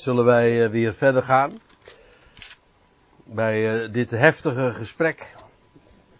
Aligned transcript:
zullen 0.00 0.24
wij 0.24 0.64
eh, 0.64 0.70
weer 0.70 0.94
verder 0.94 1.22
gaan. 1.22 1.60
Bij 3.24 3.82
eh, 3.82 3.92
dit 3.92 4.10
heftige 4.10 4.72
gesprek, 4.72 5.34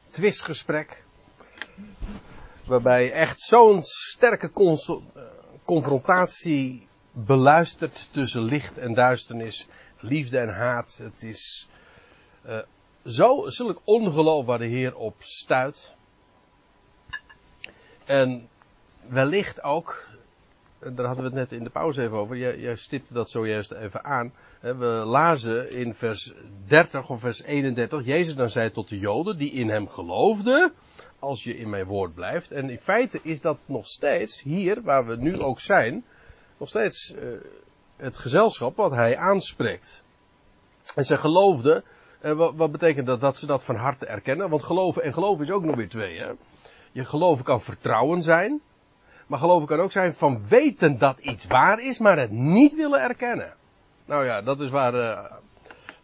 twistgesprek. 0.09 1.05
Waarbij 2.67 3.13
echt 3.13 3.41
zo'n 3.41 3.83
sterke 3.83 4.51
eh, 4.55 5.23
confrontatie 5.65 6.89
beluistert 7.13 8.09
tussen 8.13 8.43
licht 8.43 8.79
en 8.79 8.95
duisternis, 8.95 9.69
liefde 10.01 10.39
en 10.39 10.55
haat. 10.55 11.01
Het 11.03 11.23
is 11.23 11.69
zo 13.05 13.45
zulk 13.47 13.81
ongeloof 13.85 14.47
waar 14.47 14.59
de 14.59 14.67
Heer 14.67 14.97
op 14.97 15.15
stuit. 15.19 15.95
En 18.05 18.49
wellicht 19.09 19.63
ook, 19.63 20.07
daar 20.81 21.07
hadden 21.07 21.17
we 21.17 21.23
het 21.23 21.51
net 21.51 21.53
in 21.53 21.65
de 21.65 21.71
pauze 21.71 22.03
even 22.03 22.17
over, 22.17 22.37
jij, 22.37 22.59
jij 22.59 22.77
stipte 22.77 23.13
dat 23.13 23.31
zojuist 23.31 23.73
even 23.73 24.05
aan. 24.05 24.33
We 24.61 25.03
lazen 25.07 25.71
in 25.71 25.95
vers 25.95 26.33
30 26.67 27.11
of 27.11 27.21
vers 27.21 27.43
31, 27.43 28.05
Jezus 28.05 28.35
dan 28.35 28.51
zei 28.51 28.71
tot 28.71 28.89
de 28.89 28.99
Joden 28.99 29.37
die 29.37 29.51
in 29.51 29.69
hem 29.69 29.89
geloofden, 29.89 30.73
als 31.19 31.45
je 31.45 31.57
in 31.57 31.71
mijn 31.71 31.85
woord 31.85 32.15
blijft. 32.15 32.53
En 32.53 32.71
in 32.71 32.79
feite 32.79 33.21
is 33.23 33.41
dat 33.41 33.59
nog 33.67 33.87
steeds, 33.87 34.43
hier 34.43 34.83
waar 34.83 35.07
we 35.07 35.17
nu 35.17 35.41
ook 35.41 35.61
zijn, 35.61 36.05
nog 36.57 36.69
steeds 36.69 37.15
uh, 37.15 37.23
het 37.97 38.19
gezelschap 38.19 38.77
wat 38.77 38.91
hij 38.91 39.17
aanspreekt. 39.17 40.05
En 40.95 41.05
zij 41.05 41.17
geloofden, 41.17 41.85
wat, 42.21 42.55
wat, 42.55 42.73
betekent 42.73 43.07
dat? 43.07 43.21
Dat 43.21 43.37
ze 43.37 43.47
dat 43.47 43.65
van 43.65 43.77
harte 43.77 44.07
erkennen. 44.07 44.51
Want 44.51 44.63
geloven 44.63 45.03
en 45.03 45.13
geloven 45.13 45.45
is 45.45 45.53
ook 45.53 45.65
nog 45.65 45.77
weer 45.77 45.89
twee. 45.89 46.19
Hè? 46.19 46.31
Je 46.93 47.05
geloven 47.05 47.45
kan 47.45 47.61
vertrouwen 47.61 48.23
zijn. 48.23 48.61
Maar 49.31 49.39
geloven 49.39 49.67
kan 49.69 49.81
ook 49.81 49.93
zijn 49.93 50.15
van 50.15 50.49
weten 50.49 50.99
dat 50.99 51.19
iets 51.19 51.47
waar 51.47 51.81
is, 51.81 51.99
maar 51.99 52.19
het 52.19 52.31
niet 52.31 52.75
willen 52.75 53.01
erkennen. 53.01 53.57
Nou 54.05 54.25
ja, 54.25 54.43
dat 54.43 54.61
is 54.61 54.71
waar 54.71 54.95
uh, 54.95 55.25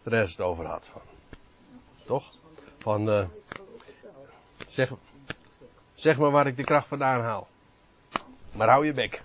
de 0.03 0.09
rest 0.09 0.37
het 0.37 0.45
over 0.45 0.65
had. 0.65 0.91
Toch? 2.05 2.33
Van, 2.77 3.09
uh, 3.09 3.25
zeg, 4.67 4.91
zeg 5.93 6.17
maar 6.17 6.31
waar 6.31 6.47
ik 6.47 6.55
de 6.57 6.63
kracht 6.63 6.87
vandaan 6.87 7.21
haal. 7.21 7.47
Maar 8.55 8.69
hou 8.69 8.85
je 8.85 8.93
bek. 8.93 9.21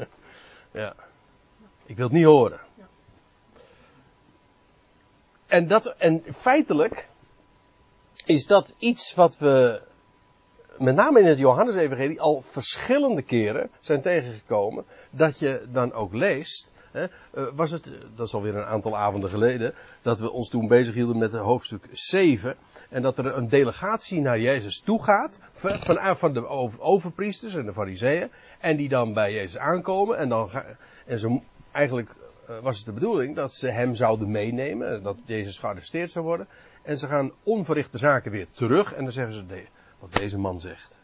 ja. 0.70 0.94
Ik 1.86 1.96
wil 1.96 2.04
het 2.04 2.14
niet 2.14 2.24
horen. 2.24 2.60
En 5.46 5.66
dat, 5.66 5.96
en 5.96 6.22
feitelijk 6.34 7.08
is 8.24 8.46
dat 8.46 8.74
iets 8.78 9.14
wat 9.14 9.38
we 9.38 9.88
met 10.80 10.94
name 10.94 11.20
in 11.20 11.26
het 11.26 11.38
Johannesevangelie 11.38 12.20
al 12.20 12.42
verschillende 12.46 13.22
keren 13.22 13.70
zijn 13.80 14.02
tegengekomen. 14.02 14.84
Dat 15.10 15.38
je 15.38 15.66
dan 15.72 15.92
ook 15.92 16.14
leest. 16.14 16.72
Hè, 16.90 17.02
eh, 17.02 17.46
was 17.54 17.70
het, 17.70 17.90
dat 18.14 18.26
is 18.26 18.34
alweer 18.34 18.56
een 18.56 18.64
aantal 18.64 18.96
avonden 18.96 19.30
geleden, 19.30 19.74
dat 20.02 20.20
we 20.20 20.30
ons 20.30 20.48
toen 20.48 20.68
bezig 20.68 20.94
hielden 20.94 21.18
met 21.18 21.32
hoofdstuk 21.32 21.88
7. 21.92 22.54
En 22.88 23.02
dat 23.02 23.18
er 23.18 23.36
een 23.36 23.48
delegatie 23.48 24.20
naar 24.20 24.40
Jezus 24.40 24.80
toe 24.80 25.02
gaat. 25.02 25.40
Van, 25.52 26.16
van 26.16 26.32
de 26.32 26.48
overpriesters 26.78 27.54
en 27.54 27.64
de 27.64 27.72
fariseeën. 27.72 28.30
En 28.58 28.76
die 28.76 28.88
dan 28.88 29.12
bij 29.12 29.32
Jezus 29.32 29.58
aankomen. 29.58 30.18
En, 30.18 30.28
dan, 30.28 30.50
en 31.06 31.18
ze, 31.18 31.40
eigenlijk 31.72 32.10
eh, 32.46 32.58
was 32.62 32.76
het 32.76 32.86
de 32.86 32.92
bedoeling 32.92 33.36
dat 33.36 33.52
ze 33.52 33.68
hem 33.68 33.94
zouden 33.94 34.30
meenemen. 34.30 35.02
Dat 35.02 35.16
Jezus 35.24 35.58
gearresteerd 35.58 36.10
zou 36.10 36.24
worden. 36.24 36.48
En 36.82 36.98
ze 36.98 37.06
gaan 37.06 37.32
onverrichte 37.42 37.98
zaken 37.98 38.30
weer 38.30 38.46
terug. 38.50 38.94
En 38.94 39.02
dan 39.04 39.12
zeggen 39.12 39.34
ze, 39.34 39.64
wat 40.00 40.12
deze 40.12 40.38
man 40.38 40.60
zegt. 40.60 40.98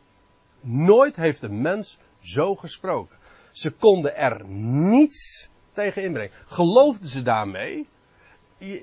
Nooit 0.60 1.16
heeft 1.16 1.42
een 1.42 1.60
mens 1.60 1.98
zo 2.20 2.54
gesproken. 2.54 3.16
Ze 3.50 3.70
konden 3.70 4.16
er 4.16 4.44
niets 4.48 5.50
tegen 5.72 6.02
inbrengen. 6.02 6.32
Geloofden 6.46 7.08
ze 7.08 7.22
daarmee? 7.22 7.88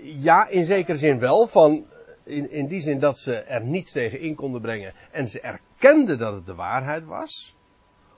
Ja, 0.01 0.47
in 0.47 0.65
zekere 0.65 0.97
zin 0.97 1.19
wel. 1.19 1.47
Van, 1.47 1.85
in, 2.23 2.51
in 2.51 2.67
die 2.67 2.81
zin 2.81 2.99
dat 2.99 3.17
ze 3.17 3.35
er 3.35 3.63
niets 3.63 3.91
tegen 3.91 4.19
in 4.19 4.35
konden 4.35 4.61
brengen. 4.61 4.93
En 5.11 5.27
ze 5.27 5.41
erkenden 5.41 6.17
dat 6.17 6.33
het 6.33 6.45
de 6.45 6.55
waarheid 6.55 7.05
was. 7.05 7.55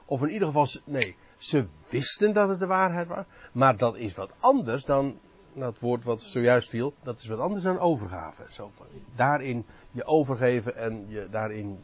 Of 0.05 0.21
in 0.21 0.29
ieder 0.29 0.47
geval, 0.47 0.67
nee, 0.85 1.15
ze 1.37 1.65
wisten 1.89 2.33
dat 2.33 2.49
het 2.49 2.59
de 2.59 2.65
waarheid 2.65 3.07
was. 3.07 3.25
Maar 3.51 3.77
dat 3.77 3.95
is 3.95 4.15
wat 4.15 4.33
anders 4.39 4.85
dan 4.85 5.19
dat 5.59 5.79
woord 5.79 6.03
wat 6.03 6.21
zojuist 6.21 6.69
viel, 6.69 6.93
dat 7.03 7.19
is 7.19 7.27
wat 7.27 7.39
anders 7.39 7.63
dan 7.63 7.79
overgave. 7.79 8.43
Zo, 8.49 8.71
daarin 9.15 9.65
je 9.91 10.05
overgeven 10.05 10.75
en 10.75 11.05
je 11.09 11.27
daarin 11.29 11.83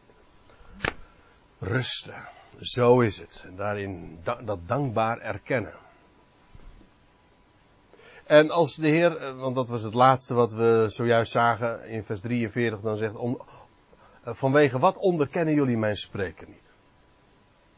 rusten. 1.59 2.23
Zo 2.59 2.99
is 2.99 3.17
het. 3.17 3.43
En 3.47 3.55
daarin 3.55 4.19
dat 4.23 4.67
dankbaar 4.67 5.17
erkennen. 5.17 5.73
En 8.25 8.49
als 8.49 8.75
de 8.75 8.87
Heer, 8.87 9.17
eh, 9.17 9.35
want 9.35 9.55
dat 9.55 9.69
was 9.69 9.81
het 9.81 9.93
laatste 9.93 10.33
wat 10.33 10.53
we 10.53 10.85
zojuist 10.87 11.31
zagen 11.31 11.87
in 11.87 12.03
vers 12.03 12.21
43, 12.21 12.79
dan 12.79 12.97
zegt, 12.97 13.13
eh, 13.15 14.33
vanwege 14.33 14.79
wat 14.79 14.97
onderkennen 14.97 15.53
jullie 15.53 15.77
mijn 15.77 15.95
spreken 15.95 16.47
niet? 16.49 16.69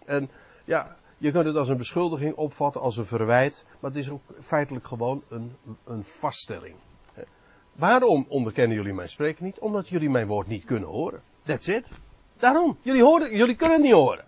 En 0.05 0.29
ja, 0.65 0.97
je 1.23 1.31
kunt 1.31 1.45
het 1.45 1.56
als 1.56 1.69
een 1.69 1.78
beschuldiging 1.78 2.35
opvatten, 2.35 2.81
als 2.81 2.97
een 2.97 3.06
verwijt, 3.06 3.66
maar 3.79 3.91
het 3.91 4.00
is 4.00 4.09
ook 4.09 4.22
feitelijk 4.41 4.88
gewoon 4.88 5.23
een, 5.28 5.56
een 5.84 6.03
vaststelling. 6.03 6.75
Waarom 7.73 8.25
onderkennen 8.29 8.78
jullie 8.78 8.94
mijn 8.94 9.09
spreken 9.09 9.45
niet? 9.45 9.59
Omdat 9.59 9.88
jullie 9.88 10.09
mijn 10.09 10.28
woord 10.28 10.47
niet 10.47 10.66
kunnen 10.66 10.89
horen. 10.89 11.22
That's 11.44 11.67
it. 11.67 11.88
Daarom. 12.38 12.78
Jullie, 12.81 13.03
horen, 13.03 13.38
jullie 13.38 13.56
kunnen 13.56 13.75
het 13.75 13.85
niet 13.85 13.94
horen. 13.94 14.25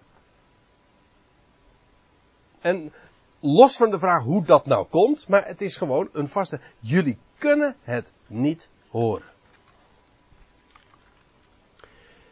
En 2.59 2.93
los 3.39 3.77
van 3.77 3.89
de 3.89 3.99
vraag 3.99 4.23
hoe 4.23 4.45
dat 4.45 4.65
nou 4.65 4.85
komt, 4.85 5.27
maar 5.27 5.47
het 5.47 5.61
is 5.61 5.77
gewoon 5.77 6.09
een 6.11 6.27
vaste. 6.27 6.59
Jullie 6.79 7.17
kunnen 7.37 7.75
het 7.81 8.11
niet 8.27 8.69
horen. 8.89 9.27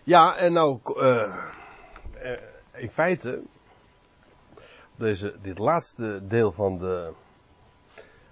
Ja, 0.04 0.36
en 0.36 0.54
nou, 0.54 0.80
uh, 0.98 1.38
in 2.72 2.92
feite 2.92 3.42
deze, 4.96 5.36
dit 5.42 5.58
laatste 5.58 6.22
deel 6.28 6.52
van, 6.52 6.78
de, 6.78 7.12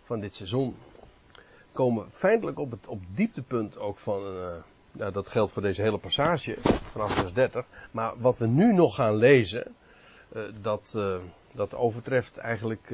van 0.03 0.19
dit 0.19 0.35
seizoen 0.35 0.75
komen 1.71 2.11
feitelijk 2.11 2.59
op 2.59 2.71
het 2.71 2.87
op 2.87 3.01
dieptepunt 3.13 3.77
ook 3.77 3.97
van. 3.97 4.21
Nou, 4.91 5.11
dat 5.11 5.29
geldt 5.29 5.51
voor 5.51 5.61
deze 5.61 5.81
hele 5.81 5.97
passage 5.97 6.57
vanaf 6.91 7.13
vers 7.13 7.33
30. 7.33 7.65
Maar 7.91 8.13
wat 8.17 8.37
we 8.37 8.47
nu 8.47 8.73
nog 8.73 8.95
gaan 8.95 9.15
lezen, 9.15 9.75
uh, 10.35 10.43
dat, 10.61 10.93
uh, 10.95 11.17
dat 11.51 11.75
overtreft 11.75 12.37
eigenlijk 12.37 12.93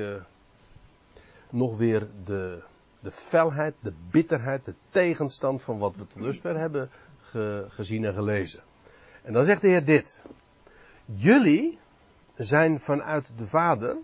nog 1.50 1.78
weer 1.78 2.08
de, 2.24 2.64
de 3.00 3.12
felheid, 3.12 3.74
de 3.80 3.94
bitterheid, 4.12 4.66
de 4.66 4.74
tegenstand 4.90 5.62
van 5.62 5.78
wat 5.78 5.96
we 5.96 6.08
tot 6.08 6.24
dusver 6.24 6.58
hebben 6.58 6.90
ge, 7.22 7.66
gezien 7.70 8.06
en 8.06 8.14
gelezen. 8.14 8.60
En 9.24 9.34
dan 9.34 9.46
zegt 9.46 9.62
de 9.62 9.68
Heer 9.68 9.86
dit. 9.86 10.24
Jullie 11.06 11.78
zijn 12.38 12.80
vanuit 12.80 13.32
de 13.38 13.46
Vader. 13.46 13.98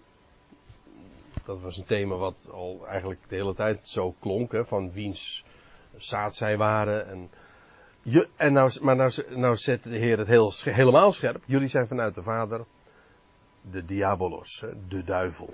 Dat 1.45 1.61
was 1.61 1.77
een 1.77 1.85
thema 1.85 2.15
wat 2.15 2.49
al 2.51 2.87
eigenlijk 2.87 3.21
de 3.27 3.35
hele 3.35 3.55
tijd 3.55 3.87
zo 3.87 4.15
klonk, 4.19 4.59
van 4.61 4.91
wiens 4.91 5.43
zaad 5.97 6.35
zij 6.35 6.57
waren. 6.57 7.07
En, 7.07 7.29
je, 8.01 8.27
en 8.35 8.53
nou, 8.53 8.71
maar 8.81 8.95
nou, 8.95 9.11
nou 9.29 9.55
zet 9.55 9.83
de 9.83 9.97
Heer 9.97 10.17
het 10.17 10.27
heel, 10.27 10.53
helemaal 10.63 11.11
scherp. 11.11 11.43
Jullie 11.45 11.67
zijn 11.67 11.87
vanuit 11.87 12.15
de 12.15 12.23
Vader 12.23 12.65
de 13.71 13.85
diabolos, 13.85 14.65
de 14.87 15.03
duivel. 15.03 15.53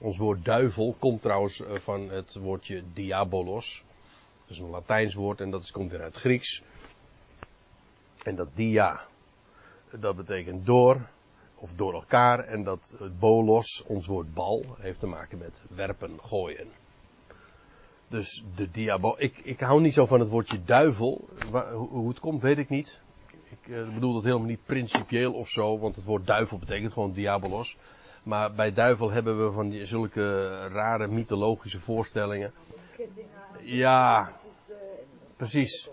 Ons 0.00 0.16
woord 0.18 0.44
duivel 0.44 0.96
komt 0.98 1.22
trouwens 1.22 1.60
eh, 1.60 1.74
van 1.74 2.10
het 2.10 2.34
woordje 2.34 2.82
diabolos. 2.92 3.84
Dat 4.46 4.56
is 4.56 4.58
een 4.58 4.70
Latijns 4.70 5.14
woord 5.14 5.40
en 5.40 5.50
dat 5.50 5.70
komt 5.70 5.90
weer 5.90 6.02
uit 6.02 6.16
Grieks. 6.16 6.62
En 8.22 8.36
dat 8.36 8.48
dia, 8.54 9.00
dat 9.90 10.16
betekent 10.16 10.66
door 10.66 11.00
of 11.60 11.74
door 11.74 11.94
elkaar. 11.94 12.44
En 12.44 12.64
dat 12.64 12.96
het 12.98 13.18
bolos, 13.18 13.84
ons 13.86 14.06
woord 14.06 14.34
bal, 14.34 14.64
heeft 14.78 15.00
te 15.00 15.06
maken 15.06 15.38
met 15.38 15.60
werpen, 15.68 16.18
gooien. 16.20 16.68
Dus 18.08 18.44
de 18.54 18.70
diabol. 18.70 19.14
Ik, 19.18 19.38
ik 19.38 19.60
hou 19.60 19.80
niet 19.80 19.92
zo 19.92 20.06
van 20.06 20.20
het 20.20 20.28
woordje 20.28 20.64
duivel. 20.64 21.28
hoe 21.72 22.08
het 22.08 22.20
komt, 22.20 22.42
weet 22.42 22.58
ik 22.58 22.68
niet. 22.68 23.00
Ik 23.50 23.74
eh, 23.74 23.94
bedoel 23.94 24.12
dat 24.12 24.24
helemaal 24.24 24.46
niet 24.46 24.64
principieel 24.64 25.32
of 25.32 25.48
zo, 25.48 25.78
want 25.78 25.96
het 25.96 26.04
woord 26.04 26.26
duivel 26.26 26.58
betekent 26.58 26.92
gewoon 26.92 27.12
diabolos. 27.12 27.76
Maar 28.22 28.54
bij 28.54 28.72
duivel 28.72 29.10
hebben 29.10 29.44
we 29.46 29.52
van 29.52 29.68
die, 29.68 29.86
zulke 29.86 30.46
rare 30.68 31.06
mythologische 31.06 31.80
voorstellingen. 31.80 32.52
Ja, 33.60 34.32
precies. 35.36 35.90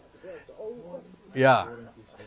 Ja, 1.32 1.68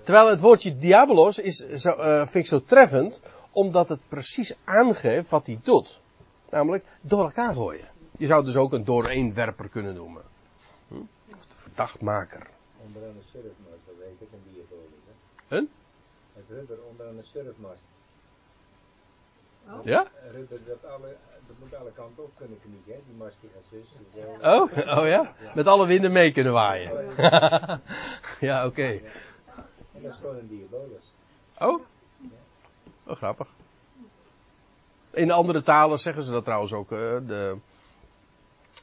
Terwijl 0.09 0.29
het 0.29 0.41
woordje 0.41 0.77
diabolos 0.77 1.39
is 1.39 1.57
zo, 1.57 1.91
uh, 1.91 2.17
vind 2.17 2.45
ik 2.45 2.47
zo 2.47 2.63
treffend, 2.63 3.21
omdat 3.53 3.89
het 3.89 4.01
precies 4.09 4.55
aangeeft 4.65 5.29
wat 5.29 5.47
hij 5.47 5.61
doet. 5.63 6.01
Namelijk 6.51 6.85
door 7.01 7.25
elkaar 7.25 7.55
gooien. 7.55 7.89
Je 8.19 8.27
zou 8.27 8.45
dus 8.45 8.57
ook 8.57 8.73
een 8.73 8.85
dooreenwerper 8.85 9.69
kunnen 9.69 9.95
noemen. 9.95 10.23
Hm? 10.89 10.95
Of 11.37 11.47
de 11.47 11.57
verdachtmaker. 11.57 12.47
Onder 12.87 13.03
een 13.03 13.23
surfmast, 13.23 13.87
dat 13.87 13.95
weet 13.99 14.21
ik, 14.21 14.29
een 14.33 14.53
diabolos. 14.53 15.69
Het 16.35 16.45
rubber 16.49 16.79
onder 16.91 17.07
een 17.07 17.25
surfmast. 17.25 17.87
Ja? 19.85 20.07
Ruben, 20.33 20.61
dat, 20.67 20.91
alle, 20.91 21.17
dat 21.47 21.57
moet 21.59 21.75
alle 21.75 21.93
kanten 21.93 22.25
op 22.25 22.31
kunnen 22.37 22.59
knieken, 22.61 22.93
hè? 22.93 22.99
Die 23.07 23.17
mast 23.17 23.41
die 23.41 23.51
gaat 23.55 23.67
zus. 23.71 23.95
Oh, 24.43 24.99
oh 24.99 25.07
ja? 25.07 25.35
Met 25.55 25.67
alle 25.67 25.87
winden 25.87 26.13
mee 26.13 26.33
kunnen 26.33 26.53
waaien. 26.53 27.15
ja, 28.49 28.67
oké. 28.67 29.01
En 29.99 30.05
dat 30.05 30.13
is 30.13 30.19
gewoon 30.19 30.37
een 30.37 30.49
diabolus. 30.49 31.15
Oh? 31.59 31.83
Oh, 33.07 33.17
grappig. 33.17 33.49
In 35.11 35.31
andere 35.31 35.63
talen 35.63 35.99
zeggen 35.99 36.23
ze 36.23 36.31
dat 36.31 36.45
trouwens 36.45 36.73
ook. 36.73 36.93
eh, 36.93 36.99
de, 37.27 37.57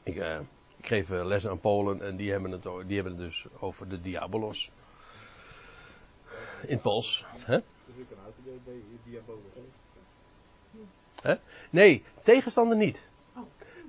ik, 0.02 0.16
eh, 0.16 0.40
ik 0.76 0.86
geef 0.86 1.10
eh, 1.10 1.24
les 1.24 1.46
aan 1.46 1.60
Polen 1.60 2.02
en 2.02 2.16
die 2.16 2.30
hebben, 2.30 2.50
het, 2.50 2.62
die 2.62 2.94
hebben 2.94 3.12
het 3.12 3.18
dus 3.22 3.46
over 3.60 3.88
de 3.88 4.00
diabolos. 4.00 4.70
In 6.62 6.72
het 6.72 6.82
Pools. 6.82 7.24
Hè? 7.28 7.56
Dus 7.86 7.96
ik 7.96 8.06
kan 8.08 9.36
de. 11.22 11.38
Nee, 11.70 12.04
tegenstander 12.22 12.76
niet. 12.76 13.04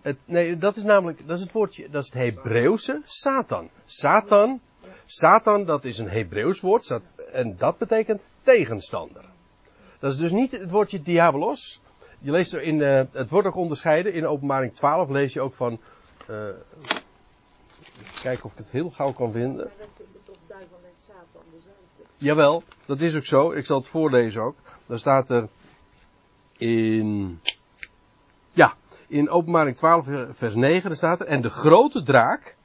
Het, 0.01 0.17
nee, 0.25 0.57
dat 0.57 0.75
is 0.75 0.83
namelijk, 0.83 1.27
dat 1.27 1.37
is 1.37 1.43
het 1.43 1.51
woordje, 1.51 1.89
dat 1.89 2.03
is 2.03 2.13
het 2.13 2.21
Hebreeuwse 2.23 3.01
Satan. 3.03 3.69
Satan, 3.85 4.61
Satan, 5.05 5.65
dat 5.65 5.85
is 5.85 5.97
een 5.97 6.09
Hebreeuws 6.09 6.61
woord, 6.61 6.85
Sat- 6.85 7.16
en 7.31 7.55
dat 7.57 7.77
betekent 7.77 8.23
tegenstander. 8.41 9.25
Dat 9.99 10.11
is 10.11 10.17
dus 10.17 10.31
niet 10.31 10.51
het 10.51 10.71
woordje 10.71 11.01
diabolos. 11.01 11.81
Je 12.19 12.31
leest 12.31 12.53
er 12.53 12.61
in, 12.61 12.81
eh, 12.81 13.01
het 13.11 13.29
wordt 13.29 13.47
ook 13.47 13.55
onderscheiden, 13.55 14.13
in 14.13 14.27
openbaring 14.27 14.75
12 14.75 15.09
lees 15.09 15.33
je 15.33 15.41
ook 15.41 15.53
van, 15.53 15.79
eh, 16.27 16.45
even 17.99 18.21
kijken 18.21 18.45
of 18.45 18.51
ik 18.51 18.57
het 18.57 18.69
heel 18.69 18.89
gauw 18.89 19.11
kan 19.13 19.31
vinden. 19.31 19.71
Jawel, 22.15 22.63
dat 22.85 23.01
is 23.01 23.15
ook 23.15 23.25
zo. 23.25 23.51
Ik 23.51 23.65
zal 23.65 23.77
het 23.77 23.87
voorlezen 23.87 24.41
ook. 24.41 24.55
Daar 24.85 24.99
staat 24.99 25.29
er 25.29 25.47
in. 26.57 27.39
Ja, 28.53 28.73
in 29.07 29.29
openbaring 29.29 29.77
12, 29.77 30.07
vers 30.31 30.55
9, 30.55 30.87
daar 30.87 30.97
staat 30.97 31.19
er. 31.19 31.27
En 31.27 31.41
de 31.41 31.49
grote 31.49 32.03
draak 32.03 32.55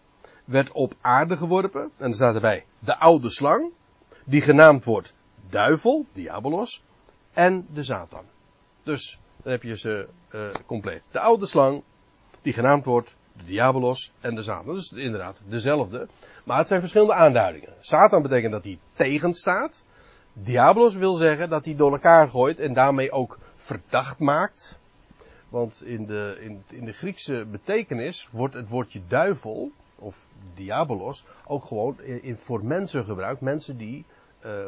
werd 0.45 0.73
op 0.73 0.95
aarde 1.01 1.37
geworpen. 1.37 1.91
En 1.97 2.09
er 2.09 2.15
staat 2.15 2.35
erbij 2.35 2.65
de 2.79 2.99
oude 2.99 3.31
slang, 3.31 3.71
die 4.25 4.41
genaamd 4.41 4.85
wordt 4.85 5.15
duivel, 5.49 6.07
diabolos, 6.13 6.83
en 7.33 7.67
de 7.73 7.83
Satan. 7.83 8.25
Dus 8.83 9.19
dan 9.43 9.53
heb 9.53 9.63
je 9.63 9.77
ze 9.77 10.09
eh, 10.29 10.49
compleet. 10.67 11.03
De 11.11 11.21
oude 11.21 11.47
slang, 11.47 11.83
die 12.43 12.53
genaamd 12.53 12.85
wordt 12.85 13.17
de 13.33 13.45
diabolos 13.45 14.13
en 14.21 14.35
de 14.35 14.43
Satan. 14.43 14.75
Dus 14.75 14.93
inderdaad 14.93 15.41
dezelfde. 15.47 16.09
Maar 16.45 16.59
het 16.59 16.69
zijn 16.69 16.81
verschillende 16.81 17.15
aanduidingen. 17.15 17.75
Satan 17.81 18.23
betekent 18.23 18.53
dat 18.53 18.65
hij 18.65 18.79
tegenstaat. 18.93 19.85
Diabolos 20.33 20.95
wil 20.95 21.15
zeggen 21.15 21.51
dat 21.51 21.65
hij 21.65 21.77
door 21.77 21.93
elkaar 21.93 22.29
gooit 22.29 22.61
en 22.61 22.73
daarmee 22.73 23.11
ook 23.11 23.39
verdacht 23.55 24.19
maakt. 24.19 24.81
Want 25.49 25.83
in 25.85 26.07
de, 26.07 26.37
in, 26.41 26.63
in 26.69 26.85
de 26.85 26.93
Griekse 26.93 27.47
betekenis 27.51 28.29
wordt 28.31 28.55
het 28.55 28.69
woordje 28.69 29.01
duivel, 29.09 29.73
of 30.03 30.29
diabolos, 30.55 31.25
ook 31.47 31.65
gewoon 31.65 32.01
in, 32.01 32.37
voor 32.37 32.65
mensen 32.65 33.05
gebruikt. 33.05 33.41
Mensen 33.41 33.77
die 33.77 34.05
eh, 34.41 34.67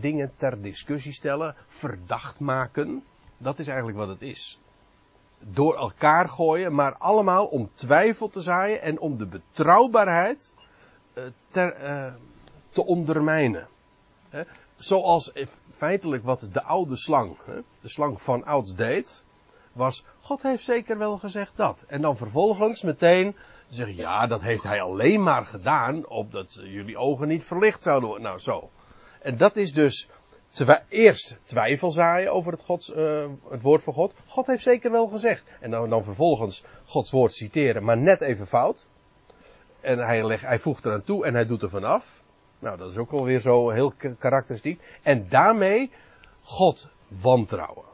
dingen 0.00 0.32
ter 0.36 0.62
discussie 0.62 1.12
stellen, 1.12 1.54
verdacht 1.66 2.40
maken. 2.40 3.04
Dat 3.38 3.58
is 3.58 3.66
eigenlijk 3.66 3.98
wat 3.98 4.08
het 4.08 4.22
is. 4.22 4.60
Door 5.38 5.76
elkaar 5.76 6.28
gooien, 6.28 6.74
maar 6.74 6.96
allemaal 6.96 7.46
om 7.46 7.70
twijfel 7.74 8.28
te 8.28 8.40
zaaien 8.40 8.82
en 8.82 8.98
om 8.98 9.16
de 9.18 9.26
betrouwbaarheid 9.26 10.54
eh, 11.12 11.26
eh, 11.52 12.14
te 12.68 12.84
ondermijnen. 12.84 13.68
Zoals 14.76 15.32
feitelijk 15.70 16.24
wat 16.24 16.48
de 16.52 16.62
oude 16.62 16.96
slang, 16.96 17.36
de 17.80 17.88
slang 17.88 18.22
van 18.22 18.44
ouds 18.44 18.74
deed, 18.74 19.24
was, 19.72 20.04
God 20.20 20.42
heeft 20.42 20.64
zeker 20.64 20.98
wel 20.98 21.18
gezegd 21.18 21.52
dat. 21.56 21.84
En 21.88 22.00
dan 22.00 22.16
vervolgens 22.16 22.82
meteen 22.82 23.36
zeggen, 23.68 23.96
ja, 23.96 24.26
dat 24.26 24.42
heeft 24.42 24.62
hij 24.62 24.80
alleen 24.80 25.22
maar 25.22 25.44
gedaan, 25.44 26.06
opdat 26.06 26.60
jullie 26.62 26.98
ogen 26.98 27.28
niet 27.28 27.44
verlicht 27.44 27.82
zouden 27.82 28.08
worden. 28.08 28.26
Nou, 28.26 28.38
zo. 28.38 28.70
En 29.20 29.36
dat 29.36 29.56
is 29.56 29.72
dus 29.72 30.08
eerst 30.88 31.38
twijfel 31.42 31.90
zaaien 31.90 32.32
over 32.32 32.52
het, 32.52 32.62
Gods, 32.62 32.92
eh, 32.92 33.26
het 33.50 33.62
woord 33.62 33.82
van 33.82 33.92
God. 33.92 34.14
God 34.26 34.46
heeft 34.46 34.62
zeker 34.62 34.90
wel 34.90 35.06
gezegd. 35.06 35.44
En 35.60 35.70
dan, 35.70 35.90
dan 35.90 36.04
vervolgens 36.04 36.64
Gods 36.84 37.10
woord 37.10 37.32
citeren, 37.32 37.84
maar 37.84 37.98
net 37.98 38.20
even 38.20 38.46
fout. 38.46 38.86
En 39.80 39.98
hij, 39.98 40.26
legt, 40.26 40.42
hij 40.42 40.58
voegt 40.58 40.84
eraan 40.84 41.02
toe 41.02 41.24
en 41.24 41.34
hij 41.34 41.46
doet 41.46 41.62
er 41.62 41.70
vanaf. 41.70 42.22
Nou, 42.58 42.78
dat 42.78 42.90
is 42.90 42.96
ook 42.96 43.12
alweer 43.12 43.40
zo 43.40 43.70
heel 43.70 43.92
karakteristiek. 44.18 44.80
En 45.02 45.28
daarmee 45.28 45.90
God 46.42 46.88
wantrouwen. 47.08 47.84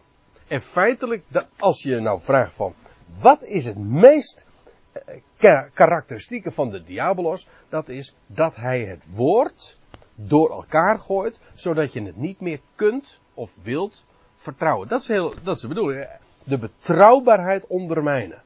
En 0.48 0.60
feitelijk, 0.60 1.24
als 1.58 1.82
je 1.82 2.00
nou 2.00 2.20
vraagt 2.20 2.54
van, 2.54 2.74
wat 3.20 3.42
is 3.42 3.64
het 3.64 3.78
meest 3.78 4.46
eh, 4.92 5.14
ka- 5.36 5.68
karakteristieke 5.72 6.50
van 6.50 6.70
de 6.70 6.84
diabolos? 6.84 7.48
Dat 7.68 7.88
is 7.88 8.14
dat 8.26 8.56
hij 8.56 8.80
het 8.84 9.04
woord 9.10 9.78
door 10.14 10.50
elkaar 10.50 10.98
gooit, 10.98 11.40
zodat 11.54 11.92
je 11.92 12.02
het 12.02 12.16
niet 12.16 12.40
meer 12.40 12.60
kunt 12.74 13.20
of 13.34 13.52
wilt 13.62 14.04
vertrouwen. 14.34 14.88
Dat 14.88 15.00
is, 15.00 15.08
heel, 15.08 15.34
dat 15.42 15.56
is 15.56 15.62
de 15.62 15.68
bedoeling. 15.68 16.06
De 16.44 16.58
betrouwbaarheid 16.58 17.66
ondermijnen. 17.66 18.42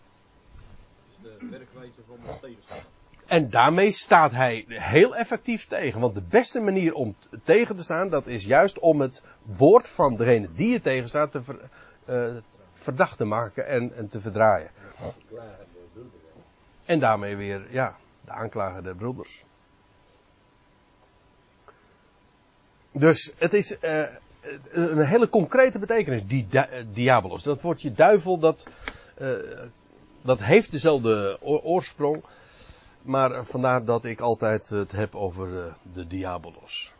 Dus 1.22 1.32
de 1.40 1.46
werkwijze 1.50 2.00
van 2.06 2.16
de 2.22 2.38
tegenstander. 2.40 2.86
En 3.26 3.50
daarmee 3.50 3.90
staat 3.90 4.30
hij 4.30 4.64
heel 4.68 5.16
effectief 5.16 5.66
tegen. 5.66 6.00
Want 6.00 6.14
de 6.14 6.22
beste 6.28 6.60
manier 6.60 6.94
om 6.94 7.14
tegen 7.44 7.76
te 7.76 7.82
staan, 7.82 8.08
dat 8.08 8.26
is 8.26 8.44
juist 8.44 8.78
om 8.78 9.00
het 9.00 9.22
woord 9.42 9.88
van 9.88 10.16
degene 10.16 10.48
die 10.54 10.70
je 10.70 10.80
tegenstaat 10.80 11.32
te 11.32 11.42
ver- 11.42 11.70
eh, 12.04 12.36
verdacht 12.72 13.16
te 13.16 13.24
maken 13.24 13.66
en, 13.66 13.96
en 13.96 14.08
te 14.08 14.20
verdraaien. 14.20 14.70
En 16.86 16.98
daarmee 16.98 17.36
weer, 17.36 17.66
ja, 17.70 17.96
de 18.24 18.30
aanklager 18.30 18.82
der 18.82 18.94
broeders. 18.96 19.44
Dus 22.92 23.32
het 23.38 23.54
is 23.54 23.78
eh, 23.78 24.02
een 24.70 25.06
hele 25.06 25.28
concrete 25.28 25.78
betekenis, 25.78 26.26
die 26.26 26.46
di- 26.50 26.58
eh, 26.58 26.84
diabolos. 26.92 27.42
Dat 27.42 27.60
woordje 27.62 27.92
duivel, 27.92 28.38
dat, 28.38 28.66
eh, 29.14 29.30
dat 30.22 30.40
heeft 30.42 30.70
dezelfde 30.70 31.38
oor- 31.40 31.60
oorsprong. 31.62 32.22
Maar 33.02 33.30
eh, 33.32 33.44
vandaar 33.44 33.84
dat 33.84 34.04
ik 34.04 34.20
altijd 34.20 34.68
het 34.68 34.92
heb 34.92 35.14
over 35.14 35.58
eh, 35.58 35.72
de 35.94 36.06
diabolos. 36.06 36.92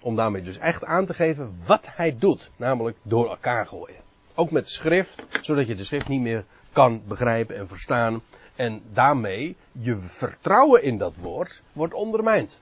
Om 0.00 0.16
daarmee 0.16 0.42
dus 0.42 0.58
echt 0.58 0.84
aan 0.84 1.06
te 1.06 1.14
geven 1.14 1.58
wat 1.66 1.86
hij 1.90 2.16
doet. 2.18 2.50
Namelijk 2.56 2.96
door 3.02 3.28
elkaar 3.30 3.66
gooien. 3.66 3.96
Ook 4.34 4.50
met 4.50 4.68
schrift, 4.70 5.26
zodat 5.42 5.66
je 5.66 5.74
de 5.74 5.84
schrift 5.84 6.08
niet 6.08 6.20
meer 6.20 6.44
kan 6.72 7.02
begrijpen 7.08 7.56
en 7.56 7.68
verstaan. 7.68 8.22
En 8.60 8.82
daarmee 8.92 9.56
je 9.72 9.98
vertrouwen 9.98 10.82
in 10.82 10.98
dat 10.98 11.16
woord 11.16 11.62
wordt 11.72 11.94
ondermijnd. 11.94 12.60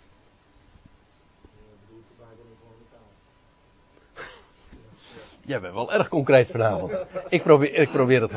Jij 5.45 5.61
bent 5.61 5.75
wel 5.75 5.93
erg 5.93 6.09
concreet 6.09 6.51
vanavond. 6.51 6.93
Ik 7.29 7.43
probeer, 7.43 7.75
ik 7.75 7.91
probeer 7.91 8.23
het. 8.23 8.33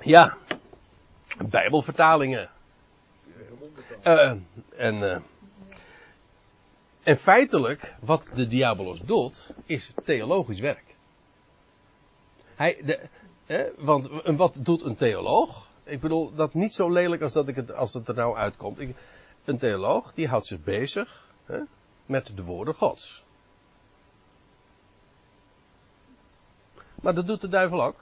Ja. 0.00 0.36
Bijbelvertalingen. 1.48 2.50
Eh, 4.02 4.32
en, 4.76 5.10
eh, 5.10 5.20
en 7.02 7.16
feitelijk, 7.16 7.94
wat 8.00 8.30
de 8.34 8.48
diabolos 8.48 9.00
doet, 9.00 9.54
is 9.64 9.90
theologisch 10.04 10.60
werk. 10.60 10.94
Hij, 12.54 12.78
de, 12.84 13.00
eh, 13.46 13.60
want 13.76 14.08
wat 14.24 14.54
doet 14.58 14.82
een 14.82 14.96
theoloog? 14.96 15.68
Ik 15.84 16.00
bedoel, 16.00 16.34
dat 16.34 16.54
niet 16.54 16.74
zo 16.74 16.90
lelijk 16.90 17.22
als 17.22 17.32
dat 17.32 17.48
ik 17.48 17.56
het, 17.56 17.72
als 17.72 17.92
het 17.92 18.08
er 18.08 18.14
nou 18.14 18.36
uitkomt. 18.36 18.80
Ik, 18.80 18.96
een 19.44 19.58
theoloog, 19.58 20.12
die 20.14 20.28
houdt 20.28 20.46
zich 20.46 20.62
bezig 20.62 21.28
hè, 21.44 21.58
met 22.06 22.32
de 22.36 22.44
woorden 22.44 22.74
gods. 22.74 23.24
Maar 26.94 27.14
dat 27.14 27.26
doet 27.26 27.40
de 27.40 27.48
duivel 27.48 27.84
ook. 27.84 27.96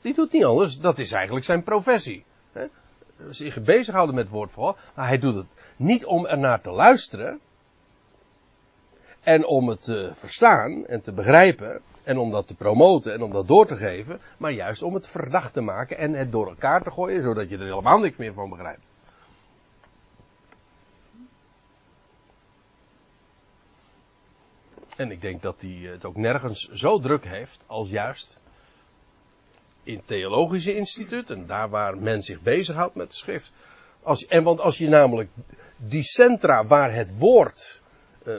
Die 0.00 0.14
doet 0.14 0.32
niet 0.32 0.44
anders. 0.44 0.78
Dat 0.78 0.98
is 0.98 1.12
eigenlijk 1.12 1.44
zijn 1.44 1.62
professie. 1.62 2.24
Hè? 2.52 2.66
Zich 3.30 3.62
bezighouden 3.62 4.14
met 4.14 4.24
het 4.24 4.32
woord 4.32 4.52
God. 4.52 4.76
Maar 4.94 5.06
hij 5.06 5.18
doet 5.18 5.34
het 5.34 5.46
niet 5.76 6.04
om 6.04 6.26
ernaar 6.26 6.60
te 6.60 6.70
luisteren. 6.70 7.40
En 9.22 9.46
om 9.46 9.68
het 9.68 9.82
te 9.82 10.10
verstaan 10.14 10.86
en 10.86 11.02
te 11.02 11.12
begrijpen. 11.12 11.80
En 12.02 12.18
om 12.18 12.30
dat 12.30 12.46
te 12.46 12.54
promoten 12.54 13.12
en 13.12 13.22
om 13.22 13.32
dat 13.32 13.48
door 13.48 13.66
te 13.66 13.76
geven. 13.76 14.20
Maar 14.36 14.50
juist 14.50 14.82
om 14.82 14.94
het 14.94 15.06
verdacht 15.06 15.52
te 15.52 15.60
maken 15.60 15.98
en 15.98 16.12
het 16.12 16.32
door 16.32 16.48
elkaar 16.48 16.82
te 16.82 16.90
gooien. 16.90 17.22
Zodat 17.22 17.48
je 17.48 17.56
er 17.56 17.62
helemaal 17.62 17.98
niks 17.98 18.16
meer 18.16 18.32
van 18.32 18.50
begrijpt. 18.50 18.90
En 24.96 25.10
ik 25.10 25.20
denk 25.20 25.42
dat 25.42 25.60
hij 25.60 25.70
het 25.70 26.04
ook 26.04 26.16
nergens 26.16 26.68
zo 26.68 26.98
druk 26.98 27.24
heeft 27.24 27.64
als 27.66 27.88
juist 27.88 28.40
in 29.82 30.02
theologische 30.04 30.76
instituut 30.76 31.30
en 31.30 31.46
daar 31.46 31.68
waar 31.68 31.98
men 31.98 32.22
zich 32.22 32.40
bezighoudt 32.40 32.94
met 32.94 33.10
de 33.10 33.16
schrift. 33.16 33.52
Als, 34.02 34.26
en 34.26 34.42
want 34.42 34.60
als 34.60 34.78
je 34.78 34.88
namelijk 34.88 35.30
die 35.76 36.02
centra 36.02 36.66
waar 36.66 36.94
het 36.94 37.18
woord 37.18 37.81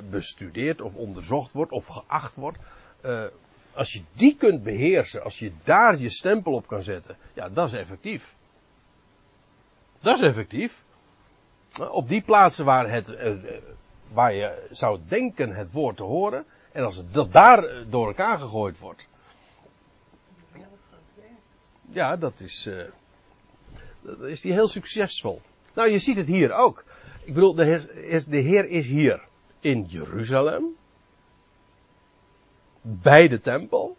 bestudeerd 0.10 0.82
of 0.82 0.96
onderzocht 0.96 1.54
wordt 1.54 1.72
of 1.72 1.88
geacht 1.88 2.36
wordt, 2.36 2.58
eh, 3.02 3.26
als 3.74 3.94
je 3.94 4.02
die 4.14 4.36
kunt 4.36 4.64
beheersen, 4.64 5.24
als 5.24 5.40
je 5.40 5.52
daar 5.64 6.00
je 6.00 6.10
stempel 6.10 6.54
op 6.54 6.68
kan 6.68 6.84
zetten, 6.84 7.18
ja, 7.34 7.50
dat 7.50 7.68
is 7.68 7.74
effectief. 7.80 8.36
Dat 10.00 10.18
is 10.18 10.26
effectief. 10.26 10.84
Op 11.90 12.10
die 12.10 12.22
plaatsen 12.22 12.66
waar, 12.66 12.90
het, 12.90 13.16
eh, 13.16 13.34
waar 14.12 14.34
je 14.34 14.68
zou 14.72 15.00
denken 15.08 15.56
het 15.56 15.72
woord 15.72 15.98
te 15.98 16.04
horen, 16.04 16.46
en 16.72 16.84
als 16.84 17.04
dat 17.12 17.32
daar 17.32 17.64
eh, 17.64 17.86
door 17.90 18.08
elkaar 18.08 18.38
gegooid 18.38 18.80
wordt. 18.80 19.08
Ja, 21.90 22.18
dat 22.18 22.40
is, 22.40 22.66
eh, 22.66 24.30
is 24.30 24.42
die 24.42 24.52
heel 24.52 24.68
succesvol. 24.68 25.42
Nou, 25.74 25.90
je 25.90 26.00
ziet 26.00 26.18
het 26.18 26.28
hier 26.28 26.54
ook. 26.54 26.84
Ik 27.24 27.34
bedoel, 27.34 27.54
de 27.56 27.82
Heer 28.30 28.70
is 28.70 28.88
hier 28.88 29.28
in 29.64 29.86
Jeruzalem. 29.88 30.76
Bij 32.82 33.28
de 33.28 33.40
tempel. 33.40 33.98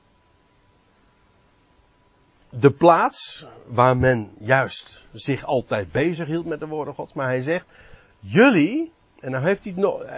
De 2.48 2.70
plaats 2.70 3.46
waar 3.66 3.96
men 3.96 4.30
juist 4.38 5.04
zich 5.12 5.44
altijd 5.44 5.92
bezig 5.92 6.26
hield 6.26 6.46
met 6.46 6.60
de 6.60 6.66
woorden 6.66 6.94
Gods. 6.94 7.12
Maar 7.12 7.26
hij 7.26 7.40
zegt, 7.40 7.66
jullie, 8.18 8.92
en 9.20 9.32
dan 9.32 9.42
heeft 9.42 9.64
hij, 9.64 9.74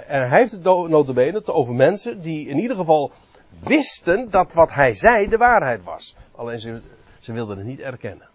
en 0.07 0.29
hij 0.29 0.38
heeft 0.38 0.53
het 0.53 0.62
no- 0.62 0.87
notabene 0.87 1.47
over 1.47 1.75
mensen 1.75 2.21
die 2.23 2.49
in 2.49 2.59
ieder 2.59 2.76
geval 2.76 3.12
wisten 3.59 4.31
dat 4.31 4.55
wat 4.55 4.71
hij 4.71 4.95
zei 4.95 5.29
de 5.29 5.37
waarheid 5.37 5.85
was. 5.85 6.17
Alleen 6.35 6.59
ze, 6.59 6.81
ze 7.21 7.33
wilden 7.33 7.57
het 7.57 7.67
niet 7.67 7.81
erkennen. 7.81 8.29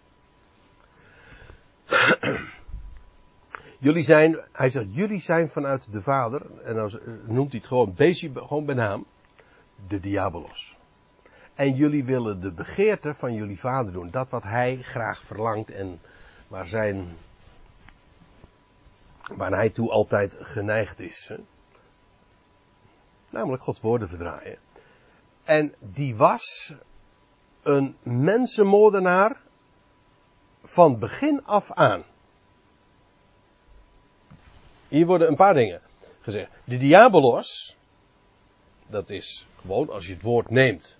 Jullie 3.82 4.02
zijn, 4.02 4.38
hij 4.52 4.68
zegt, 4.70 4.94
jullie 4.94 5.20
zijn 5.20 5.48
vanuit 5.48 5.92
de 5.92 6.02
Vader, 6.02 6.60
en 6.64 6.74
dan 6.74 7.00
noemt 7.26 7.50
hij 7.50 7.58
het 7.58 7.66
gewoon, 7.68 7.94
beetje, 7.94 8.30
gewoon 8.34 8.64
bij 8.64 8.74
naam, 8.74 9.06
de 9.88 10.00
diabolos. 10.00 10.76
En 11.54 11.74
jullie 11.74 12.04
willen 12.04 12.40
de 12.40 12.52
begeerte 12.52 13.14
van 13.14 13.34
jullie 13.34 13.58
vader 13.58 13.92
doen. 13.92 14.10
Dat 14.10 14.28
wat 14.28 14.42
hij 14.42 14.82
graag 14.82 15.22
verlangt 15.24 15.70
en 15.70 16.00
waar 16.48 16.66
zijn, 16.66 17.16
waar 19.36 19.52
hij 19.52 19.70
toe 19.70 19.90
altijd 19.90 20.38
geneigd 20.40 21.00
is. 21.00 21.28
Hè? 21.28 21.36
Namelijk 23.30 23.62
Gods 23.62 23.80
woorden 23.80 24.08
verdraaien. 24.08 24.58
En 25.44 25.74
die 25.78 26.16
was 26.16 26.74
een 27.62 27.96
mensenmoordenaar 28.02 29.40
van 30.62 30.98
begin 30.98 31.44
af 31.44 31.72
aan. 31.72 32.04
Hier 34.92 35.06
worden 35.06 35.28
een 35.28 35.36
paar 35.36 35.54
dingen 35.54 35.80
gezegd. 36.20 36.50
De 36.64 36.76
diabolos, 36.76 37.76
dat 38.86 39.10
is 39.10 39.46
gewoon 39.60 39.90
als 39.90 40.06
je 40.06 40.12
het 40.12 40.22
woord 40.22 40.50
neemt, 40.50 40.96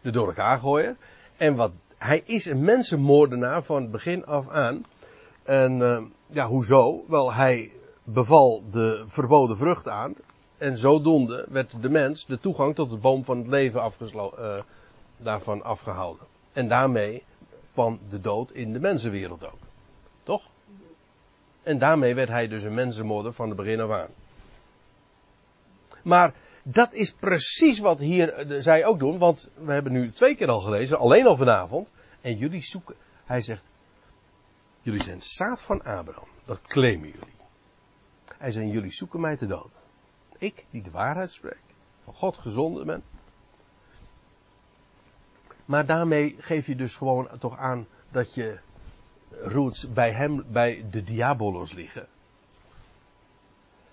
de 0.00 0.10
door 0.10 0.26
elkaar 0.26 0.58
gooien. 0.58 0.98
En 1.36 1.54
wat, 1.54 1.72
hij 1.96 2.22
is 2.24 2.46
een 2.46 2.64
mensenmoordenaar 2.64 3.62
van 3.62 3.90
begin 3.90 4.24
af 4.24 4.48
aan. 4.48 4.84
En 5.42 5.82
eh, 5.82 6.02
ja, 6.26 6.46
hoezo? 6.46 7.04
Wel, 7.08 7.32
hij 7.32 7.72
beval 8.04 8.62
de 8.70 9.04
verboden 9.06 9.56
vrucht 9.56 9.88
aan. 9.88 10.14
En 10.58 10.78
zodoende 10.78 11.46
werd 11.48 11.82
de 11.82 11.90
mens 11.90 12.26
de 12.26 12.40
toegang 12.40 12.74
tot 12.74 12.90
de 12.90 12.96
boom 12.96 13.24
van 13.24 13.38
het 13.38 13.46
leven 13.46 13.82
afgeslo- 13.82 14.34
eh, 14.38 14.60
daarvan 15.16 15.62
afgehouden. 15.64 16.26
En 16.52 16.68
daarmee 16.68 17.22
kwam 17.72 18.00
de 18.08 18.20
dood 18.20 18.52
in 18.52 18.72
de 18.72 18.80
mensenwereld 18.80 19.44
ook. 19.44 19.60
Toch? 20.22 20.42
En 21.66 21.78
daarmee 21.78 22.14
werd 22.14 22.28
hij 22.28 22.48
dus 22.48 22.62
een 22.62 22.74
mensenmoorder 22.74 23.32
van 23.32 23.48
de 23.48 23.54
begin 23.54 23.80
af 23.80 23.90
aan. 23.90 24.10
Maar 26.02 26.34
dat 26.62 26.92
is 26.92 27.12
precies 27.12 27.78
wat 27.78 27.98
hier 27.98 28.32
eh, 28.32 28.60
zij 28.60 28.84
ook 28.84 28.98
doen, 28.98 29.18
want 29.18 29.50
we 29.54 29.72
hebben 29.72 29.92
nu 29.92 30.10
twee 30.10 30.36
keer 30.36 30.48
al 30.48 30.60
gelezen, 30.60 30.98
alleen 30.98 31.26
al 31.26 31.36
vanavond. 31.36 31.92
En 32.20 32.36
jullie 32.36 32.62
zoeken, 32.62 32.94
hij 33.24 33.40
zegt, 33.40 33.62
jullie 34.80 35.02
zijn 35.02 35.22
zaad 35.22 35.62
van 35.62 35.82
Abraham, 35.82 36.28
dat 36.44 36.60
claimen 36.62 37.08
jullie. 37.08 37.34
Hij 38.38 38.50
zegt, 38.50 38.72
jullie 38.72 38.92
zoeken 38.92 39.20
mij 39.20 39.36
te 39.36 39.46
doden. 39.46 39.80
Ik, 40.38 40.64
die 40.70 40.82
de 40.82 40.90
waarheid 40.90 41.30
spreek, 41.30 41.62
van 42.04 42.14
God 42.14 42.36
gezonden 42.36 42.86
ben. 42.86 43.02
Maar 45.64 45.86
daarmee 45.86 46.36
geef 46.38 46.66
je 46.66 46.76
dus 46.76 46.96
gewoon 46.96 47.28
toch 47.38 47.58
aan 47.58 47.86
dat 48.10 48.34
je 48.34 48.58
roots 49.30 49.92
bij 49.92 50.12
hem, 50.12 50.44
bij 50.48 50.84
de 50.90 51.02
diabolos 51.02 51.72
liggen. 51.72 52.06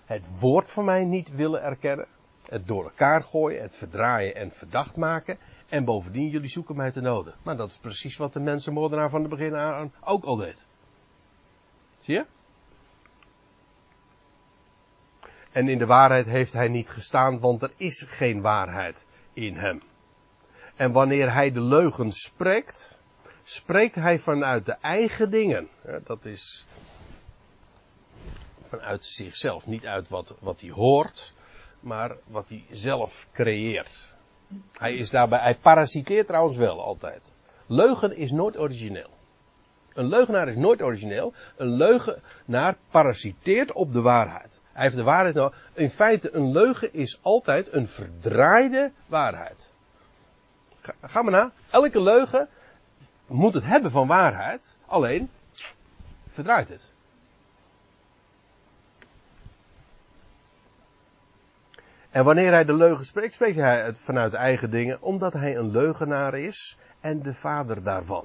Het 0.04 0.40
woord 0.40 0.70
van 0.70 0.84
mij 0.84 1.04
niet 1.04 1.34
willen 1.34 1.62
erkennen. 1.62 2.06
Het 2.48 2.66
door 2.66 2.84
elkaar 2.84 3.22
gooien, 3.22 3.62
het 3.62 3.76
verdraaien 3.76 4.34
en 4.34 4.50
verdacht 4.50 4.96
maken. 4.96 5.38
En 5.68 5.84
bovendien, 5.84 6.28
jullie 6.28 6.48
zoeken 6.48 6.76
mij 6.76 6.90
te 6.90 7.00
doden. 7.00 7.34
Maar 7.42 7.56
dat 7.56 7.68
is 7.68 7.76
precies 7.76 8.16
wat 8.16 8.32
de 8.32 8.40
mensenmoordenaar 8.40 9.10
van 9.10 9.22
de 9.22 9.28
begin 9.28 9.56
aan 9.56 9.92
ook 10.00 10.24
al 10.24 10.36
deed. 10.36 10.66
Zie 12.00 12.14
je? 12.14 12.26
En 15.52 15.68
in 15.68 15.78
de 15.78 15.86
waarheid 15.86 16.26
heeft 16.26 16.52
hij 16.52 16.68
niet 16.68 16.90
gestaan, 16.90 17.38
want 17.38 17.62
er 17.62 17.72
is 17.76 18.02
geen 18.08 18.40
waarheid 18.40 19.06
in 19.32 19.56
hem. 19.56 19.82
En 20.76 20.92
wanneer 20.92 21.32
hij 21.32 21.52
de 21.52 21.60
leugen 21.60 22.12
spreekt, 22.12 23.02
spreekt 23.44 23.94
hij 23.94 24.18
vanuit 24.18 24.66
de 24.66 24.76
eigen 24.80 25.30
dingen. 25.30 25.68
Dat 26.04 26.24
is 26.24 26.66
vanuit 28.68 29.04
zichzelf, 29.04 29.66
niet 29.66 29.86
uit 29.86 30.08
wat, 30.08 30.34
wat 30.40 30.60
hij 30.60 30.70
hoort, 30.70 31.32
maar 31.80 32.16
wat 32.26 32.48
hij 32.48 32.64
zelf 32.70 33.26
creëert. 33.32 34.12
Hij 34.72 34.94
is 34.94 35.10
daarbij, 35.10 35.38
hij 35.38 35.54
parasiteert 35.54 36.26
trouwens 36.26 36.56
wel 36.56 36.82
altijd. 36.82 37.36
Leugen 37.66 38.16
is 38.16 38.30
nooit 38.30 38.58
origineel. 38.58 39.10
Een 39.94 40.08
leugenaar 40.08 40.48
is 40.48 40.56
nooit 40.56 40.82
origineel. 40.82 41.32
Een 41.56 41.76
leugenaar 41.76 42.76
parasiteert 42.90 43.72
op 43.72 43.92
de 43.92 44.00
waarheid. 44.00 44.60
Hij 44.72 44.82
heeft 44.82 44.96
de 44.96 45.02
waarheid 45.02 45.34
nou. 45.34 45.52
In 45.72 45.90
feite, 45.90 46.34
een 46.34 46.52
leugen 46.52 46.94
is 46.94 47.18
altijd 47.22 47.72
een 47.72 47.88
verdraaide 47.88 48.92
waarheid. 49.06 49.70
Ga, 50.80 50.94
ga 51.02 51.22
maar 51.22 51.32
na. 51.32 51.52
Elke 51.70 52.00
leugen 52.00 52.48
moet 53.26 53.54
het 53.54 53.64
hebben 53.64 53.90
van 53.90 54.06
waarheid. 54.06 54.76
Alleen 54.86 55.30
verdraait 56.28 56.68
het. 56.68 56.92
En 62.10 62.24
wanneer 62.24 62.52
hij 62.52 62.64
de 62.64 62.76
leugen 62.76 63.04
spreekt, 63.04 63.34
spreekt 63.34 63.58
hij 63.58 63.82
het 63.82 63.98
vanuit 63.98 64.34
eigen 64.34 64.70
dingen, 64.70 65.02
omdat 65.02 65.32
hij 65.32 65.56
een 65.56 65.70
leugenaar 65.70 66.34
is 66.34 66.78
en 67.00 67.22
de 67.22 67.34
vader 67.34 67.82
daarvan. 67.82 68.24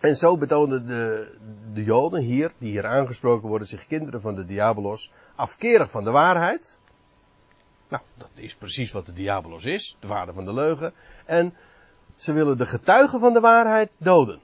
En 0.00 0.16
zo 0.16 0.38
betonen 0.38 0.86
de, 0.86 1.34
de 1.72 1.84
Joden 1.84 2.20
hier, 2.20 2.52
die 2.58 2.70
hier 2.70 2.86
aangesproken 2.86 3.48
worden, 3.48 3.68
zich 3.68 3.86
kinderen 3.86 4.20
van 4.20 4.34
de 4.34 4.46
diabolos, 4.46 5.12
afkerig 5.34 5.90
van 5.90 6.04
de 6.04 6.10
waarheid. 6.10 6.78
Nou, 7.88 8.02
dat 8.14 8.30
is 8.34 8.54
precies 8.54 8.92
wat 8.92 9.06
de 9.06 9.12
diabolos 9.12 9.64
is, 9.64 9.96
de 10.00 10.06
vader 10.06 10.34
van 10.34 10.44
de 10.44 10.52
leugen. 10.52 10.92
En 11.24 11.54
ze 12.20 12.32
willen 12.32 12.58
de 12.58 12.66
getuigen 12.66 13.20
van 13.20 13.32
de 13.32 13.40
waarheid 13.40 13.90
doden. 13.98 14.40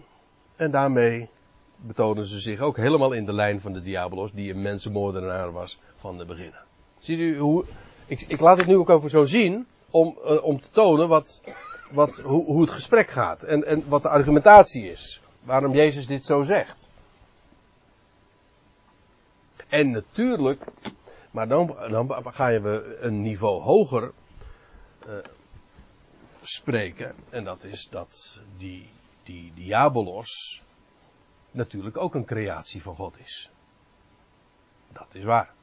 En 0.57 0.71
daarmee 0.71 1.29
betonen 1.77 2.25
ze 2.25 2.39
zich 2.39 2.61
ook 2.61 2.77
helemaal 2.77 3.13
in 3.13 3.25
de 3.25 3.33
lijn 3.33 3.61
van 3.61 3.73
de 3.73 3.83
diabolos, 3.83 4.33
die 4.33 4.53
een 4.53 4.63
mensenmoordenaar 4.63 5.53
was 5.53 5.79
van 5.97 6.19
de 6.19 6.25
begin. 6.25 6.53
Ziet 6.99 7.19
u 7.19 7.39
hoe. 7.39 7.65
Ik, 8.07 8.21
ik 8.21 8.41
laat 8.41 8.59
het 8.59 8.67
nu 8.67 8.77
ook 8.77 8.91
over 8.91 9.11
zo 9.11 9.25
zien. 9.25 9.67
Om, 9.91 10.19
uh, 10.25 10.45
om 10.45 10.61
te 10.61 10.71
tonen 10.71 11.09
wat, 11.09 11.43
wat, 11.91 12.19
hoe, 12.19 12.45
hoe 12.45 12.61
het 12.61 12.71
gesprek 12.71 13.09
gaat. 13.09 13.43
En, 13.43 13.65
en 13.65 13.83
wat 13.89 14.03
de 14.03 14.09
argumentatie 14.09 14.91
is. 14.91 15.21
Waarom 15.43 15.73
Jezus 15.73 16.07
dit 16.07 16.25
zo 16.25 16.43
zegt. 16.43 16.91
En 19.69 19.91
natuurlijk. 19.91 20.65
Maar 21.31 21.49
dan, 21.49 21.77
dan 21.91 22.23
ga 22.25 22.49
je 22.49 22.61
we 22.61 22.97
een 23.01 23.23
niveau 23.23 23.63
hoger. 23.63 24.13
Uh, 25.09 25.15
spreken. 26.49 27.15
En 27.31 27.45
dat 27.45 27.65
is 27.65 27.89
dat 27.91 28.41
die, 28.57 28.89
die 29.23 29.53
diabolos. 29.55 30.63
Natuurlijk 31.51 31.97
ook 31.97 32.15
een 32.15 32.25
creatie 32.25 32.83
van 32.83 32.95
God 32.95 33.19
is. 33.19 33.51
Dat 34.93 35.15
is 35.15 35.25
waar. 35.25 35.55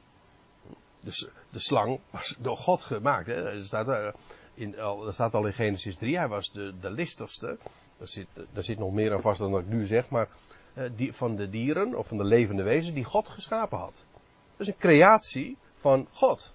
Dus 1.00 1.28
de 1.50 1.58
slang 1.58 2.00
was 2.10 2.36
door 2.38 2.56
God 2.56 2.82
gemaakt. 2.82 3.26
Hè? 3.26 3.50
Er, 3.50 3.64
staat, 3.64 4.14
in, 4.54 4.76
er 4.76 5.14
staat 5.14 5.34
al 5.34 5.46
in 5.46 5.52
Genesis 5.52 5.96
3, 5.96 6.16
hij 6.16 6.28
was 6.28 6.52
de, 6.52 6.74
de 6.80 6.90
listigste. 6.90 7.58
Daar 7.96 8.08
zit, 8.08 8.26
zit 8.54 8.78
nog 8.78 8.92
meer 8.92 9.12
aan 9.12 9.20
vast 9.20 9.38
dan 9.38 9.50
wat 9.50 9.60
ik 9.60 9.68
nu 9.68 9.86
zeg, 9.86 10.10
maar 10.10 10.28
die, 10.96 11.12
van 11.12 11.36
de 11.36 11.48
dieren 11.48 11.94
of 11.94 12.06
van 12.06 12.16
de 12.16 12.24
levende 12.24 12.62
wezens 12.62 12.94
die 12.94 13.04
God 13.04 13.28
geschapen 13.28 13.78
had. 13.78 14.04
Dus 14.56 14.66
een 14.66 14.76
creatie 14.76 15.56
van 15.74 16.08
God. 16.12 16.52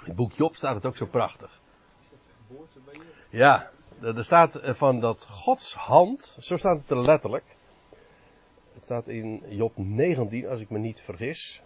In 0.00 0.04
het 0.04 0.16
boek 0.16 0.32
Job 0.32 0.56
staat 0.56 0.74
het 0.74 0.86
ook 0.86 0.96
zo 0.96 1.06
prachtig. 1.06 1.57
Ja, 3.30 3.70
er 4.00 4.24
staat 4.24 4.60
van 4.62 5.00
dat 5.00 5.24
Gods 5.24 5.74
hand, 5.74 6.36
zo 6.40 6.56
staat 6.56 6.80
het 6.80 6.90
er 6.90 7.02
letterlijk. 7.02 7.44
Het 8.72 8.84
staat 8.84 9.08
in 9.08 9.42
Job 9.48 9.72
19, 9.76 10.48
als 10.48 10.60
ik 10.60 10.70
me 10.70 10.78
niet 10.78 11.00
vergis. 11.00 11.62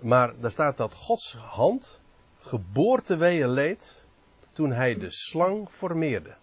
Maar 0.00 0.40
daar 0.40 0.50
staat 0.50 0.76
dat 0.76 0.94
Gods 0.94 1.36
hand 1.36 2.00
geboorteweeën 2.38 3.48
leed 3.48 4.04
toen 4.52 4.72
hij 4.72 4.94
de 4.94 5.10
slang 5.10 5.68
formeerde. 5.70 6.34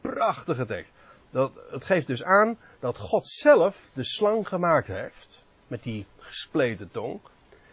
Prachtige 0.00 0.66
tekst. 0.66 0.92
Dat, 1.30 1.52
het 1.70 1.84
geeft 1.84 2.06
dus 2.06 2.24
aan 2.24 2.58
dat 2.80 2.98
God 2.98 3.26
zelf 3.26 3.90
de 3.94 4.04
slang 4.04 4.48
gemaakt 4.48 4.86
heeft. 4.86 5.44
Met 5.66 5.82
die 5.82 6.06
gespleten 6.18 6.90
tong. 6.90 7.20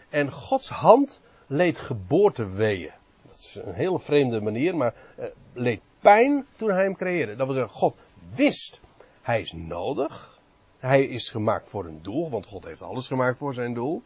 En 0.10 0.32
Gods 0.32 0.70
hand 0.70 1.22
leed 1.48 1.80
geboorteweeën. 1.80 2.94
Dat 3.34 3.42
is 3.42 3.56
een 3.56 3.74
hele 3.74 4.00
vreemde 4.00 4.42
manier, 4.42 4.76
maar 4.76 4.94
eh, 5.18 5.26
leed 5.54 5.82
pijn 6.00 6.46
toen 6.56 6.70
hij 6.70 6.84
hem 6.84 6.96
creëerde. 6.96 7.36
Dat 7.36 7.46
wil 7.46 7.56
zeggen, 7.56 7.74
God 7.74 7.96
wist, 8.36 8.82
hij 9.22 9.42
is 9.42 9.52
nodig. 9.52 10.40
Hij 10.80 11.04
is 11.04 11.30
gemaakt 11.30 11.70
voor 11.70 11.86
een 11.86 12.02
doel, 12.02 12.30
want 12.30 12.46
God 12.46 12.64
heeft 12.64 12.82
alles 12.82 13.08
gemaakt 13.08 13.38
voor 13.38 13.54
zijn 13.54 13.74
doel. 13.74 14.04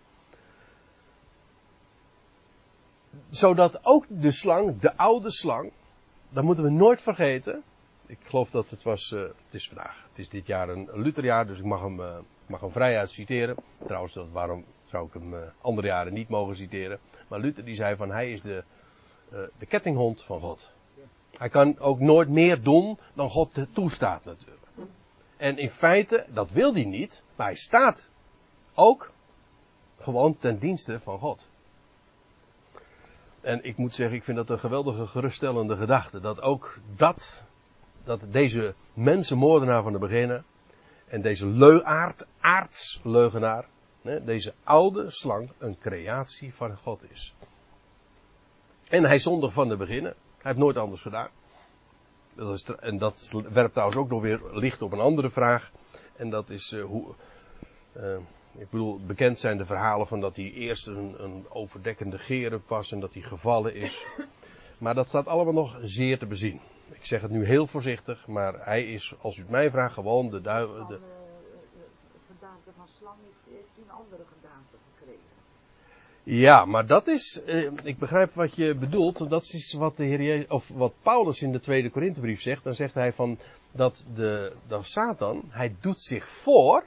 Zodat 3.30 3.80
ook 3.86 4.06
de 4.10 4.32
slang, 4.32 4.80
de 4.80 4.98
oude 4.98 5.32
slang, 5.32 5.72
dat 6.30 6.44
moeten 6.44 6.64
we 6.64 6.70
nooit 6.70 7.02
vergeten. 7.02 7.64
Ik 8.06 8.20
geloof 8.24 8.52
dat 8.52 8.70
het 8.70 8.84
was, 8.84 9.12
uh, 9.12 9.22
het 9.22 9.54
is 9.54 9.68
vandaag, 9.68 10.06
het 10.10 10.20
is 10.20 10.30
dit 10.30 10.48
jaar 10.48 10.70
een 10.70 10.90
Lutherjaar, 10.94 11.48
dus 11.48 11.60
ik 11.60 11.66
mag 11.66 11.82
hem, 11.82 12.00
uh, 12.00 12.18
mag 12.46 12.62
hem 12.62 12.72
vrijuit 12.72 13.12
citeren. 13.12 13.56
Trouwens, 13.86 14.14
dat, 14.14 14.28
waarom 14.32 14.66
zou 14.86 15.08
ik 15.08 15.14
hem 15.14 15.34
uh, 15.34 15.40
andere 15.62 15.88
jaren 15.88 16.14
niet 16.14 16.30
mogen 16.30 16.56
citeren? 16.56 17.00
Maar 17.28 17.40
Luther 17.40 17.66
die 17.66 17.76
zei 17.76 17.96
van 17.96 18.12
hij 18.12 18.32
is 18.32 18.42
de, 18.42 18.64
de 19.30 19.66
kettinghond 19.68 20.24
van 20.24 20.40
God. 20.40 20.72
Hij 21.38 21.50
kan 21.50 21.80
ook 21.80 22.00
nooit 22.00 22.30
meer 22.30 22.62
doen 22.62 23.00
dan 23.14 23.30
God 23.30 23.66
toestaat 23.72 24.26
natuurlijk. 24.26 24.66
En 25.38 25.58
in 25.58 25.70
feite, 25.70 26.26
dat 26.30 26.52
wil 26.52 26.74
hij 26.74 26.86
niet, 26.86 27.24
maar 27.36 27.48
hij 27.48 27.56
staat 27.56 28.10
ook 28.74 29.12
gewoon 30.00 30.38
ten 30.38 30.60
dienste 30.60 31.00
van 31.00 31.20
God. 31.20 31.48
En 33.42 33.64
ik 33.64 33.78
moet 33.78 33.96
zeggen, 33.96 34.18
ik 34.18 34.24
vind 34.24 34.38
dat 34.38 34.50
een 34.50 34.60
geweldige 34.60 35.08
geruststellende 35.08 35.76
gedachte. 35.76 36.20
Dat 36.20 36.42
ook 36.42 36.80
dat, 36.96 37.44
dat 38.04 38.22
deze 38.32 38.74
mensenmoordenaar 38.94 39.84
van 39.84 39.92
de 39.92 40.00
beginnen, 40.00 40.46
en 41.08 41.22
deze 41.22 41.48
leuaard, 41.48 42.28
aardsleugenaar, 42.40 43.66
deze 44.02 44.54
oude 44.64 45.10
slang, 45.10 45.50
een 45.58 45.78
creatie 45.78 46.54
van 46.54 46.78
God 46.78 47.12
is. 47.12 47.34
En 48.90 49.04
hij 49.04 49.20
zondig 49.20 49.54
van 49.54 49.70
de 49.70 49.78
beginnen. 49.78 50.12
Hij 50.12 50.52
heeft 50.52 50.58
nooit 50.58 50.78
anders 50.78 51.02
gedaan. 51.02 51.30
Dat 52.34 52.54
is, 52.54 52.64
en 52.64 52.98
dat 52.98 53.34
werpt 53.52 53.74
trouwens 53.74 54.00
ook 54.00 54.10
nog 54.10 54.22
weer 54.22 54.42
licht 54.52 54.82
op 54.82 54.92
een 54.92 55.00
andere 55.00 55.30
vraag. 55.30 55.72
En 56.16 56.30
dat 56.30 56.50
is 56.50 56.72
uh, 56.72 56.84
hoe. 56.84 57.14
Uh, 57.98 58.18
ik 58.58 58.70
bedoel, 58.70 59.00
bekend 59.06 59.40
zijn 59.40 59.58
de 59.58 59.66
verhalen 59.66 60.08
van 60.08 60.20
dat 60.20 60.36
hij 60.36 60.52
eerst 60.52 60.88
een, 60.88 61.46
overdekkende 61.50 62.20
gerub 62.20 62.68
was 62.68 62.92
en 62.92 63.00
dat 63.00 63.14
hij 63.14 63.22
gevallen 63.22 63.76
is. 63.76 64.06
Maar 64.78 64.96
dat 64.96 65.08
staat 65.08 65.28
allemaal 65.28 65.54
nog 65.54 65.80
zeer 65.82 66.20
te 66.20 66.26
bezien. 66.26 66.60
Ik 66.90 67.06
zeg 67.06 67.22
het 67.22 67.32
nu 67.32 67.46
heel 67.46 67.68
voorzichtig, 67.68 68.28
maar 68.28 68.66
hij 68.66 68.84
is, 68.84 69.14
als 69.22 69.38
u 69.38 69.42
het 69.42 69.50
mij 69.50 69.70
vraagt, 69.70 69.94
gewoon 69.94 70.30
de 70.30 70.42
duivel. 70.42 70.88
De, 70.88 70.94
de, 70.94 71.00
de 71.00 72.20
gedaante 72.28 72.70
van 72.78 72.88
slang 72.88 73.18
is, 73.30 73.38
heeft 73.50 73.78
een 73.78 73.92
andere 73.92 74.24
gedaante 74.36 74.78
gekregen. 74.94 75.37
Ja, 76.30 76.66
maar 76.66 76.86
dat 76.86 77.08
is, 77.08 77.44
eh, 77.44 77.72
ik 77.84 77.98
begrijp 77.98 78.34
wat 78.34 78.56
je 78.56 78.76
bedoelt. 78.76 79.30
Dat 79.30 79.44
is 79.44 79.74
wat 79.74 79.98
de 79.98 80.04
Heer 80.04 80.22
Jezus, 80.22 80.48
of 80.48 80.68
wat 80.68 80.94
Paulus 81.02 81.42
in 81.42 81.52
de 81.52 81.60
tweede 81.60 81.90
Korinthebrief 81.90 82.42
zegt. 82.42 82.64
Dan 82.64 82.74
zegt 82.74 82.94
hij 82.94 83.14
van 83.14 83.40
dat 83.72 84.06
de, 84.14 84.54
dat 84.68 84.88
Satan, 84.88 85.44
hij 85.50 85.76
doet 85.80 86.02
zich 86.02 86.28
voor. 86.30 86.84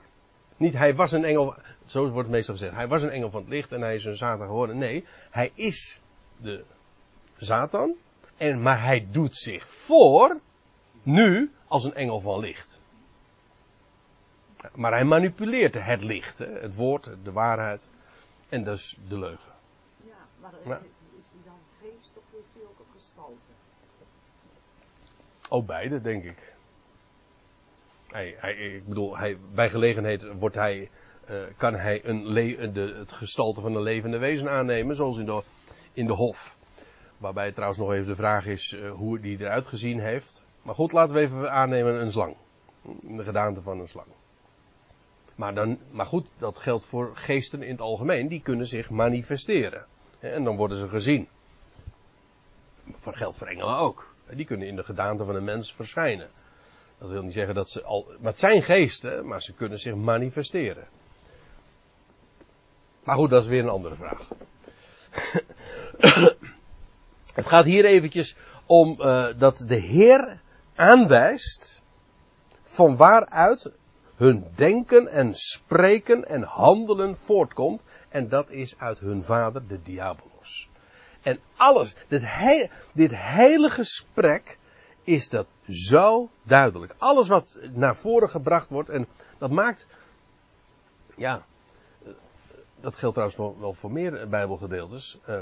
Niet 0.57 0.73
hij 0.73 0.95
was 0.95 1.13
een 1.13 1.25
engel, 1.25 1.55
zo 1.85 2.01
wordt 2.01 2.17
het 2.17 2.37
meestal 2.37 2.55
gezegd. 2.55 2.75
Hij 2.75 2.89
was 2.89 3.03
een 3.03 3.11
engel 3.11 3.31
van 3.31 3.41
het 3.41 3.51
licht 3.51 3.73
en 3.73 3.81
hij 3.81 3.95
is 3.95 4.05
een 4.05 4.17
Satan 4.17 4.47
geworden. 4.47 4.79
Nee, 4.79 5.05
hij 5.31 5.53
is 5.55 6.01
de 6.37 6.65
Satan. 7.37 7.95
En, 8.37 8.63
maar 8.63 8.83
hij 8.83 9.07
doet 9.11 9.37
zich 9.37 9.69
voor, 9.69 10.41
nu, 11.03 11.51
als 11.69 11.85
een 11.85 11.95
engel 11.95 12.21
van 12.21 12.41
licht. 12.41 12.81
Maar 14.75 14.93
hij 14.93 15.05
manipuleert 15.05 15.75
het 15.75 16.03
licht, 16.03 16.39
het 16.39 16.75
woord, 16.75 17.11
de 17.23 17.33
waarheid. 17.33 17.87
En 18.51 18.65
dus 18.65 18.99
de 19.09 19.19
leugen. 19.19 19.53
Ja, 20.05 20.15
maar 20.41 20.53
Ja. 20.65 20.81
is 21.19 21.31
die 21.31 21.41
dan 21.45 21.59
geest 21.81 22.11
of 22.17 22.23
heeft 22.33 22.55
hij 22.55 22.63
ook 22.63 22.79
een 22.79 22.93
gestalte? 22.93 23.51
Ook 25.49 25.67
beide, 25.67 26.01
denk 26.01 26.25
ik. 26.25 26.55
Hij, 28.09 28.35
hij, 28.39 28.55
ik 28.55 28.87
bedoel, 28.89 29.17
hij, 29.19 29.39
bij 29.55 29.71
gelegenheid 29.71 30.33
wordt 30.39 30.55
hij, 30.55 30.91
eh, 31.25 31.37
kan 31.57 31.75
hij 31.75 32.05
een 32.05 32.27
le- 32.27 32.73
de, 32.73 32.95
het 32.99 33.13
gestalte 33.13 33.61
van 33.61 33.75
een 33.75 33.83
levende 33.83 34.19
wezen 34.19 34.51
aannemen, 34.51 34.97
zoals 34.97 35.19
in 35.19 35.25
de, 35.27 35.43
in 35.93 36.07
de 36.07 36.13
hof. 36.13 36.57
Waarbij 37.19 37.53
trouwens 37.53 37.79
nog 37.81 37.93
even 37.93 38.07
de 38.07 38.17
vraag 38.17 38.47
is 38.47 38.73
eh, 38.73 38.91
hoe 38.91 39.21
die 39.21 39.39
eruit 39.41 39.67
gezien 39.67 40.01
heeft. 40.01 40.43
Maar 40.63 40.75
goed, 40.75 40.93
laten 40.93 41.15
we 41.15 41.21
even 41.21 41.53
aannemen 41.53 42.01
een 42.01 42.13
slang. 42.13 42.37
De 43.01 43.25
gedaante 43.25 43.63
van 43.63 43.81
een 43.81 43.89
slang. 43.89 44.09
Maar, 45.41 45.55
dan, 45.55 45.79
maar 45.91 46.07
goed, 46.07 46.27
dat 46.39 46.59
geldt 46.59 46.85
voor 46.85 47.11
geesten 47.15 47.63
in 47.63 47.71
het 47.71 47.81
algemeen. 47.81 48.29
Die 48.29 48.43
kunnen 48.43 48.67
zich 48.67 48.91
manifesteren. 48.91 49.87
En 50.19 50.45
dan 50.45 50.57
worden 50.57 50.77
ze 50.77 50.89
gezien. 50.89 51.29
Dat 53.01 53.17
geldt 53.17 53.37
voor 53.37 53.47
engelen 53.47 53.77
ook. 53.77 54.15
Die 54.31 54.45
kunnen 54.45 54.67
in 54.69 54.77
de 54.77 54.85
gedaante 54.85 55.25
van 55.25 55.35
een 55.35 55.45
mens 55.45 55.75
verschijnen. 55.75 56.31
Dat 56.99 57.11
wil 57.11 57.23
niet 57.23 57.33
zeggen 57.33 57.55
dat 57.55 57.71
ze 57.71 57.83
al. 57.83 58.07
Maar 58.19 58.31
het 58.31 58.39
zijn 58.39 58.63
geesten, 58.63 59.27
maar 59.27 59.43
ze 59.43 59.55
kunnen 59.55 59.79
zich 59.79 59.95
manifesteren. 59.95 60.89
Maar 63.05 63.17
goed, 63.17 63.31
dat 63.31 63.43
is 63.43 63.49
weer 63.49 63.63
een 63.63 63.69
andere 63.69 63.95
vraag. 63.95 64.29
Het 67.35 67.47
gaat 67.47 67.65
hier 67.65 67.85
eventjes 67.85 68.37
om 68.67 68.97
uh, 69.01 69.27
dat 69.37 69.65
de 69.69 69.81
Heer 69.81 70.41
aanwijst 70.75 71.83
van 72.63 72.97
waaruit 72.97 73.73
hun 74.21 74.45
denken 74.55 75.09
en 75.09 75.35
spreken 75.35 76.29
en 76.29 76.43
handelen 76.43 77.17
voortkomt. 77.17 77.85
En 78.09 78.29
dat 78.29 78.51
is 78.51 78.79
uit 78.79 78.99
hun 78.99 79.23
vader, 79.23 79.67
de 79.67 79.83
diabolos. 79.83 80.69
En 81.23 81.41
alles, 81.57 81.95
dit, 82.09 82.23
he, 82.25 82.67
dit 82.93 83.17
hele 83.17 83.71
gesprek 83.71 84.59
is 85.03 85.29
dat 85.29 85.47
zo 85.69 86.31
duidelijk. 86.43 86.95
Alles 86.99 87.29
wat 87.29 87.59
naar 87.73 87.97
voren 87.97 88.31
gebracht 88.31 88.69
wordt 88.69 88.89
en 88.89 89.07
dat 89.39 89.51
maakt, 89.51 89.87
ja, 91.17 91.45
dat 92.81 92.97
geldt 92.97 93.15
trouwens 93.15 93.61
wel, 93.61 93.75
voor 93.75 93.93
meer 93.93 94.29
bijbelgedeeltes. 94.29 95.19
Uh, 95.29 95.41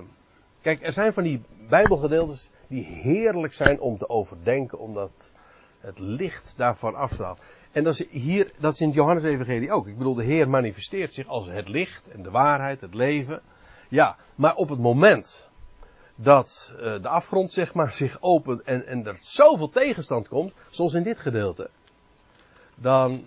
kijk, 0.60 0.82
er 0.82 0.92
zijn 0.92 1.12
van 1.12 1.22
die 1.22 1.42
bijbelgedeeltes 1.68 2.50
die 2.66 2.84
heerlijk 2.84 3.54
zijn 3.54 3.80
om 3.80 3.98
te 3.98 4.08
overdenken, 4.08 4.78
omdat 4.78 5.32
het 5.80 5.98
licht 5.98 6.54
daarvan 6.56 6.94
afstraalt. 6.94 7.38
En 7.72 7.84
dat 7.84 7.98
is 7.98 8.08
hier, 8.08 8.52
dat 8.58 8.72
is 8.72 8.80
in 8.80 8.86
het 8.86 8.96
Johannes-evangelie 8.96 9.72
ook. 9.72 9.86
Ik 9.86 9.98
bedoel, 9.98 10.14
de 10.14 10.24
Heer 10.24 10.48
manifesteert 10.48 11.12
zich 11.12 11.26
als 11.26 11.46
het 11.46 11.68
licht 11.68 12.08
en 12.08 12.22
de 12.22 12.30
waarheid, 12.30 12.80
het 12.80 12.94
leven. 12.94 13.42
Ja, 13.88 14.16
maar 14.34 14.54
op 14.54 14.68
het 14.68 14.78
moment 14.78 15.48
dat 16.14 16.74
uh, 16.74 16.80
de 16.80 17.08
afgrond 17.08 17.52
zeg 17.52 17.74
maar 17.74 17.92
zich 18.02 18.16
opent 18.20 18.62
en, 18.62 18.86
en 18.86 19.06
er 19.06 19.16
zoveel 19.20 19.68
tegenstand 19.68 20.28
komt, 20.28 20.52
zoals 20.70 20.94
in 20.94 21.02
dit 21.02 21.18
gedeelte, 21.18 21.70
dan, 22.74 23.24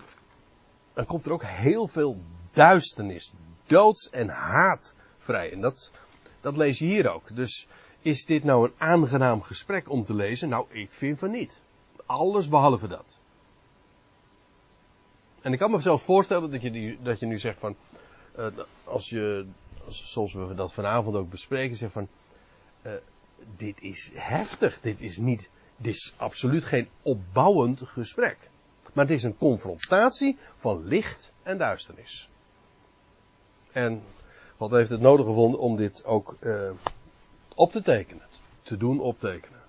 dan 0.93 1.05
komt 1.05 1.25
er 1.25 1.31
ook 1.31 1.43
heel 1.43 1.87
veel 1.87 2.21
duisternis, 2.51 3.33
doods 3.65 4.09
en 4.09 4.29
haat 4.29 4.95
vrij. 5.17 5.51
En 5.51 5.61
dat, 5.61 5.91
dat 6.41 6.57
lees 6.57 6.79
je 6.79 6.85
hier 6.85 7.11
ook. 7.11 7.35
Dus 7.35 7.67
is 7.99 8.25
dit 8.25 8.43
nou 8.43 8.65
een 8.65 8.73
aangenaam 8.77 9.41
gesprek 9.41 9.89
om 9.89 10.05
te 10.05 10.13
lezen? 10.13 10.49
Nou, 10.49 10.65
ik 10.69 10.91
vind 10.91 11.19
van 11.19 11.31
niet. 11.31 11.61
Alles 12.05 12.47
behalve 12.47 12.87
dat. 12.87 13.19
En 15.41 15.53
ik 15.53 15.59
kan 15.59 15.71
me 15.71 15.79
zelfs 15.79 16.03
voorstellen 16.03 16.51
dat 16.51 16.61
je, 16.61 16.71
die, 16.71 16.99
dat 17.01 17.19
je 17.19 17.25
nu 17.25 17.39
zegt 17.39 17.59
van, 17.59 17.75
uh, 18.39 18.47
als 18.83 19.09
je, 19.09 19.45
zoals 19.87 20.33
we 20.33 20.53
dat 20.53 20.73
vanavond 20.73 21.15
ook 21.15 21.29
bespreken, 21.29 21.77
zegt 21.77 21.93
van, 21.93 22.07
uh, 22.81 22.91
dit 23.55 23.81
is 23.81 24.11
heftig, 24.13 24.79
dit 24.81 25.01
is 25.01 25.17
niet, 25.17 25.49
dit 25.77 25.93
is 25.93 26.13
absoluut 26.17 26.63
geen 26.63 26.89
opbouwend 27.01 27.81
gesprek. 27.83 28.37
Maar 28.93 29.05
het 29.05 29.13
is 29.13 29.23
een 29.23 29.37
confrontatie 29.37 30.37
van 30.57 30.85
licht 30.85 31.31
en 31.43 31.57
duisternis. 31.57 32.29
En 33.71 34.03
God 34.57 34.71
heeft 34.71 34.89
het 34.89 35.01
nodig 35.01 35.25
gevonden 35.25 35.59
om 35.59 35.75
dit 35.75 36.05
ook 36.05 36.37
uh, 36.39 36.71
op 37.55 37.71
te 37.71 37.81
tekenen, 37.81 38.25
te 38.61 38.77
doen 38.77 38.99
optekenen. 38.99 39.60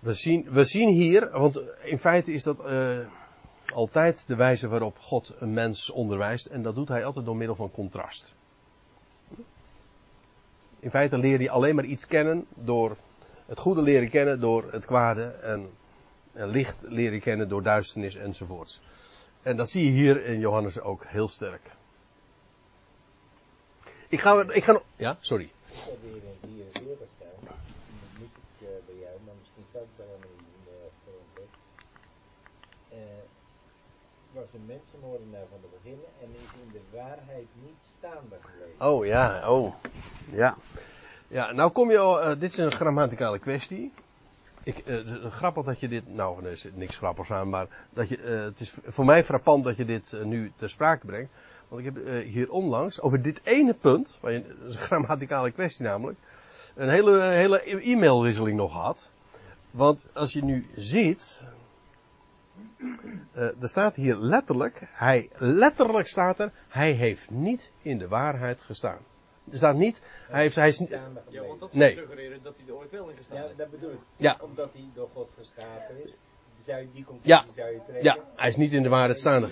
We 0.00 0.14
zien, 0.14 0.50
we 0.50 0.64
zien 0.64 0.88
hier, 0.88 1.30
want 1.30 1.60
in 1.82 1.98
feite 1.98 2.32
is 2.32 2.42
dat 2.42 2.66
uh, 2.66 2.98
altijd 3.74 4.26
de 4.26 4.34
wijze 4.34 4.68
waarop 4.68 4.98
God 4.98 5.34
een 5.38 5.52
mens 5.52 5.90
onderwijst. 5.90 6.46
En 6.46 6.62
dat 6.62 6.74
doet 6.74 6.88
hij 6.88 7.04
altijd 7.04 7.24
door 7.24 7.36
middel 7.36 7.56
van 7.56 7.70
contrast. 7.70 8.34
In 10.78 10.90
feite 10.90 11.18
leer 11.18 11.40
je 11.40 11.50
alleen 11.50 11.74
maar 11.74 11.84
iets 11.84 12.06
kennen 12.06 12.46
door 12.54 12.96
het 13.46 13.58
goede 13.58 13.82
leren 13.82 14.10
kennen 14.10 14.40
door 14.40 14.72
het 14.72 14.86
kwade. 14.86 15.24
En, 15.24 15.70
en 16.32 16.48
licht 16.48 16.84
leren 16.88 17.20
kennen 17.20 17.48
door 17.48 17.62
duisternis 17.62 18.14
enzovoorts. 18.14 18.80
En 19.42 19.56
dat 19.56 19.70
zie 19.70 19.84
je 19.84 19.90
hier 19.90 20.24
in 20.24 20.38
Johannes 20.38 20.80
ook 20.80 21.04
heel 21.06 21.28
sterk. 21.28 21.70
Ik 24.08 24.20
ga, 24.20 24.44
ik 24.48 24.64
ga. 24.64 24.80
Ja, 24.96 25.16
sorry. 25.20 25.44
Ik 25.44 25.50
heb 25.72 25.96
weer 26.02 26.22
in 26.42 26.68
44 26.72 27.06
staan. 27.16 27.28
Dat 27.44 27.56
mis 28.18 28.28
ik 28.28 28.68
eh, 28.68 28.68
bij 28.86 28.94
helemaal 29.72 30.18
niet 30.38 30.48
in 30.56 30.64
de 30.64 30.88
grondwet. 31.04 31.52
Eh, 32.88 32.98
was 34.32 34.52
een 34.54 34.66
mensenmoordenaar 34.66 35.46
van 35.50 35.58
de 35.60 35.68
beginnen 35.82 36.06
en 36.20 36.28
is 36.32 36.52
in 36.62 36.72
de 36.72 36.96
waarheid 36.96 37.46
niet 37.64 37.82
staande 37.98 38.36
gebleven. 38.40 38.86
Oh 38.86 39.06
ja, 39.06 39.50
oh. 39.50 39.74
Ja. 40.30 40.56
Ja, 41.28 41.52
nou 41.52 41.70
kom 41.70 41.90
je 41.90 41.98
al, 41.98 42.20
eh, 42.20 42.28
dit 42.28 42.50
is 42.50 42.56
een 42.56 42.72
grammaticale 42.72 43.38
kwestie. 43.38 43.92
Ik, 44.62 44.78
eh, 44.78 44.96
is 44.96 45.18
grappig 45.30 45.64
dat 45.64 45.80
je 45.80 45.88
dit, 45.88 46.14
nou 46.14 46.44
er 46.44 46.50
is 46.50 46.66
niks 46.74 46.96
grappigs 46.96 47.30
aan, 47.30 47.48
maar 47.48 47.66
dat 47.90 48.08
je, 48.08 48.16
eh, 48.16 48.40
het 48.40 48.60
is 48.60 48.74
voor 48.84 49.04
mij 49.04 49.24
frappant 49.24 49.64
dat 49.64 49.76
je 49.76 49.84
dit 49.84 50.12
eh, 50.12 50.22
nu 50.22 50.52
ter 50.56 50.70
sprake 50.70 51.06
brengt. 51.06 51.32
Want 51.68 51.86
ik 51.86 51.94
heb 51.94 52.06
eh, 52.06 52.26
hier 52.26 52.50
onlangs 52.50 53.00
over 53.00 53.22
dit 53.22 53.40
ene 53.44 53.74
punt, 53.74 54.18
een 54.22 54.44
grammaticale 54.68 55.50
kwestie 55.50 55.84
namelijk, 55.84 56.18
een 56.74 56.88
hele, 56.88 57.20
hele 57.20 57.60
e-mailwisseling 57.82 58.56
nog 58.56 58.72
gehad. 58.72 59.10
Want 59.70 60.08
als 60.14 60.32
je 60.32 60.44
nu 60.44 60.66
ziet, 60.76 61.48
eh, 63.32 63.62
er 63.62 63.68
staat 63.68 63.94
hier 63.94 64.16
letterlijk, 64.16 64.82
hij, 64.88 65.30
letterlijk 65.36 66.08
staat 66.08 66.38
er, 66.40 66.52
hij 66.68 66.92
heeft 66.92 67.30
niet 67.30 67.72
in 67.82 67.98
de 67.98 68.08
waarheid 68.08 68.60
gestaan. 68.60 68.98
Er 69.50 69.56
staat 69.56 69.76
niet, 69.76 70.00
hij 70.28 70.40
heeft, 70.42 70.54
hij 70.54 70.68
is 70.68 70.78
niet, 70.78 70.88
Ja, 70.88 71.00
want 71.46 71.60
dat 71.60 71.72
Nee. 71.72 71.94
zou 71.94 72.06
suggereren 72.06 72.42
dat 72.42 72.54
hij 72.56 72.66
er 72.68 72.74
ooit 72.74 72.90
wel 72.90 73.08
in 73.08 73.16
gestaan 73.16 73.36
Ja, 73.36 73.48
dat 73.56 73.70
bedoel 73.70 73.90
ik. 73.90 73.98
Ja. 74.16 74.36
Omdat 74.40 74.72
hij 74.72 74.84
door 74.94 75.08
God 75.12 75.30
geschapen 75.38 76.02
is. 76.04 76.16
Zou 76.58 76.80
je 76.80 76.88
die 76.92 77.04
conclusie 77.04 77.32
Ja. 77.32 77.44
zou 77.56 77.70
je 77.70 77.80
trekken. 77.86 78.04
ja, 78.04 78.16
hij 78.36 78.48
is 78.48 78.56
niet 78.56 78.72
in 78.72 78.82
de 78.82 78.88
waarheid 78.88 79.18
staande. 79.18 79.48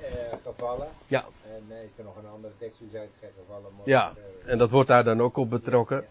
Eh, 0.00 0.38
gevallen. 0.44 0.88
Ja. 1.06 1.24
En 1.44 1.64
eh, 1.76 1.82
is 1.84 1.90
er 1.98 2.04
nog 2.04 2.16
een 2.16 2.26
andere 2.26 2.54
tekst, 2.58 2.78
zou 2.78 2.90
je 2.92 2.98
het 3.20 3.32
gevallen? 3.38 3.70
Maar, 3.76 3.88
Ja, 3.88 4.12
en 4.46 4.58
dat 4.58 4.70
wordt 4.70 4.88
daar 4.88 5.04
dan 5.04 5.20
ook 5.20 5.36
op 5.36 5.50
betrokken. 5.50 5.98
En, 5.98 6.06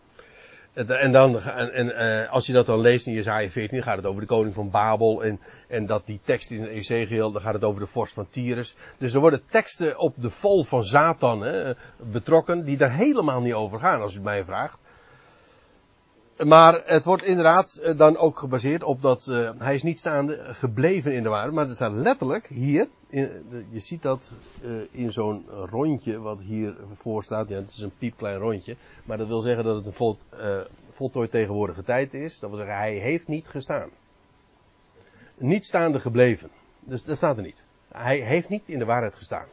en 0.86 1.12
dan, 1.12 1.42
en, 1.42 1.74
en 1.74 1.96
eh, 1.96 2.32
als 2.32 2.46
je 2.46 2.54
dat 2.54 2.66
dan 2.66 2.80
leest 2.80 3.08
in 3.08 3.14
Jezaja 3.14 3.50
14, 3.50 3.84
gaat 3.84 3.98
het 3.98 4.06
over 4.06 4.22
de 4.22 4.28
koning 4.28 4.54
van 4.54 4.70
Babel. 4.70 5.24
En, 5.24 5.40
en 5.68 5.86
dat 5.86 6.06
die 6.06 6.20
tekst 6.24 6.52
in 6.52 6.66
Ezekiel, 6.66 7.32
dan 7.32 7.42
gaat 7.42 7.54
het 7.54 7.64
over 7.64 7.82
de 7.82 7.88
vorst 7.88 8.14
van 8.14 8.28
Tyrus. 8.30 8.76
Dus 8.98 9.14
er 9.14 9.20
worden 9.20 9.42
teksten 9.50 10.00
op 10.00 10.14
de 10.18 10.30
vol 10.30 10.64
van 10.64 10.84
Satan 10.84 11.42
hè, 11.42 11.74
betrokken, 11.98 12.66
die 12.66 12.78
daar 12.78 12.94
helemaal 12.94 13.42
niet 13.42 13.54
over 13.54 13.80
gaan, 13.80 14.02
als 14.02 14.12
u 14.12 14.16
het 14.16 14.24
mij 14.24 14.44
vraagt. 14.44 14.80
Maar 16.46 16.82
het 16.86 17.06
wordt 17.06 17.24
inderdaad 17.24 17.76
eh, 17.76 17.98
dan 17.98 18.18
ook 18.18 18.40
gebaseerd 18.40 18.84
op 18.84 19.02
dat 19.02 19.28
eh, 19.28 19.50
hij 19.58 19.74
is 19.74 19.84
niet 19.84 20.00
staande 20.00 20.54
gebleven 20.54 21.14
in 21.14 21.24
de 21.24 21.30
waarheid. 21.30 21.54
Maar 21.54 21.68
er 21.68 21.76
staat 21.76 21.92
letterlijk 21.92 22.48
hier, 22.48 22.88
in, 23.10 23.46
je 23.72 23.80
ziet 23.80 24.02
dat 24.02 24.36
eh, 24.64 24.72
in 24.92 25.12
zo'n 25.12 25.46
rondje 25.50 26.20
wat 26.20 26.42
hier 26.42 26.76
voor 26.94 27.24
staat. 27.24 27.50
Ja, 27.50 27.56
het 27.56 27.72
is 27.72 27.80
een 27.80 27.98
piepklein 27.98 28.38
rondje. 28.38 28.76
Maar 29.06 29.18
dat 29.18 29.28
wil 29.28 29.42
zeggen 29.42 29.64
dat 29.64 29.76
het 29.76 29.86
een 29.86 29.94
vol, 29.94 30.18
eh, 30.30 30.60
voltooid 30.90 31.32
tegenwoordige 31.32 31.84
tijd 31.84 32.14
is. 32.14 32.40
Dat 32.40 32.50
wil 32.50 32.60
zeggen 32.60 32.78
hij 32.78 32.94
heeft 32.94 33.28
niet 33.28 33.48
gestaan. 33.48 33.90
Niet 35.38 35.66
staande 35.66 36.00
gebleven. 36.00 36.50
Dus 36.80 37.04
dat 37.04 37.18
staat 37.18 37.38
er 37.38 37.44
niet. 37.44 37.64
Hij 37.92 38.20
heeft 38.20 38.50
niet 38.50 38.70
in 38.70 38.80
de 38.80 38.86
waarheid 38.86 39.16
gestaan. 39.16 39.48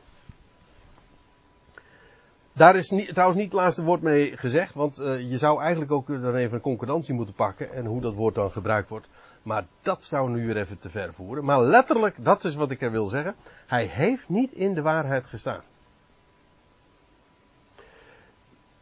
Daar 2.56 2.76
is 2.76 2.90
niet, 2.90 3.08
trouwens 3.08 3.38
niet 3.38 3.52
het 3.52 3.60
laatste 3.60 3.84
woord 3.84 4.02
mee 4.02 4.36
gezegd, 4.36 4.74
want 4.74 4.98
eh, 4.98 5.30
je 5.30 5.38
zou 5.38 5.60
eigenlijk 5.60 5.92
ook 5.92 6.06
dan 6.06 6.34
even 6.34 6.54
een 6.54 6.60
concordantie 6.60 7.14
moeten 7.14 7.34
pakken 7.34 7.72
en 7.72 7.84
hoe 7.84 8.00
dat 8.00 8.14
woord 8.14 8.34
dan 8.34 8.50
gebruikt 8.50 8.88
wordt. 8.88 9.08
Maar 9.42 9.66
dat 9.82 10.04
zou 10.04 10.30
nu 10.30 10.46
weer 10.46 10.56
even 10.56 10.78
te 10.78 10.90
ver 10.90 11.14
voeren. 11.14 11.44
Maar 11.44 11.62
letterlijk, 11.62 12.24
dat 12.24 12.44
is 12.44 12.54
wat 12.54 12.70
ik 12.70 12.82
er 12.82 12.90
wil 12.90 13.08
zeggen. 13.08 13.34
Hij 13.66 13.84
heeft 13.84 14.28
niet 14.28 14.52
in 14.52 14.74
de 14.74 14.82
waarheid 14.82 15.26
gestaan. 15.26 15.62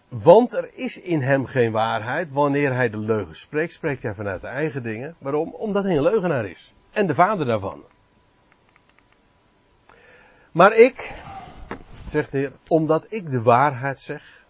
Want 0.09 0.53
er 0.53 0.71
is 0.75 1.01
in 1.01 1.23
hem 1.23 1.47
geen 1.47 1.73
waarheid. 1.73 2.33
Wanneer 2.33 2.75
hij 2.75 2.91
de 2.91 2.99
leugen 2.99 3.37
spreekt, 3.37 3.73
spreekt 3.73 4.03
hij 4.03 4.15
vanuit 4.15 4.41
de 4.41 4.47
eigen 4.47 4.83
dingen. 4.83 5.15
Waarom? 5.19 5.55
Omdat 5.55 5.85
hij 5.85 5.97
een 5.97 6.03
leugenaar 6.03 6.47
is. 6.47 6.75
En 6.91 7.07
de 7.07 7.15
vader 7.15 7.47
daarvan. 7.47 7.83
Maar 10.53 10.77
ik, 10.77 11.13
zegt 12.13 12.31
de 12.31 12.39
Heer, 12.39 12.53
omdat 12.69 13.07
ik 13.09 13.31
de 13.31 13.43
waarheid 13.43 14.01
zeg. 14.01 14.45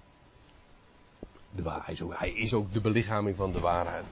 De 1.50 1.62
waar, 1.62 1.84
hij, 1.84 1.94
is 1.94 2.02
ook, 2.02 2.18
hij 2.18 2.32
is 2.32 2.54
ook 2.54 2.72
de 2.72 2.80
belichaming 2.80 3.36
van 3.36 3.52
de 3.52 3.60
waarheid. 3.60 4.04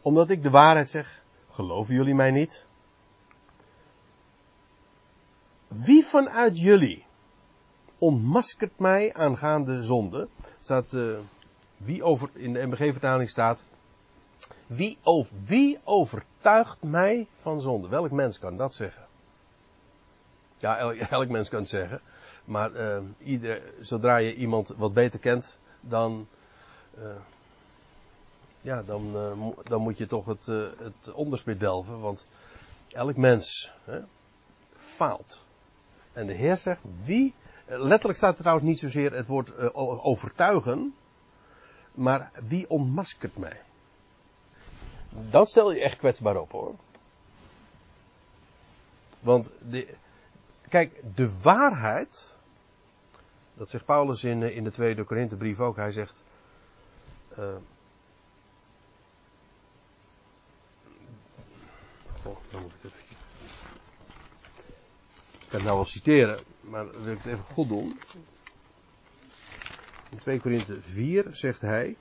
Omdat 0.00 0.30
ik 0.30 0.42
de 0.42 0.50
waarheid 0.50 0.88
zeg, 0.88 1.22
geloven 1.50 1.94
jullie 1.94 2.14
mij 2.14 2.30
niet? 2.30 2.66
Wie 5.68 6.04
vanuit 6.04 6.60
jullie 6.60 7.04
ontmaskert 7.98 8.78
mij 8.78 9.14
aangaande 9.14 9.82
zonde? 9.82 10.28
Staat, 10.60 10.92
eh, 10.92 11.18
wie 11.76 12.02
over, 12.02 12.30
in 12.34 12.52
de 12.52 12.66
MBG-vertaling 12.66 13.30
staat, 13.30 13.64
wie, 14.66 14.98
over, 15.02 15.36
wie 15.44 15.78
overtuigt 15.84 16.82
mij 16.82 17.26
van 17.40 17.60
zonde? 17.60 17.88
Welk 17.88 18.10
mens 18.10 18.38
kan 18.38 18.56
dat 18.56 18.74
zeggen? 18.74 19.06
Ja, 20.58 20.78
elk, 20.78 20.94
elk 20.94 21.28
mens 21.28 21.48
kan 21.48 21.60
het 21.60 21.68
zeggen. 21.68 22.00
Maar 22.50 22.74
eh, 22.74 23.54
zodra 23.80 24.16
je 24.16 24.34
iemand 24.34 24.68
wat 24.68 24.92
beter 24.92 25.18
kent, 25.18 25.58
dan, 25.80 26.28
eh, 26.94 27.04
ja, 28.60 28.82
dan, 28.82 29.14
eh, 29.14 29.64
dan 29.68 29.80
moet 29.80 29.98
je 29.98 30.06
toch 30.06 30.26
het, 30.26 30.46
het 30.78 31.12
onderspit 31.12 31.60
delven. 31.60 32.00
Want 32.00 32.26
elk 32.92 33.16
mens 33.16 33.72
hè, 33.84 34.00
faalt. 34.74 35.44
En 36.12 36.26
de 36.26 36.32
Heer 36.32 36.56
zegt, 36.56 36.80
wie, 37.04 37.34
letterlijk 37.66 38.18
staat 38.18 38.34
er 38.34 38.40
trouwens 38.40 38.66
niet 38.66 38.78
zozeer 38.78 39.12
het 39.12 39.26
woord 39.26 39.74
overtuigen, 40.02 40.94
maar 41.92 42.30
wie 42.48 42.70
ontmaskert 42.70 43.36
mij? 43.36 43.60
Dan 45.30 45.46
stel 45.46 45.72
je 45.72 45.80
echt 45.80 45.98
kwetsbaar 45.98 46.36
op 46.36 46.50
hoor. 46.50 46.74
Want 49.20 49.50
de, 49.68 49.94
kijk, 50.68 51.02
de 51.14 51.40
waarheid, 51.40 52.38
dat 53.60 53.70
zegt 53.70 53.84
Paulus 53.84 54.24
in, 54.24 54.42
eh, 54.42 54.56
in 54.56 54.64
de 54.64 54.70
tweede 54.70 55.04
Korinthebrief 55.04 55.60
ook, 55.60 55.76
hij 55.76 55.92
zegt, 55.92 56.22
goh, 62.22 62.36
dan 62.50 62.62
moet 62.62 62.72
ik 62.74 62.82
het 62.82 62.92
even, 62.92 63.16
ik 65.30 65.48
kan 65.48 65.58
het 65.58 65.62
nou 65.62 65.74
wel 65.76 65.84
citeren, 65.84 66.38
maar 66.60 66.84
dan 66.92 67.02
wil 67.02 67.12
ik 67.12 67.18
het 67.22 67.32
even 67.32 67.44
goed 67.44 67.68
doen. 67.68 67.98
In 70.10 70.18
2 70.18 70.40
Korinthe 70.40 70.80
4 70.82 71.26
zegt 71.30 71.60
hij, 71.60 71.96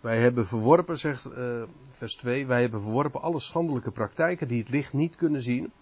wij 0.00 0.18
hebben 0.18 0.46
verworpen, 0.46 0.98
zegt 0.98 1.24
eh, 1.24 1.62
vers 1.90 2.14
2, 2.14 2.46
wij 2.46 2.60
hebben 2.60 2.80
verworpen 2.80 3.22
alle 3.22 3.40
schandelijke 3.40 3.90
praktijken 3.90 4.48
die 4.48 4.60
het 4.60 4.68
licht 4.68 4.92
niet 4.92 5.16
kunnen 5.16 5.42
zien, 5.42 5.72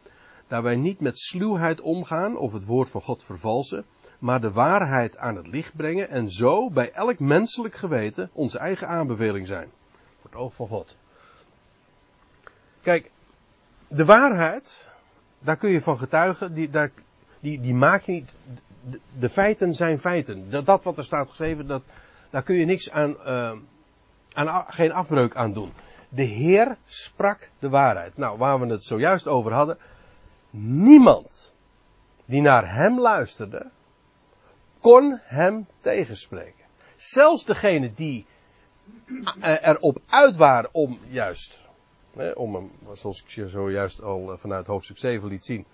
daar 0.48 0.62
wij 0.62 0.76
niet 0.76 1.00
met 1.00 1.18
sluwheid 1.18 1.80
omgaan 1.80 2.36
of 2.36 2.52
het 2.52 2.64
woord 2.64 2.90
van 2.90 3.02
God 3.02 3.24
vervalsen, 3.24 3.84
maar 4.18 4.40
de 4.40 4.52
waarheid 4.52 5.16
aan 5.16 5.36
het 5.36 5.46
licht 5.46 5.76
brengen 5.76 6.08
en 6.08 6.30
zo 6.30 6.70
bij 6.70 6.92
elk 6.92 7.18
menselijk 7.18 7.74
geweten 7.74 8.30
onze 8.32 8.58
eigen 8.58 8.88
aanbeveling 8.88 9.46
zijn. 9.46 9.68
Voor 10.20 10.30
het 10.30 10.40
oog 10.40 10.54
van 10.54 10.68
God. 10.68 10.96
Kijk, 12.80 13.10
de 13.88 14.04
waarheid, 14.04 14.88
daar 15.38 15.56
kun 15.56 15.70
je 15.70 15.80
van 15.80 15.98
getuigen, 15.98 16.54
die, 16.54 16.70
daar, 16.70 16.90
die, 17.40 17.60
die 17.60 17.74
maak 17.74 18.02
je 18.02 18.12
niet. 18.12 18.34
De, 19.18 19.28
feiten 19.28 19.74
zijn 19.74 20.00
feiten. 20.00 20.50
Dat, 20.50 20.66
dat 20.66 20.82
wat 20.82 20.96
er 20.96 21.04
staat 21.04 21.28
geschreven, 21.28 21.66
dat, 21.66 21.82
daar 22.30 22.42
kun 22.42 22.56
je 22.56 22.64
niks 22.64 22.90
aan, 22.90 23.20
eh, 23.20 23.52
aan, 24.32 24.64
geen 24.68 24.92
afbreuk 24.92 25.36
aan 25.36 25.52
doen. 25.52 25.72
De 26.08 26.22
Heer 26.22 26.76
sprak 26.84 27.48
de 27.58 27.68
waarheid. 27.68 28.16
Nou, 28.16 28.38
waar 28.38 28.60
we 28.60 28.66
het 28.66 28.84
zojuist 28.84 29.26
over 29.26 29.52
hadden. 29.52 29.78
Niemand 30.58 31.52
die 32.24 32.40
naar 32.40 32.74
hem 32.74 33.00
luisterde, 33.00 33.70
kon 34.80 35.18
hem 35.22 35.66
tegenspreken. 35.80 36.64
Zelfs 36.96 37.44
degene 37.44 37.92
die 37.92 38.26
eh, 39.40 39.68
erop 39.68 39.98
uit 40.06 40.36
waren 40.36 40.68
om 40.72 40.98
juist, 41.08 41.68
om 42.34 42.54
hem, 42.54 42.70
zoals 42.92 43.22
ik 43.22 43.28
je 43.28 43.48
zojuist 43.48 44.02
al 44.02 44.32
eh, 44.32 44.38
vanuit 44.38 44.66
hoofdstuk 44.66 44.98
7 44.98 45.28
liet 45.28 45.44
zien, 45.44 45.64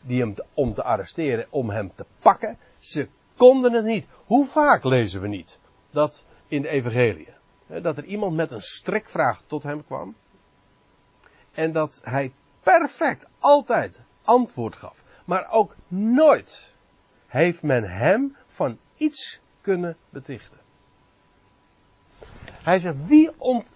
die 0.00 0.20
hem 0.20 0.34
om 0.54 0.74
te 0.74 0.82
arresteren, 0.82 1.46
om 1.50 1.70
hem 1.70 1.94
te 1.94 2.06
pakken, 2.18 2.58
ze 2.78 3.08
konden 3.36 3.72
het 3.72 3.84
niet. 3.84 4.06
Hoe 4.24 4.46
vaak 4.46 4.84
lezen 4.84 5.20
we 5.20 5.28
niet 5.28 5.58
dat 5.90 6.24
in 6.48 6.62
de 6.62 6.68
evangelie, 6.68 7.28
dat 7.66 7.96
er 7.96 8.04
iemand 8.04 8.36
met 8.36 8.50
een 8.50 8.62
strikvraag 8.62 9.42
tot 9.46 9.62
hem 9.62 9.84
kwam 9.84 10.14
en 11.52 11.72
dat 11.72 12.00
hij 12.04 12.32
perfect 12.62 13.28
altijd 13.38 14.02
antwoord 14.24 14.76
gaf, 14.76 15.04
maar 15.24 15.50
ook 15.50 15.76
nooit 15.88 16.72
heeft 17.26 17.62
men 17.62 17.84
hem 17.84 18.36
van 18.46 18.78
iets 18.96 19.40
kunnen 19.60 19.96
betichten. 20.10 20.58
Hij 22.62 22.78
zegt, 22.78 23.06
wie 23.06 23.30
ont... 23.38 23.74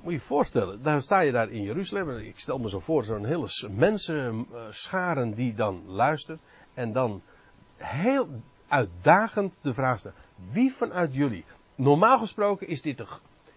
Moet 0.00 0.12
je 0.12 0.18
je 0.18 0.24
voorstellen, 0.24 0.82
daar 0.82 1.02
sta 1.02 1.20
je 1.20 1.32
daar 1.32 1.50
in 1.50 1.62
Jeruzalem. 1.62 2.10
Ik 2.10 2.38
stel 2.38 2.58
me 2.58 2.68
zo 2.68 2.80
voor, 2.80 3.04
zo'n 3.04 3.24
hele 3.24 3.48
mensen, 3.70 4.46
eh, 4.52 4.60
scharen 4.70 5.34
die 5.34 5.54
dan 5.54 5.82
luistert. 5.86 6.40
En 6.74 6.92
dan 6.92 7.22
heel 7.76 8.28
uitdagend 8.68 9.58
de 9.62 9.74
vraag 9.74 9.98
stellen. 9.98 10.16
Wie 10.34 10.72
vanuit 10.72 11.14
jullie? 11.14 11.44
Normaal 11.74 12.18
gesproken 12.18 12.68
is 12.68 12.82
dit, 12.82 13.00
een, 13.00 13.06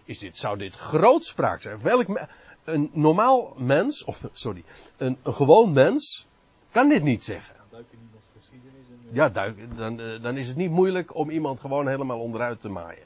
is 0.04 0.18
dit, 0.18 0.36
zou 0.38 0.58
dit 0.58 0.74
grootspraak 0.74 1.60
zijn. 1.60 1.82
Welk, 1.82 2.28
een 2.66 2.90
normaal 2.92 3.54
mens, 3.56 4.04
of 4.04 4.20
sorry, 4.32 4.64
een, 4.96 5.18
een 5.22 5.34
gewoon 5.34 5.72
mens, 5.72 6.26
kan 6.70 6.88
dit 6.88 7.02
niet 7.02 7.24
zeggen. 7.24 7.54
Eh, 7.70 7.78
Ja, 9.12 9.28
duik, 9.28 9.76
dan, 9.76 10.00
eh, 10.00 10.22
dan 10.22 10.36
is 10.36 10.48
het 10.48 10.56
niet 10.56 10.70
moeilijk 10.70 11.14
om 11.14 11.30
iemand 11.30 11.60
gewoon 11.60 11.88
helemaal 11.88 12.20
onderuit 12.20 12.60
te 12.60 12.68
maaien. 12.68 13.04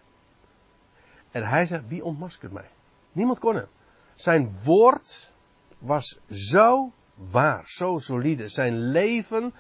En 1.31 1.43
hij 1.43 1.67
zegt, 1.67 1.89
wie 1.89 2.05
ontmaskert 2.05 2.53
mij? 2.53 2.69
Niemand 3.13 3.39
kon 3.39 3.55
hem. 3.55 3.67
Zijn 4.15 4.57
woord 4.65 5.33
was 5.79 6.21
zo 6.31 6.93
waar, 7.15 7.63
zo 7.67 7.99
solide. 7.99 8.49
Zijn 8.49 8.91
leven 8.91 9.55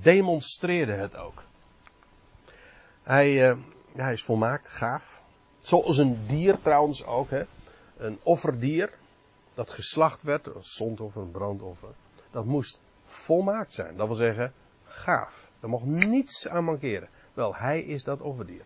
demonstreerde 0.00 0.92
het 0.92 1.16
ook. 1.16 1.44
Hij, 3.02 3.50
eh, 3.50 3.56
hij 3.92 4.12
is 4.12 4.22
volmaakt, 4.22 4.68
gaaf. 4.68 5.22
Zoals 5.58 5.98
een 5.98 6.26
dier 6.26 6.58
trouwens 6.62 7.04
ook. 7.04 7.30
Hè. 7.30 7.42
Een 7.96 8.18
offerdier 8.22 8.90
dat 9.58 9.70
geslacht 9.70 10.22
werd, 10.22 10.46
een 10.46 10.62
zondoffer, 10.62 11.22
een 11.22 11.30
brandoffer. 11.30 11.88
Dat 12.30 12.44
moest 12.44 12.80
volmaakt 13.04 13.72
zijn. 13.72 13.96
Dat 13.96 14.06
wil 14.06 14.16
zeggen, 14.16 14.52
gaaf. 14.84 15.50
Er 15.60 15.68
mocht 15.68 15.84
niets 15.84 16.48
aan 16.48 16.64
mankeren. 16.64 17.08
Wel, 17.34 17.54
hij 17.54 17.80
is 17.80 18.04
dat 18.04 18.20
offerdier. 18.20 18.64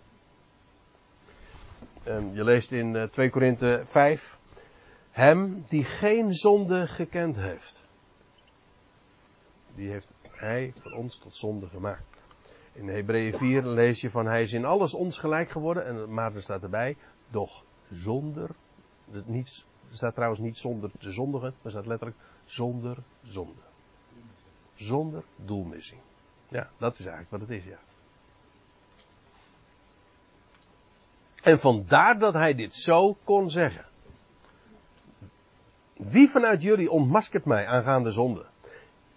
En 2.03 2.35
je 2.35 2.45
leest 2.45 2.73
in 2.73 2.97
eh, 2.97 3.03
2 3.05 3.31
Korinthe 3.31 3.83
5. 3.85 4.39
Hem 5.11 5.65
die 5.67 5.85
geen 5.85 6.33
zonde 6.33 6.87
gekend 6.87 7.37
heeft. 7.37 7.87
Die 9.75 9.91
heeft 9.91 10.13
hij 10.29 10.73
voor 10.79 10.93
ons 10.93 11.19
tot 11.19 11.37
zonde 11.37 11.69
gemaakt. 11.69 12.17
In 12.73 12.89
Hebreeën 12.89 13.37
4 13.37 13.67
lees 13.67 14.01
je 14.01 14.11
van 14.11 14.27
hij 14.27 14.43
is 14.43 14.53
in 14.53 14.65
alles 14.65 14.95
ons 14.95 15.19
gelijk 15.19 15.51
geworden. 15.51 15.87
En 15.87 16.15
maar 16.15 16.35
er 16.35 16.43
staat 16.43 16.63
erbij, 16.63 16.97
doch 17.31 17.65
zonder. 17.91 18.51
dus 19.05 19.23
Niet, 19.27 19.65
er 19.93 19.99
staat 19.99 20.15
trouwens 20.15 20.41
niet 20.41 20.59
zonder 20.59 20.91
te 20.99 21.13
zondigen, 21.13 21.55
maar 21.63 21.73
staat 21.73 21.87
letterlijk 21.87 22.19
zonder 22.45 22.97
zonde. 23.23 23.61
Zonder 24.75 25.25
doelmissing. 25.37 26.01
Ja, 26.49 26.71
dat 26.79 26.93
is 26.93 27.07
eigenlijk 27.07 27.31
wat 27.31 27.41
het 27.41 27.51
is, 27.51 27.65
ja. 27.65 27.79
En 31.43 31.59
vandaar 31.59 32.19
dat 32.19 32.35
hij 32.35 32.55
dit 32.55 32.75
zo 32.75 33.17
kon 33.25 33.51
zeggen. 33.51 33.85
Wie 35.97 36.29
vanuit 36.29 36.63
jullie 36.63 36.91
ontmaskert 36.91 37.45
mij 37.45 37.67
aangaande 37.67 38.13
zonde? 38.13 38.45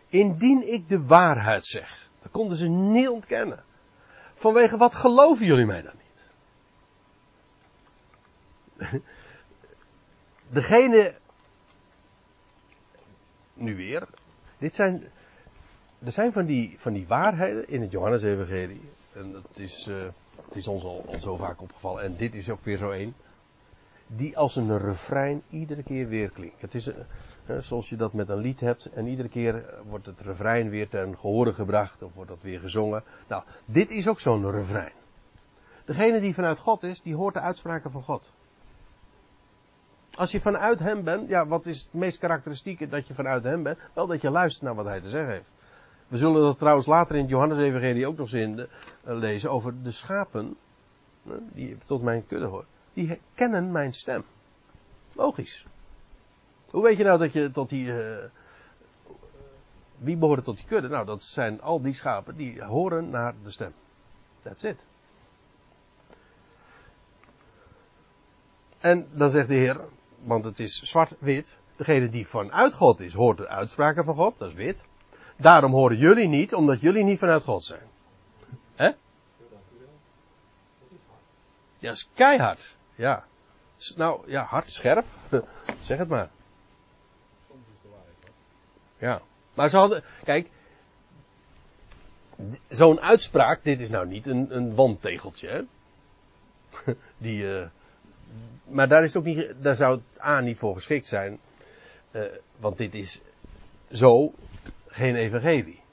Indien 0.07 0.73
ik 0.73 0.89
de 0.89 1.05
waarheid 1.05 1.65
zeg. 1.65 2.09
Dat 2.21 2.31
konden 2.31 2.57
ze 2.57 2.67
niet 2.67 3.07
ontkennen. 3.07 3.63
Vanwege 4.33 4.77
wat 4.77 4.95
geloven 4.95 5.45
jullie 5.45 5.65
mij 5.65 5.81
dan 5.81 5.93
niet? 5.97 6.29
Degene. 10.49 11.13
Nu 13.53 13.75
weer. 13.75 14.07
Dit 14.57 14.75
zijn. 14.75 15.03
Er 16.03 16.11
zijn 16.11 16.33
van 16.33 16.45
die, 16.45 16.73
van 16.77 16.93
die 16.93 17.07
waarheden 17.07 17.69
in 17.69 17.81
het 17.81 17.91
Johannes-evangelie. 17.91 18.81
En 19.13 19.31
dat 19.31 19.59
is, 19.59 19.87
eh, 19.87 19.95
het 20.45 20.55
is 20.55 20.67
ons 20.67 20.83
al, 20.83 21.05
al 21.07 21.19
zo 21.19 21.35
vaak 21.35 21.61
opgevallen. 21.61 22.03
En 22.03 22.15
dit 22.15 22.35
is 22.35 22.49
ook 22.49 22.63
weer 22.63 22.77
zo 22.77 22.91
één. 22.91 23.15
Die 24.07 24.37
als 24.37 24.55
een 24.55 24.77
refrein 24.77 25.41
iedere 25.49 25.83
keer 25.83 26.07
weer 26.07 26.29
klinkt. 26.29 26.61
Het 26.61 26.75
is 26.75 26.87
eh, 26.87 26.95
eh, 27.45 27.57
zoals 27.57 27.89
je 27.89 27.95
dat 27.95 28.13
met 28.13 28.29
een 28.29 28.37
lied 28.37 28.59
hebt. 28.59 28.85
En 28.85 29.07
iedere 29.07 29.29
keer 29.29 29.73
wordt 29.87 30.05
het 30.05 30.21
refrein 30.21 30.69
weer 30.69 30.89
ten 30.89 31.17
gehore 31.17 31.53
gebracht. 31.53 32.03
Of 32.03 32.13
wordt 32.13 32.29
dat 32.29 32.41
weer 32.41 32.59
gezongen. 32.59 33.03
Nou, 33.27 33.43
dit 33.65 33.91
is 33.91 34.07
ook 34.07 34.19
zo'n 34.19 34.51
refrein. 34.51 34.93
Degene 35.85 36.19
die 36.19 36.33
vanuit 36.33 36.59
God 36.59 36.83
is, 36.83 37.01
die 37.01 37.15
hoort 37.15 37.33
de 37.33 37.39
uitspraken 37.39 37.91
van 37.91 38.03
God. 38.03 38.31
Als 40.15 40.31
je 40.31 40.39
vanuit 40.39 40.79
hem 40.79 41.03
bent, 41.03 41.29
ja, 41.29 41.47
wat 41.47 41.65
is 41.65 41.79
het 41.81 41.93
meest 41.93 42.17
karakteristieke 42.17 42.87
dat 42.87 43.07
je 43.07 43.13
vanuit 43.13 43.43
hem 43.43 43.63
bent? 43.63 43.79
Wel 43.93 44.07
dat 44.07 44.21
je 44.21 44.29
luistert 44.29 44.63
naar 44.63 44.75
wat 44.75 44.85
hij 44.85 45.01
te 45.01 45.09
zeggen 45.09 45.31
heeft. 45.31 45.51
We 46.07 46.17
zullen 46.17 46.41
dat 46.41 46.57
trouwens 46.57 46.87
later 46.87 47.15
in 47.15 47.21
het 47.21 47.29
Johannes-evangelie 47.29 48.07
ook 48.07 48.17
nog 48.17 48.31
eens 48.31 48.55
de, 48.55 48.69
eh, 49.03 49.15
lezen 49.15 49.51
over 49.51 49.83
de 49.83 49.91
schapen, 49.91 50.57
eh, 51.25 51.31
die 51.53 51.77
tot 51.77 52.01
mijn 52.01 52.27
kudde 52.27 52.45
horen. 52.45 52.65
Die 52.93 53.19
kennen 53.33 53.71
mijn 53.71 53.93
stem. 53.93 54.23
Logisch. 55.11 55.65
Hoe 56.69 56.83
weet 56.83 56.97
je 56.97 57.03
nou 57.03 57.19
dat 57.19 57.33
je 57.33 57.51
tot 57.51 57.69
die, 57.69 58.01
eh, 58.01 58.25
wie 59.97 60.17
behoren 60.17 60.43
tot 60.43 60.55
die 60.55 60.65
kudde? 60.65 60.87
Nou, 60.87 61.05
dat 61.05 61.23
zijn 61.23 61.61
al 61.61 61.81
die 61.81 61.93
schapen 61.93 62.35
die 62.35 62.63
horen 62.63 63.09
naar 63.09 63.33
de 63.43 63.51
stem. 63.51 63.73
That's 64.41 64.63
it. 64.63 64.77
En 68.79 69.07
dan 69.11 69.29
zegt 69.29 69.47
de 69.47 69.53
Heer, 69.53 69.79
want 70.25 70.45
het 70.45 70.59
is 70.59 70.81
zwart-wit. 70.83 71.57
Degene 71.75 72.09
die 72.09 72.27
vanuit 72.27 72.73
God 72.73 72.99
is, 72.99 73.13
hoort 73.13 73.37
de 73.37 73.47
uitspraken 73.47 74.05
van 74.05 74.15
God, 74.15 74.33
dat 74.37 74.47
is 74.47 74.53
wit. 74.53 74.85
Daarom 75.35 75.71
horen 75.71 75.97
jullie 75.97 76.27
niet, 76.27 76.53
omdat 76.53 76.81
jullie 76.81 77.03
niet 77.03 77.19
vanuit 77.19 77.43
God 77.43 77.63
zijn. 77.63 77.87
Hè? 78.75 78.91
Ja, 81.77 81.91
is 81.91 82.09
keihard. 82.13 82.75
Ja. 82.95 83.25
Nou, 83.95 84.29
ja, 84.29 84.43
hard, 84.43 84.69
scherp. 84.69 85.05
zeg 85.81 85.97
het 85.97 86.07
maar. 86.07 86.29
De 87.47 87.89
waarheid. 87.89 88.33
Ja. 88.97 89.21
Maar 89.53 89.69
ze 89.69 89.77
hadden, 89.77 90.03
kijk, 90.23 90.49
zo'n 92.67 93.01
uitspraak, 93.01 93.63
dit 93.63 93.79
is 93.79 93.89
nou 93.89 94.07
niet 94.07 94.27
een, 94.27 94.55
een 94.55 94.75
wandtegeltje, 94.75 95.47
hè? 95.47 95.61
Die, 97.17 97.59
eh, 97.59 97.67
maar 98.67 98.87
daar 98.87 99.03
is 99.03 99.15
ook 99.15 99.23
niet, 99.23 99.53
daar 99.61 99.75
zou 99.75 99.95
het 99.95 100.23
A 100.23 100.39
niet 100.39 100.57
voor 100.57 100.75
geschikt 100.75 101.07
zijn, 101.07 101.39
eh, 102.11 102.21
want 102.57 102.77
dit 102.77 102.93
is 102.93 103.21
zo 103.91 104.33
geen 104.87 105.15
evangelie. 105.15 105.83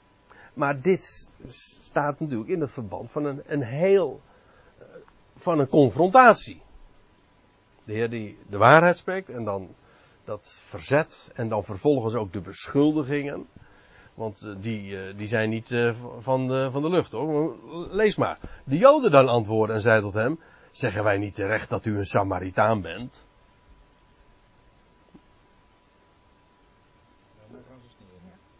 Maar 0.53 0.81
dit 0.81 1.31
staat 1.47 2.19
natuurlijk 2.19 2.49
in 2.49 2.61
het 2.61 2.71
verband 2.71 3.11
van 3.11 3.25
een, 3.25 3.41
een 3.45 3.63
heel, 3.63 4.21
eh, 4.77 4.85
van 5.35 5.59
een 5.59 5.67
confrontatie. 5.67 6.61
De 7.83 7.93
Heer 7.93 8.09
die 8.09 8.37
de 8.49 8.57
waarheid 8.57 8.97
spreekt 8.97 9.29
en 9.29 9.43
dan 9.43 9.75
dat 10.25 10.61
verzet 10.65 11.31
en 11.33 11.49
dan 11.49 11.63
vervolgens 11.63 12.13
ook 12.13 12.33
de 12.33 12.41
beschuldigingen. 12.41 13.47
Want 14.13 14.41
eh, 14.41 14.51
die, 14.57 15.15
die 15.15 15.27
zijn 15.27 15.49
niet 15.49 15.93
van, 16.19 16.47
de, 16.47 16.69
van 16.71 16.81
de 16.81 16.89
lucht 16.89 17.11
hoor. 17.11 17.55
Lees 17.91 18.15
maar. 18.15 18.39
De 18.63 18.77
Joden 18.77 19.11
dan 19.11 19.27
antwoorden 19.27 19.75
en 19.75 19.81
zeiden 19.81 20.03
tot 20.03 20.21
hem: 20.21 20.39
Zeggen 20.73 21.03
wij 21.03 21.17
niet 21.17 21.35
terecht 21.35 21.69
dat 21.69 21.85
u 21.85 21.97
een 21.97 22.05
Samaritaan 22.05 22.81
bent? 22.81 23.27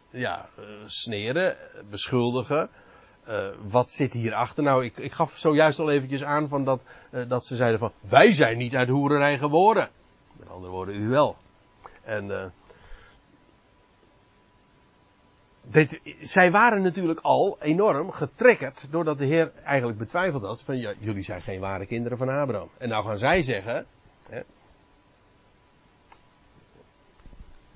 Ja, 0.10 0.50
eh, 0.58 0.64
sneren, 0.86 1.58
beschuldigen. 1.90 2.70
Eh, 3.24 3.48
wat 3.62 3.92
zit 3.92 4.14
hierachter? 4.14 4.64
Nou, 4.64 4.84
ik, 4.84 4.98
ik 4.98 5.12
gaf 5.12 5.38
zojuist 5.38 5.80
al 5.80 5.92
eventjes 5.92 6.24
aan 6.24 6.48
van 6.48 6.64
dat, 6.64 6.86
eh, 7.10 7.30
dat 7.30 7.46
ze 7.46 7.56
zeiden 7.56 7.80
van, 7.80 7.92
wij 8.00 8.34
zijn 8.34 8.58
niet 8.58 8.76
uit 8.76 8.90
hoererij 8.90 9.38
geboren. 9.38 9.90
Met 10.38 10.50
andere 10.50 10.72
woorden, 10.72 10.96
u 10.96 11.08
wel. 11.08 11.38
En 12.04 12.32
eh, 12.32 12.46
zij 16.22 16.52
waren 16.52 16.82
natuurlijk 16.82 17.20
al 17.20 17.58
enorm 17.62 18.12
getrekkerd 18.12 18.88
doordat 18.92 19.18
de 19.18 19.26
Heer 19.26 19.52
eigenlijk 19.64 19.98
betwijfeld 19.98 20.44
had 20.44 20.62
van, 20.62 20.78
jullie 20.78 21.24
zijn 21.24 21.42
geen 21.42 21.60
ware 21.60 21.86
kinderen 21.86 22.18
van 22.18 22.30
Abraham. 22.30 22.70
En 22.78 22.90
nou 22.90 23.06
gaan 23.06 23.18
zij 23.18 23.42
zeggen, 23.42 23.86
hè, 24.30 24.42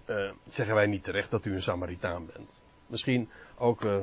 eh, 0.08 0.32
zeggen 0.47 0.76
wij 0.76 0.86
niet 0.86 1.04
terecht 1.04 1.32
dat 1.32 1.45
u 1.45 1.54
een 1.54 1.62
Samaritaan 1.62 2.26
bent. 2.34 2.62
Misschien 2.88 3.30
ook. 3.58 3.84
eh, 3.84 3.97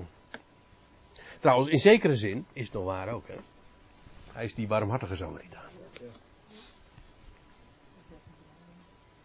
trouwens, 1.40 1.70
in 1.70 1.78
zekere 1.78 2.16
zin 2.16 2.46
is 2.52 2.64
het 2.64 2.72
nog 2.72 2.84
waar 2.84 3.08
ook. 3.08 3.28
Hè? 3.28 3.34
Hij 4.32 4.44
is 4.44 4.54
die 4.54 4.66
barmhartige 4.66 5.16
Samaritaan. 5.16 5.70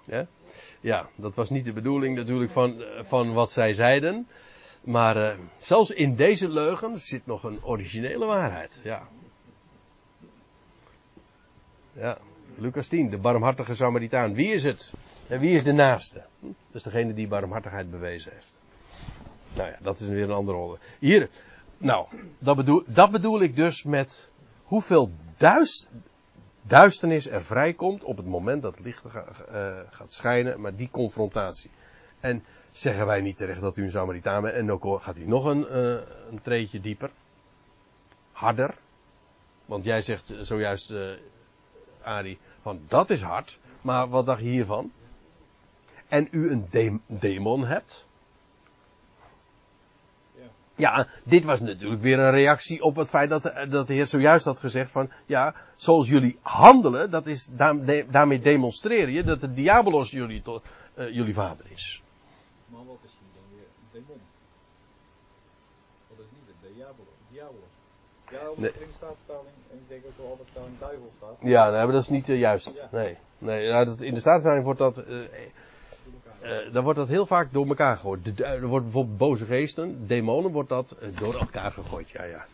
Ja? 0.06 0.28
ja, 0.80 1.10
dat 1.15 1.36
was 1.36 1.50
niet 1.50 1.65
de 1.65 1.74
bedoeling 1.74 2.15
natuurlijk 2.15 2.52
van, 2.52 2.82
eh, 2.82 3.04
van 3.04 3.34
wat 3.34 3.52
zij 3.52 3.74
zeiden. 3.74 4.28
Maar 4.82 5.32
eh, 5.32 5.38
zelfs 5.58 5.89
in 5.89 6.15
deze 6.15 6.50
leugen 6.50 7.00
zit 7.00 7.26
nog 7.26 7.44
een 7.44 7.63
originele 7.63 8.26
waarheid. 8.26 8.80
Ja. 8.84 9.08
Ja, 11.94 12.18
Lucas 12.56 12.88
10, 12.88 13.10
de 13.10 13.18
barmhartige 13.18 13.76
Samaritaan. 13.76 14.34
Wie 14.34 14.54
is 14.54 14.63
het? 14.63 14.94
En 15.28 15.39
wie 15.39 15.54
is 15.54 15.63
de 15.63 15.72
naaste? 15.72 16.26
Hm, 16.39 16.46
Dat 16.46 16.56
is 16.72 16.84
degene 16.84 17.13
die 17.13 17.28
barmhartigheid 17.28 17.92
bewezen 17.92 18.32
heeft. 18.34 18.60
Nou 19.56 19.70
ja, 19.70 19.78
dat 19.82 20.00
is 20.00 20.08
weer 20.08 20.24
een 20.24 20.32
andere 20.32 20.58
rol. 20.58 20.78
Hier, 21.00 21.30
nou, 21.78 22.08
dat 22.39 22.56
bedoel, 22.56 22.84
dat 22.86 23.12
bedoel 23.12 23.42
ik 23.42 23.56
dus 23.56 23.84
met 23.84 24.32
hoeveel 24.63 25.12
duist, 25.38 25.89
duisternis 26.62 27.30
er 27.30 27.44
vrijkomt 27.44 28.04
op 28.04 28.18
het 28.18 28.26
moment 28.26 28.62
dat 28.62 28.76
het 28.76 28.86
licht 28.86 29.04
eh, 29.06 29.80
gaat 29.89 30.13
schijnen, 30.13 30.62
maar 30.62 30.76
die 30.76 30.89
confrontatie. 30.92 31.70
En 32.20 32.44
zeggen 32.71 33.05
wij 33.05 33.21
niet 33.21 33.38
terecht 33.38 33.62
dat 33.62 33.77
u 33.77 33.84
een 33.84 33.89
Samaritaan 33.91 34.41
bent, 34.41 34.55
en 34.55 34.71
ook 34.71 34.84
al 34.84 34.99
gaat 34.99 35.15
hij 35.15 35.25
nog 35.25 35.45
een, 35.45 35.67
eh, 35.67 35.91
een 36.32 36.39
treetje 36.41 36.82
dieper. 36.82 37.10
harder. 38.32 38.73
Want 39.65 39.84
jij 39.84 40.01
zegt 40.01 40.29
eh, 40.29 40.38
zojuist, 40.39 40.91
eh 40.91 41.10
Ari, 42.01 42.38
van 42.62 42.82
dat 42.88 43.10
is 43.10 43.21
hard. 43.21 43.60
Maar 43.82 44.10
wat 44.10 44.25
dacht 44.25 44.39
je 44.41 44.49
hiervan? 44.49 44.91
En 46.08 46.27
u 46.32 46.51
een 46.51 46.67
dem- 46.69 47.01
demon 47.05 47.65
hebt. 47.65 48.05
Ja. 50.36 50.43
Ja, 50.75 51.08
dit 51.23 51.43
was 51.43 51.60
natuurlijk 51.60 52.01
weer 52.01 52.19
een 52.19 52.32
reactie 52.32 52.82
op 52.82 52.95
het 52.95 53.10
feit 53.10 53.29
dat 53.29 53.43
de, 53.43 53.65
dat 53.69 53.88
de 53.88 53.93
Heer 53.93 54.05
zojuist 54.05 54.45
had 54.45 54.60
gezegd 54.60 54.91
van, 54.91 55.10
ja, 55.25 55.53
zoals 55.75 56.08
jullie 56.08 56.38
handelen, 56.41 57.12
dat 57.12 57.27
is, 57.27 57.45
daar- 57.45 58.05
daarmee 58.12 58.39
demonstreer 58.39 59.10
je 59.10 59.23
dat 59.23 59.41
de 59.41 59.53
diabolos 59.53 60.12
jullie, 60.12 60.41
tot, 60.41 60.63
jullie 60.95 61.34
vader 61.34 61.65
is. 61.69 62.01
Maar 62.71 62.86
wat 62.86 63.01
is 63.05 63.13
hier 63.19 63.34
dan 63.38 63.47
weer 63.55 63.67
een 63.79 63.89
demon? 63.91 64.21
Dat 66.10 66.19
is 66.25 66.32
niet 66.36 66.45
de 66.47 66.73
diabolo. 66.73 67.12
Diabolos. 67.32 67.73
Ja, 68.32 68.39
in 68.55 68.62
de 68.62 68.73
staatvertaling, 68.95 69.53
en 69.71 69.77
ik 69.77 69.88
denk 69.88 70.05
ook 70.05 70.17
wel 70.17 70.29
altijd 70.29 70.47
een 70.55 70.77
duivel 70.79 71.12
staat, 71.17 71.36
Ja, 71.41 71.69
nee, 71.69 71.84
maar 71.84 71.91
dat 71.91 72.01
is 72.01 72.10
niet 72.10 72.29
eh, 72.29 72.39
juist. 72.39 72.75
Ja. 72.75 72.89
Nee, 72.91 73.17
nee 73.38 73.86
dat, 73.86 74.01
in 74.01 74.13
de 74.13 74.19
staatsvertaling 74.19 74.63
wordt 74.63 74.79
dat, 74.79 74.97
eh, 74.97 75.19
eh, 76.41 76.73
dan 76.73 76.84
wordt 76.84 76.99
dat 76.99 77.08
heel 77.08 77.25
vaak 77.25 77.53
door 77.53 77.67
elkaar 77.67 77.95
gegooid. 77.95 78.38
De, 78.38 78.43
er 78.43 78.67
wordt 78.67 78.86
bijvoorbeeld 78.86 79.17
boze 79.17 79.45
geesten, 79.45 80.08
demonen, 80.08 80.51
wordt 80.51 80.69
dat 80.69 80.95
door 81.19 81.39
elkaar 81.39 81.71
gegooid. 81.71 82.10
Ja, 82.10 82.23
ja. 82.23 82.45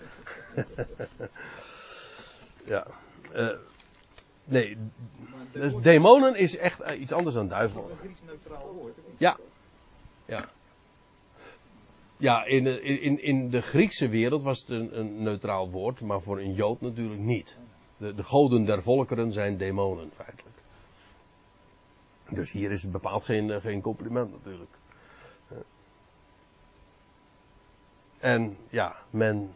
ja. 2.74 2.86
nee, 4.44 4.78
dus 5.52 5.62
demon 5.62 5.82
demonen 5.82 6.36
is 6.36 6.58
echt 6.58 6.90
iets 6.90 7.12
anders 7.12 7.36
dan 7.36 7.48
duivel. 7.48 7.90
een 7.92 7.98
Grieks 7.98 8.22
neutraal 8.26 8.74
woord? 8.74 8.98
Ja. 9.18 9.38
Ja. 10.26 10.46
Ja, 12.18 12.46
in, 12.46 12.64
de- 12.64 12.82
in, 12.82 13.22
in 13.24 13.50
de 13.50 13.62
Griekse 13.62 14.08
wereld 14.08 14.44
was 14.44 14.60
het 14.60 14.70
een, 14.70 15.00
een 15.00 15.24
neutraal 15.24 15.70
woord, 15.70 16.02
maar 16.02 16.22
voor 16.22 16.40
een 16.40 16.54
Jood 16.54 16.82
natuurlijk 16.82 17.20
niet. 17.22 17.58
De, 17.98 18.14
de 18.16 18.24
goden 18.24 18.66
der 18.66 18.82
volkeren 18.84 19.32
zijn 19.32 19.58
demonen, 19.58 20.12
feitelijk. 20.16 20.56
Dus 22.30 22.52
hier 22.52 22.72
is 22.72 22.82
het 22.84 22.92
bepaald 22.92 23.24
geen, 23.24 23.52
eh, 23.52 23.62
geen 23.62 23.82
compliment 23.82 24.32
natuurlijk. 24.32 24.72
Eh. 25.48 25.58
En 28.18 28.58
ja, 28.70 28.96
men, 29.10 29.56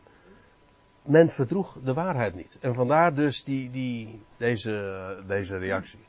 men 1.02 1.30
verdroeg 1.30 1.78
de 1.84 1.94
waarheid 1.94 2.36
niet. 2.36 2.58
En 2.62 2.74
vandaar 2.74 3.16
dus 3.16 3.44
die, 3.44 3.72
die, 3.72 4.22
deze, 4.38 5.24
deze 5.28 5.58
reactie. 5.58 6.00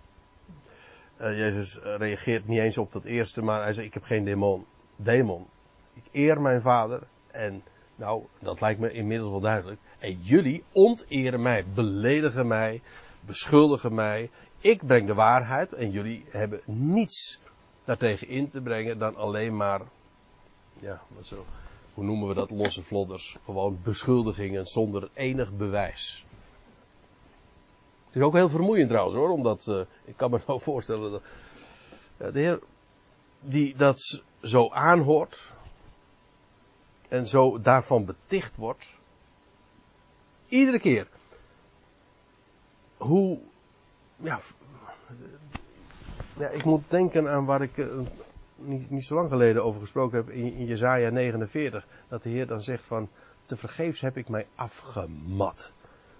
Eh, 1.20 1.38
Jezus 1.38 1.78
reageert 1.82 2.48
niet 2.48 2.58
eens 2.58 2.78
op 2.78 2.92
dat 2.92 3.04
eerste, 3.04 3.42
maar 3.42 3.62
hij 3.62 3.72
zegt: 3.72 3.86
Ik 3.86 3.94
heb 3.94 4.02
geen 4.02 4.24
demon. 4.24 4.64
Demon. 4.96 5.46
Ik 5.92 6.02
eer 6.12 6.40
mijn 6.40 6.62
vader. 6.62 7.02
En 7.30 7.62
nou, 7.96 8.24
dat 8.38 8.60
lijkt 8.60 8.80
me 8.80 8.92
inmiddels 8.92 9.30
wel 9.30 9.40
duidelijk. 9.40 9.80
En 9.98 10.22
jullie 10.22 10.64
onteren 10.72 11.42
mij, 11.42 11.64
beledigen 11.74 12.46
mij, 12.46 12.82
beschuldigen 13.20 13.94
mij. 13.94 14.30
Ik 14.58 14.86
breng 14.86 15.06
de 15.06 15.14
waarheid 15.14 15.72
en 15.72 15.90
jullie 15.90 16.24
hebben 16.28 16.60
niets 16.64 17.40
daartegen 17.84 18.28
in 18.28 18.48
te 18.48 18.60
brengen 18.60 18.98
dan 18.98 19.16
alleen 19.16 19.56
maar, 19.56 19.80
ja, 20.78 21.00
wat 21.16 21.26
zo, 21.26 21.44
hoe 21.94 22.04
noemen 22.04 22.28
we 22.28 22.34
dat, 22.34 22.50
losse 22.50 22.82
vlodders. 22.82 23.36
Gewoon 23.44 23.78
beschuldigingen 23.82 24.66
zonder 24.66 25.08
enig 25.14 25.56
bewijs. 25.56 26.24
Het 28.10 28.18
is 28.18 28.22
ook 28.22 28.34
heel 28.34 28.48
vermoeiend 28.48 28.88
trouwens 28.88 29.16
hoor, 29.16 29.30
omdat 29.30 29.66
eh, 29.66 29.80
ik 30.04 30.16
kan 30.16 30.30
me 30.30 30.40
nou 30.46 30.60
voorstellen 30.60 31.10
dat 31.10 31.22
de 32.32 32.40
Heer 32.40 32.60
die 33.40 33.76
dat 33.76 34.22
zo 34.42 34.70
aanhoort 34.70 35.52
en 37.08 37.26
zo 37.26 37.60
daarvan 37.60 38.04
beticht 38.04 38.56
wordt, 38.56 38.98
iedere 40.48 40.78
keer 40.78 41.06
hoe, 42.96 43.38
ja, 44.16 44.38
ja 46.38 46.48
ik 46.48 46.64
moet 46.64 46.82
denken 46.88 47.28
aan 47.28 47.44
waar 47.44 47.62
ik 47.62 47.78
eh, 47.78 47.86
niet, 48.56 48.90
niet 48.90 49.04
zo 49.04 49.14
lang 49.14 49.28
geleden 49.28 49.64
over 49.64 49.80
gesproken 49.80 50.16
heb 50.16 50.30
in, 50.30 50.54
in 50.54 50.66
Jezaja 50.66 51.10
49, 51.10 51.86
dat 52.08 52.22
de 52.22 52.28
Heer 52.28 52.46
dan 52.46 52.62
zegt 52.62 52.84
van, 52.84 53.08
te 53.44 53.56
vergeefs 53.56 54.00
heb 54.00 54.16
ik 54.16 54.28
mij 54.28 54.46
afgemat. 54.54 55.72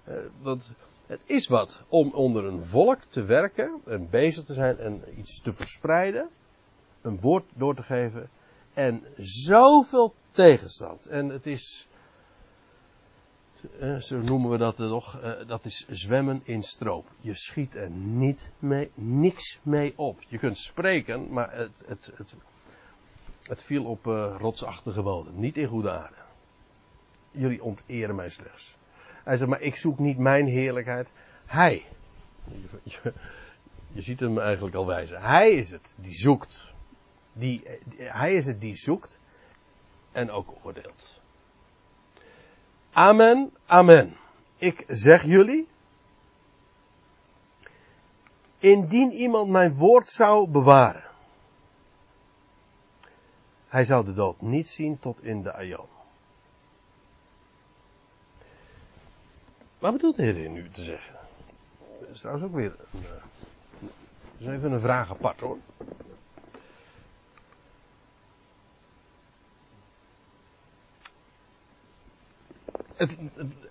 Eh, 0.05 0.15
want 0.43 0.73
het 1.11 1.23
is 1.27 1.49
wat 1.49 1.83
om 1.89 2.13
onder 2.13 2.45
een 2.45 2.63
volk 2.63 3.03
te 3.09 3.25
werken 3.25 3.81
en 3.85 4.11
bezig 4.11 4.45
te 4.45 4.55
zijn 4.55 4.79
en 4.79 5.03
iets 5.19 5.41
te 5.41 5.53
verspreiden, 5.53 6.29
een 7.01 7.21
woord 7.21 7.45
door 7.55 7.75
te 7.75 7.83
geven 7.83 8.31
en 8.75 9.05
zoveel 9.17 10.15
tegenstand. 10.31 11.07
En 11.07 11.29
het 11.29 11.47
is, 11.47 11.89
eh, 13.79 13.97
zo 13.97 14.21
noemen 14.21 14.51
we 14.51 14.57
dat 14.57 14.77
toch, 14.77 15.21
eh, 15.21 15.33
dat 15.47 15.65
is 15.65 15.87
zwemmen 15.89 16.41
in 16.45 16.63
stroop. 16.63 17.09
Je 17.21 17.35
schiet 17.35 17.75
er 17.75 17.91
niet 17.91 18.53
mee, 18.59 18.91
niks 18.95 19.59
mee 19.63 19.93
op. 19.97 20.23
Je 20.29 20.39
kunt 20.39 20.59
spreken, 20.59 21.33
maar 21.33 21.57
het, 21.57 21.85
het, 21.87 22.13
het, 22.17 22.35
het 23.43 23.63
viel 23.63 23.85
op 23.85 24.07
eh, 24.07 24.37
rotsachtige 24.39 25.03
bodem, 25.03 25.41
niet 25.41 25.57
in 25.57 25.69
goede 25.69 25.91
aarde. 25.91 26.19
Jullie 27.31 27.63
onteren 27.63 28.15
mij 28.15 28.31
slechts. 28.31 28.79
Hij 29.25 29.37
zegt, 29.37 29.51
maar 29.51 29.61
ik 29.61 29.77
zoek 29.77 29.99
niet 29.99 30.19
mijn 30.19 30.47
heerlijkheid. 30.47 31.09
Hij. 31.47 31.87
Je, 33.93 34.01
ziet 34.03 34.21
hem 34.21 34.39
eigenlijk 34.39 34.75
al 34.77 34.87
wijzen. 34.87 35.23
Hij 35.23 35.51
is 35.51 35.71
het 35.71 35.97
die 36.01 36.15
zoekt. 36.15 36.73
Die, 37.33 37.63
hij 37.97 38.35
is 38.35 38.47
het 38.47 38.61
die 38.61 38.77
zoekt 38.77 39.21
en 40.13 40.31
ook 40.31 40.55
oordeelt. 40.63 41.21
Amen, 42.93 43.53
amen. 43.67 44.17
Ik 44.57 44.85
zeg 44.89 45.25
jullie. 45.25 45.69
Indien 48.59 49.13
iemand 49.13 49.51
mijn 49.51 49.75
woord 49.75 50.09
zou 50.09 50.49
bewaren. 50.49 51.05
Hij 53.69 53.85
zou 53.85 54.05
de 54.05 54.15
dood 54.15 54.41
niet 54.41 54.69
zien 54.69 54.99
tot 54.99 55.23
in 55.23 55.43
de 55.43 55.53
aion. 55.53 55.87
Wat 59.81 59.93
bedoelt 59.93 60.17
de 60.17 60.23
Heer 60.23 60.51
nu 60.51 60.69
te 60.69 60.83
zeggen? 60.83 61.15
Dat 62.01 62.09
is 62.09 62.21
trouwens 62.21 62.47
ook 62.47 62.55
weer 62.55 62.75
een, 62.93 63.05
eh, 63.05 63.89
is 64.39 64.47
even 64.47 64.73
een 64.73 64.81
vraag 64.81 65.11
apart 65.11 65.41
hoor. 65.41 65.59
Het- 72.97 73.19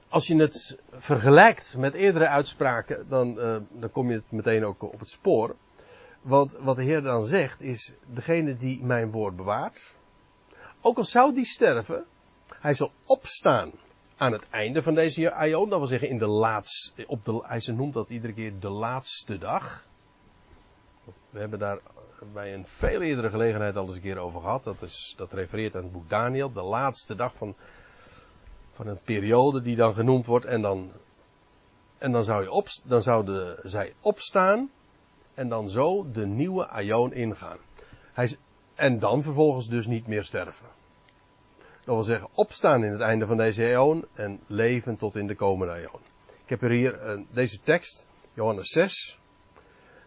als 0.10 0.28
je 0.28 0.36
het 0.36 0.78
vergelijkt 0.92 1.78
met 1.78 1.94
eerdere 1.94 2.28
uitspraken, 2.28 3.10
dan, 3.10 3.40
eh, 3.40 3.58
dan 3.70 3.92
kom 3.92 4.10
je 4.10 4.16
het 4.16 4.32
meteen 4.32 4.64
ook 4.64 4.82
op 4.82 5.00
het 5.00 5.10
spoor. 5.10 5.56
Want 6.22 6.52
wat 6.52 6.76
de 6.76 6.84
Heer 6.84 7.02
dan 7.02 7.26
zegt 7.26 7.62
is, 7.62 7.94
degene 8.14 8.56
die 8.56 8.84
mijn 8.84 9.12
woord 9.12 9.36
bewaart, 9.36 9.96
ook 10.82 10.98
al 10.98 11.06
zou 11.06 11.34
die 11.34 11.46
sterven, 11.46 12.06
hij 12.48 12.74
zal 12.74 12.92
opstaan 13.06 13.72
aan 14.20 14.32
het 14.32 14.50
einde 14.50 14.84
van 14.84 14.94
deze 14.94 15.32
aion, 15.32 15.70
dat 15.70 15.80
wil 15.80 15.88
zeggen 15.88 16.10
in 16.10 16.18
de 16.18 16.28
laatste, 16.28 17.04
op 17.08 17.26
de, 17.26 17.42
hij 17.44 17.74
noemt 17.74 17.94
dat 17.94 18.10
iedere 18.10 18.34
keer 18.34 18.60
de 18.60 18.70
laatste 18.70 19.38
dag. 19.38 19.88
We 21.30 21.40
hebben 21.40 21.60
daar 21.60 21.80
bij 22.34 22.54
een 22.54 22.68
veel 22.68 23.02
eerdere 23.02 23.30
gelegenheid 23.30 23.76
al 23.76 23.86
eens 23.86 23.96
een 23.96 24.02
keer 24.02 24.18
over 24.18 24.42
gehad. 24.42 24.64
Dat, 24.64 24.82
is, 24.82 25.14
dat 25.18 25.34
refereert 25.34 25.76
aan 25.76 25.84
het 25.84 25.92
boek 25.92 26.10
Daniel, 26.10 26.52
de 26.52 26.62
laatste 26.62 27.16
dag 27.16 27.36
van, 27.36 27.56
van 28.74 28.88
een 28.88 29.02
periode 29.04 29.62
die 29.62 29.76
dan 29.76 29.94
genoemd 29.94 30.26
wordt. 30.26 30.46
En 30.46 30.62
dan, 30.62 30.92
en 31.98 32.12
dan, 32.12 32.24
zou, 32.24 32.44
je 32.44 32.52
op, 32.52 32.68
dan 32.86 33.02
zouden 33.02 33.70
zij 33.70 33.94
opstaan 34.02 34.72
en 35.34 35.50
dan 35.50 35.70
zo 35.70 36.12
de 36.12 36.26
nieuwe 36.26 36.68
aion 36.68 37.14
ingaan. 37.14 37.58
Hij, 38.14 38.38
en 38.76 39.00
dan 39.00 39.24
vervolgens 39.24 39.68
dus 39.68 39.88
niet 39.88 40.08
meer 40.08 40.24
sterven. 40.24 40.68
Dat 41.86 41.96
wil 41.96 42.04
zeggen, 42.04 42.30
opstaan 42.34 42.84
in 42.84 42.92
het 42.92 43.02
einde 43.02 43.26
van 43.26 43.38
deze 43.38 43.72
eeuw 43.72 44.04
en 44.14 44.40
leven 44.48 44.98
tot 44.98 45.16
in 45.16 45.28
de 45.28 45.36
komende 45.36 45.74
eeuw. 45.74 46.00
Ik 46.44 46.50
heb 46.50 46.62
er 46.62 46.70
hier 46.70 47.02
eh, 47.02 47.20
deze 47.32 47.62
tekst, 47.62 48.08
Johannes 48.34 48.70
6. 48.70 49.20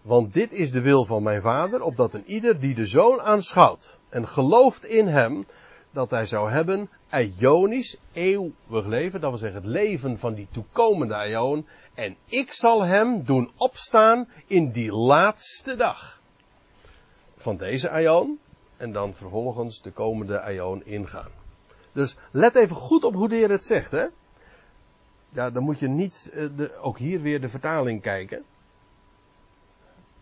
Want 0.03 0.33
dit 0.35 0.53
is 0.53 0.71
de 0.71 0.81
wil 0.81 1.05
van 1.05 1.23
mijn 1.23 1.43
vader, 1.43 1.83
opdat 1.83 2.15
een 2.15 2.25
ieder 2.27 2.61
die 2.61 2.75
de 2.75 2.87
zoon 2.87 3.21
aanschouwt 3.21 3.99
en 4.09 4.29
gelooft 4.29 4.85
in 4.85 5.07
hem, 5.07 5.47
dat 5.91 6.11
hij 6.11 6.27
zou 6.27 6.51
hebben 6.51 6.91
Ionisch 7.39 7.97
eeuwig 8.13 8.87
leven. 8.87 9.21
Dat 9.21 9.31
wil 9.31 9.39
zeggen 9.39 9.63
het 9.63 9.71
leven 9.71 10.19
van 10.19 10.35
die 10.35 10.49
toekomende 10.51 11.29
Ion. 11.29 11.67
En 11.95 12.17
ik 12.25 12.53
zal 12.53 12.85
hem 12.85 13.25
doen 13.25 13.51
opstaan 13.57 14.29
in 14.47 14.71
die 14.71 14.93
laatste 14.93 15.77
dag. 15.77 16.21
Van 17.37 17.57
deze 17.57 18.01
Ion. 18.01 18.39
En 18.77 18.93
dan 18.93 19.15
vervolgens 19.15 19.83
de 19.83 19.91
komende 19.91 20.43
Ion 20.53 20.85
ingaan. 20.85 21.42
Dus 21.93 22.17
let 22.31 22.55
even 22.55 22.77
goed 22.77 23.05
op 23.05 23.15
hoe 23.15 23.29
de 23.29 23.35
Heer 23.35 23.51
het 23.51 23.65
zegt, 23.65 23.91
hè. 23.91 24.07
Ja, 25.29 25.51
dan 25.51 25.63
moet 25.63 25.79
je 25.79 25.89
niet, 25.89 26.31
eh, 26.33 26.49
de, 26.57 26.77
ook 26.77 26.99
hier 26.99 27.21
weer 27.21 27.41
de 27.41 27.49
vertaling 27.49 28.03
kijken. 28.03 28.45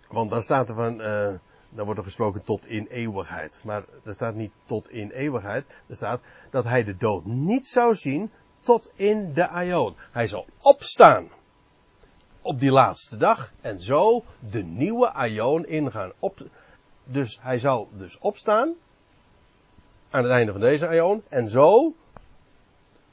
Want 0.09 0.31
dan 0.31 0.43
staat 0.43 0.69
er 0.69 0.75
van, 0.75 1.01
eh, 1.01 1.35
dan 1.71 1.85
wordt 1.85 1.99
er 1.99 2.05
gesproken 2.05 2.43
tot 2.43 2.67
in 2.67 2.87
eeuwigheid. 2.87 3.61
Maar 3.65 3.85
er 4.05 4.15
staat 4.15 4.35
niet 4.35 4.53
tot 4.65 4.91
in 4.91 5.11
eeuwigheid. 5.11 5.65
Er 5.87 5.97
staat 5.97 6.21
dat 6.51 6.65
hij 6.65 6.85
de 6.85 6.97
dood 6.97 7.25
niet 7.25 7.69
zou 7.69 7.95
zien 7.95 8.31
tot 8.61 8.93
in 8.95 9.33
de 9.33 9.49
aion. 9.49 9.97
Hij 10.11 10.27
zal 10.27 10.47
opstaan 10.61 11.29
op 12.43 12.61
die 12.61 12.73
laatste 12.73 13.17
dag 13.17 13.53
en 13.61 13.83
zo 13.83 14.25
de 14.39 14.63
nieuwe 14.63 15.13
aion 15.13 15.67
ingaan. 15.67 16.13
Op, 16.19 16.39
dus 17.05 17.39
hij 17.43 17.59
zal 17.59 17.89
dus 17.93 18.19
opstaan 18.19 18.75
aan 20.11 20.23
het 20.23 20.33
einde 20.33 20.53
van 20.53 20.61
deze 20.61 20.89
aion 20.89 21.23
en 21.29 21.49
zo 21.49 21.95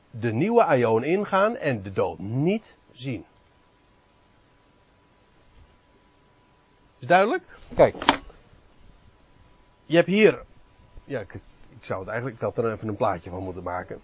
de 0.09 0.33
nieuwe 0.33 0.63
aion 0.63 1.03
ingaan 1.03 1.55
en 1.55 1.81
de 1.81 1.91
dood 1.91 2.19
niet 2.19 2.77
zien. 2.91 3.25
Is 6.99 7.07
duidelijk? 7.07 7.43
Kijk. 7.75 7.95
Je 9.85 9.95
hebt 9.95 10.07
hier. 10.07 10.43
Ja, 11.03 11.19
ik, 11.19 11.33
ik 11.69 11.85
zou 11.85 11.99
het 11.99 12.09
eigenlijk. 12.09 12.37
Ik 12.37 12.43
had 12.43 12.57
er 12.57 12.71
even 12.71 12.87
een 12.87 12.95
plaatje 12.95 13.29
van 13.29 13.43
moeten 13.43 13.63
maken. 13.63 14.01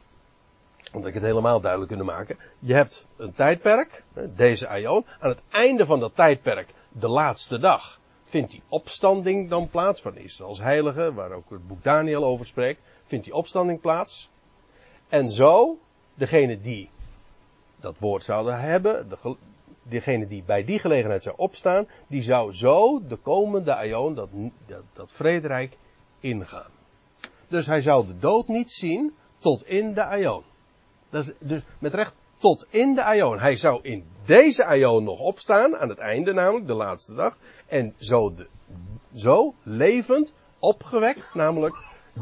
Omdat 0.92 1.10
ik 1.10 1.14
het 1.14 1.24
helemaal 1.24 1.60
duidelijk 1.60 1.92
kunnen 1.92 2.08
maken. 2.08 2.38
Je 2.60 2.74
hebt 2.74 3.06
een 3.16 3.34
tijdperk. 3.34 4.04
Deze 4.36 4.68
aion. 4.68 5.06
Aan 5.20 5.30
het 5.30 5.42
einde 5.50 5.86
van 5.86 6.00
dat 6.00 6.16
tijdperk. 6.16 6.70
De 6.90 7.08
laatste 7.08 7.60
dag. 7.60 8.00
Vindt 8.34 8.52
die 8.52 8.64
opstanding 8.68 9.50
dan 9.50 9.70
plaats. 9.70 10.02
Van 10.02 10.18
Israëls 10.18 10.60
heilige. 10.60 11.14
Waar 11.14 11.32
ook 11.32 11.50
het 11.50 11.68
boek 11.68 11.84
Daniel 11.84 12.24
over 12.24 12.46
spreekt. 12.46 12.82
Vindt 13.06 13.26
die 13.26 13.34
opstanding 13.34 13.82
plaats. 13.82 14.30
En 15.10 15.32
zo. 15.32 15.78
Degene 16.14 16.62
die 16.62 16.90
dat 17.80 17.96
woord 18.00 18.24
zouden 18.24 18.60
hebben. 18.60 19.10
Degene 19.84 20.28
die 20.28 20.44
bij 20.44 20.64
die 20.64 20.80
gelegenheid 20.80 21.24
zou 21.24 21.36
opstaan, 21.38 21.88
die 22.08 22.24
zou 22.24 22.54
zo 22.54 23.08
de 23.08 23.16
komende 23.16 23.76
aion, 23.76 24.16
dat, 24.16 24.30
dat, 24.94 25.12
vrederijk, 25.12 25.78
ingaan. 26.20 26.72
Dus 27.48 27.66
hij 27.66 27.82
zou 27.82 28.08
de 28.08 28.18
dood 28.18 28.48
niet 28.48 28.72
zien 28.72 29.14
tot 29.38 29.68
in 29.68 29.94
de 29.94 30.04
aion. 30.04 30.44
Dus 31.10 31.62
met 31.80 31.94
recht 31.94 32.14
tot 32.44 32.66
in 32.70 32.94
de 32.94 33.04
aion. 33.04 33.40
Hij 33.40 33.56
zou 33.56 33.80
in 33.84 34.06
deze 34.26 34.66
aion 34.66 35.04
nog 35.04 35.20
opstaan, 35.20 35.76
aan 35.78 35.90
het 35.90 35.98
einde 35.98 36.34
namelijk, 36.34 36.68
de 36.68 36.74
laatste 36.74 37.14
dag. 37.14 37.38
En 37.68 37.94
zo, 37.98 38.34
zo 39.16 39.54
levend, 39.64 40.34
opgewekt, 40.60 41.34
namelijk 41.34 41.76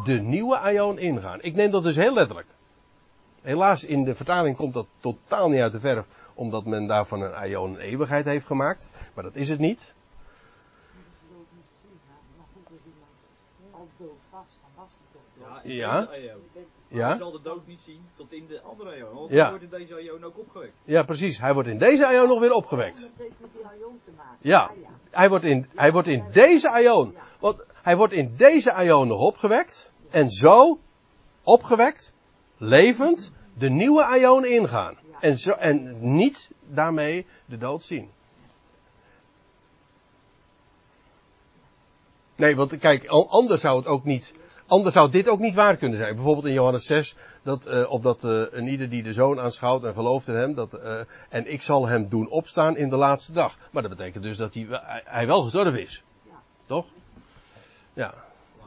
de 0.06 0.22
nieuwe 0.22 0.58
aion 0.58 1.00
ingaan. 1.00 1.42
Ik 1.42 1.56
neem 1.56 1.72
dat 1.72 1.84
dus 1.84 1.96
heel 1.96 2.14
letterlijk. 2.14 2.48
Helaas 3.42 3.86
in 3.86 4.04
de 4.04 4.16
vertaling 4.16 4.56
komt 4.56 4.74
dat 4.74 4.88
totaal 5.00 5.50
niet 5.50 5.62
uit 5.62 5.72
de 5.72 5.80
verf, 5.80 6.06
omdat 6.34 6.66
men 6.66 6.88
daarvan 6.88 7.22
een 7.22 7.34
aion 7.34 7.74
een 7.74 7.80
eeuwigheid 7.80 8.26
heeft 8.26 8.46
gemaakt. 8.46 8.90
Maar 9.14 9.24
dat 9.24 9.36
is 9.36 9.50
het 9.50 9.60
niet. 9.60 9.94
Al 13.72 13.88
dood 13.98 14.10
dan. 14.76 15.01
Ja, 15.46 15.62
Ja. 15.64 16.00
eeuw. 16.12 16.40
Hij 16.54 16.66
Ja, 16.88 17.16
zal 17.18 17.32
de 17.32 17.42
dood 17.42 17.68
niet 17.68 17.80
zien 17.86 18.02
tot 18.16 18.32
in 18.32 18.48
de 18.48 18.62
andere 18.62 18.98
eeuw. 18.98 19.14
Want 19.14 19.30
Ja. 19.32 19.42
hij 19.42 19.50
wordt 19.50 19.64
in 19.64 19.70
deze 19.70 20.02
eeuw 20.10 20.24
ook 20.24 20.38
opgewekt. 20.38 20.74
ja, 20.84 21.04
precies. 21.04 21.40
Hij 21.40 21.54
wordt 21.54 21.70
in 21.70 21.78
deze 21.78 22.06
aion 22.06 22.28
nog 22.28 22.40
weer 22.40 22.54
opgewekt. 22.54 23.02
Dat 23.02 23.10
heeft 23.18 23.40
met 23.40 23.50
die 23.54 23.66
aion 23.66 24.00
te 24.04 24.12
maken. 24.18 24.38
Ja. 24.42 24.72
Hij 25.10 25.30
wordt 25.30 25.44
in, 25.46 25.70
hij 25.76 25.92
wordt 25.92 26.08
in 26.08 26.26
deze 26.32 26.70
aion. 26.70 27.16
Want 27.40 27.64
hij 27.74 27.96
wordt 27.98 28.14
in 28.14 28.34
deze 28.36 28.74
aion 28.74 29.08
nog 29.08 29.20
opgewekt. 29.22 29.94
En 30.10 30.30
zo, 30.30 30.80
opgewekt, 31.44 32.16
levend, 32.58 33.32
de 33.54 33.70
nieuwe 33.70 34.04
aion 34.04 34.46
ingaan. 34.46 34.98
En, 35.20 35.38
zo, 35.38 35.52
en 35.52 35.98
niet 36.16 36.52
daarmee 36.68 37.26
de 37.46 37.58
dood 37.58 37.84
zien. 37.84 38.10
Nee, 42.36 42.56
want 42.56 42.78
kijk, 42.78 43.08
an- 43.08 43.28
anders 43.30 43.62
zou 43.62 43.78
het 43.78 43.86
ook 43.88 44.04
niet, 44.04 44.34
anders 44.72 44.94
zou 44.94 45.12
dit 45.12 45.30
ook 45.30 45.40
niet 45.40 45.56
waar 45.56 45.78
kunnen 45.78 46.00
zijn. 46.00 46.16
Bijvoorbeeld 46.16 46.46
in 46.46 46.54
Johannes 46.54 46.86
6, 46.86 47.16
dat, 47.44 47.66
eh 47.66 47.92
opdat 47.92 48.24
eh 48.24 48.44
een 48.52 48.68
ieder 48.68 48.90
die 48.90 49.04
de 49.04 49.14
zoon 49.14 49.40
aanschouwt 49.40 49.84
en 49.84 49.94
gelooft 49.94 50.28
in 50.28 50.36
hem, 50.36 50.54
dat, 50.54 50.74
eh, 50.74 51.00
en 51.30 51.52
ik 51.52 51.62
zal 51.62 51.88
hem 51.88 52.10
doen 52.10 52.30
opstaan 52.30 52.78
in 52.78 52.90
de 52.90 52.96
laatste 52.96 53.34
dag. 53.34 53.58
Maar 53.72 53.82
dat 53.82 53.92
betekent 53.92 54.24
dus 54.24 54.38
dat 54.38 54.54
hij, 54.54 54.68
wel- 54.68 54.82
hij, 54.86 55.28
wel 55.28 55.42
gestorven 55.42 55.82
is. 55.82 56.04
Ja. 56.24 56.42
Toch? 56.66 56.86
Ja. 57.94 58.14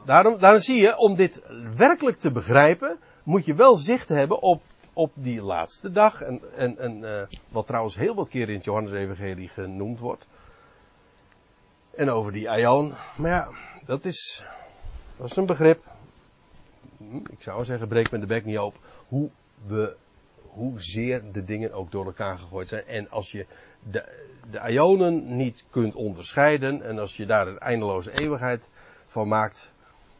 Daarom, 0.05 0.39
daarom 0.39 0.59
zie 0.59 0.81
je, 0.81 0.97
om 0.97 1.15
dit 1.15 1.43
werkelijk 1.75 2.19
te 2.19 2.31
begrijpen, 2.31 2.99
moet 3.23 3.45
je 3.45 3.53
wel 3.53 3.75
zicht 3.75 4.09
hebben 4.09 4.41
op, 4.41 4.61
op 4.93 5.11
die 5.13 5.41
laatste 5.41 5.91
dag. 5.91 6.21
En, 6.21 6.41
en, 6.55 6.77
en 6.77 7.27
wat 7.49 7.67
trouwens 7.67 7.95
heel 7.95 8.15
wat 8.15 8.29
keren 8.29 8.47
in 8.47 8.55
het 8.55 8.65
Johannes-evangelie 8.65 9.49
genoemd 9.49 9.99
wordt. 9.99 10.27
En 11.95 12.09
over 12.09 12.31
die 12.31 12.49
aion. 12.49 12.93
Maar 13.17 13.31
ja, 13.31 13.49
dat 13.85 14.05
is, 14.05 14.45
dat 15.17 15.29
is 15.29 15.35
een 15.35 15.45
begrip. 15.45 15.94
Hm, 17.09 17.17
Ik 17.29 17.41
zou 17.41 17.63
zeggen, 17.63 17.87
breek 17.87 18.11
me 18.11 18.19
de 18.19 18.25
bek 18.25 18.45
niet 18.45 18.59
op. 18.59 18.79
Hoe 19.07 19.29
we, 19.65 19.97
hoezeer 20.41 21.31
de 21.31 21.43
dingen 21.43 21.73
ook 21.73 21.91
door 21.91 22.05
elkaar 22.05 22.37
gegooid 22.37 22.67
zijn. 22.67 22.85
En 22.85 23.09
als 23.09 23.31
je 23.31 23.45
de, 23.79 24.03
de 24.51 24.59
aionen 24.59 25.35
niet 25.35 25.65
kunt 25.69 25.95
onderscheiden. 25.95 26.81
En 26.81 26.99
als 26.99 27.17
je 27.17 27.25
daar 27.25 27.47
een 27.47 27.59
eindeloze 27.59 28.11
eeuwigheid 28.11 28.69
van 29.05 29.27
maakt. 29.27 29.73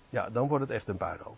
Ja, 0.09 0.29
dan 0.29 0.47
wordt 0.47 0.63
het 0.63 0.73
echt 0.73 0.87
een 0.87 0.97
puinhoop. 0.97 1.37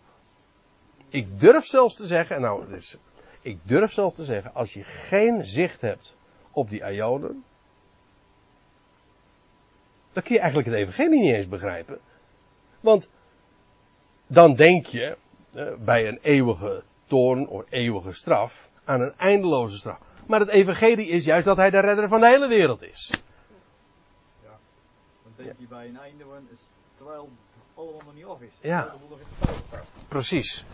Ik 1.08 1.40
durf 1.40 1.64
zelfs 1.64 1.94
te 1.94 2.06
zeggen, 2.06 2.40
nou, 2.40 2.68
dus, 2.68 2.98
ik 3.40 3.58
durf 3.62 3.92
zelfs 3.92 4.14
te 4.14 4.24
zeggen, 4.24 4.54
als 4.54 4.72
je 4.72 4.84
geen 4.84 5.44
zicht 5.44 5.80
hebt 5.80 6.16
op 6.50 6.70
die 6.70 6.84
aionen, 6.84 7.44
dan 10.12 10.22
kun 10.22 10.34
je 10.34 10.40
eigenlijk 10.40 10.68
het 10.68 10.78
evangelie 10.78 11.20
niet 11.20 11.34
eens 11.34 11.48
begrijpen. 11.48 12.00
Want 12.80 13.10
dan 14.26 14.54
denk 14.54 14.86
je 14.86 15.16
bij 15.78 16.08
een 16.08 16.18
eeuwige 16.22 16.82
toorn 17.06 17.48
of 17.48 17.64
eeuwige 17.68 18.12
straf 18.12 18.68
aan 18.84 19.00
een 19.00 19.14
eindeloze 19.16 19.76
straf. 19.76 19.98
Maar 20.26 20.40
het 20.40 20.48
evangelie 20.48 21.08
is 21.08 21.24
juist 21.24 21.44
dat 21.44 21.56
hij 21.56 21.70
de 21.70 21.80
redder 21.80 22.08
van 22.08 22.20
de 22.20 22.26
hele 22.26 22.48
wereld 22.48 22.82
is. 22.82 23.10
Dan 24.42 25.32
denk 25.36 25.52
je 25.58 25.66
bij 25.68 25.88
een 25.88 25.98
einde, 25.98 26.24
terwijl 26.96 27.22
het 27.22 27.30
allemaal 27.74 28.02
nog 28.04 28.14
niet 28.14 28.24
af 28.24 28.40
is. 28.40 28.52
Ja. 28.60 28.94
Precies. 30.08 30.64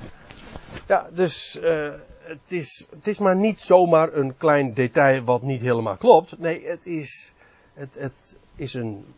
Ja, 0.86 1.10
dus 1.10 1.58
eh, 1.58 1.92
het, 2.18 2.52
is, 2.52 2.88
het 2.90 3.06
is 3.06 3.18
maar 3.18 3.36
niet 3.36 3.60
zomaar 3.60 4.12
een 4.12 4.36
klein 4.36 4.74
detail 4.74 5.24
wat 5.24 5.42
niet 5.42 5.60
helemaal 5.60 5.96
klopt. 5.96 6.38
Nee, 6.38 6.66
het 6.66 6.86
is, 6.86 7.32
het, 7.74 7.94
het 7.94 8.38
is 8.56 8.74
een. 8.74 9.14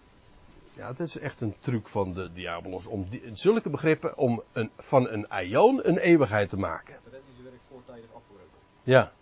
Ja, 0.77 0.89
het 0.89 1.01
is 1.01 1.19
echt 1.19 1.41
een 1.41 1.55
truc 1.59 1.89
van 1.89 2.13
de 2.13 2.33
diabolos 2.33 2.87
om 2.87 3.09
die, 3.09 3.23
zulke 3.33 3.71
begrippen 3.71 4.17
om 4.17 4.43
een, 4.53 4.71
van 4.79 5.09
een 5.09 5.29
aion 5.29 5.89
een 5.89 5.99
eeuwigheid 5.99 6.49
te 6.49 6.57
maken. 6.57 6.97
Voortijdig 7.69 8.11
afgebroken. 8.13 8.59
Ja. 8.83 9.13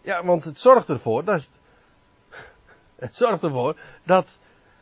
Ja, 0.00 0.24
want 0.24 0.44
het 0.44 0.58
zorgt 0.58 0.88
ervoor 0.88 1.24
dat. 1.24 1.46
Het 2.96 3.16
zorgt 3.16 3.42
ervoor 3.42 3.80
dat 4.02 4.38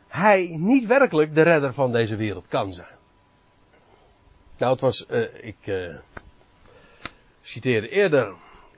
hij 0.07 0.55
niet 0.59 0.85
werkelijk 0.85 1.35
de 1.35 1.41
redder 1.41 1.73
van 1.73 1.91
deze 1.91 2.15
wereld 2.15 2.47
kan 2.47 2.73
zijn. 2.73 2.95
Nou, 4.57 4.71
het 4.71 4.81
was. 4.81 5.05
eh, 5.05 5.45
ik 5.45 5.57
eh, 5.61 5.95
citeerde 7.41 7.89
eerder 7.89 8.33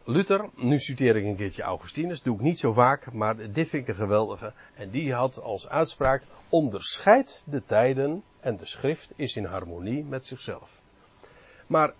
Luther. 0.07 0.49
Nu 0.55 0.79
citeer 0.79 1.15
ik 1.15 1.25
een 1.25 1.35
keertje 1.35 1.61
Augustinus. 1.61 2.21
Doe 2.21 2.35
ik 2.35 2.41
niet 2.41 2.59
zo 2.59 2.73
vaak, 2.73 3.13
maar 3.13 3.35
dit 3.51 3.69
vind 3.69 3.73
ik 3.73 3.87
een 3.87 3.95
geweldige. 3.95 4.53
En 4.75 4.89
die 4.89 5.13
had 5.13 5.41
als 5.41 5.69
uitspraak: 5.69 6.23
onderscheid 6.49 7.43
de 7.45 7.63
tijden 7.65 8.23
en 8.39 8.57
de 8.57 8.65
schrift 8.65 9.13
is 9.15 9.35
in 9.35 9.45
harmonie 9.45 10.03
met 10.03 10.25
zichzelf. 10.25 10.81
Maar 11.67 11.93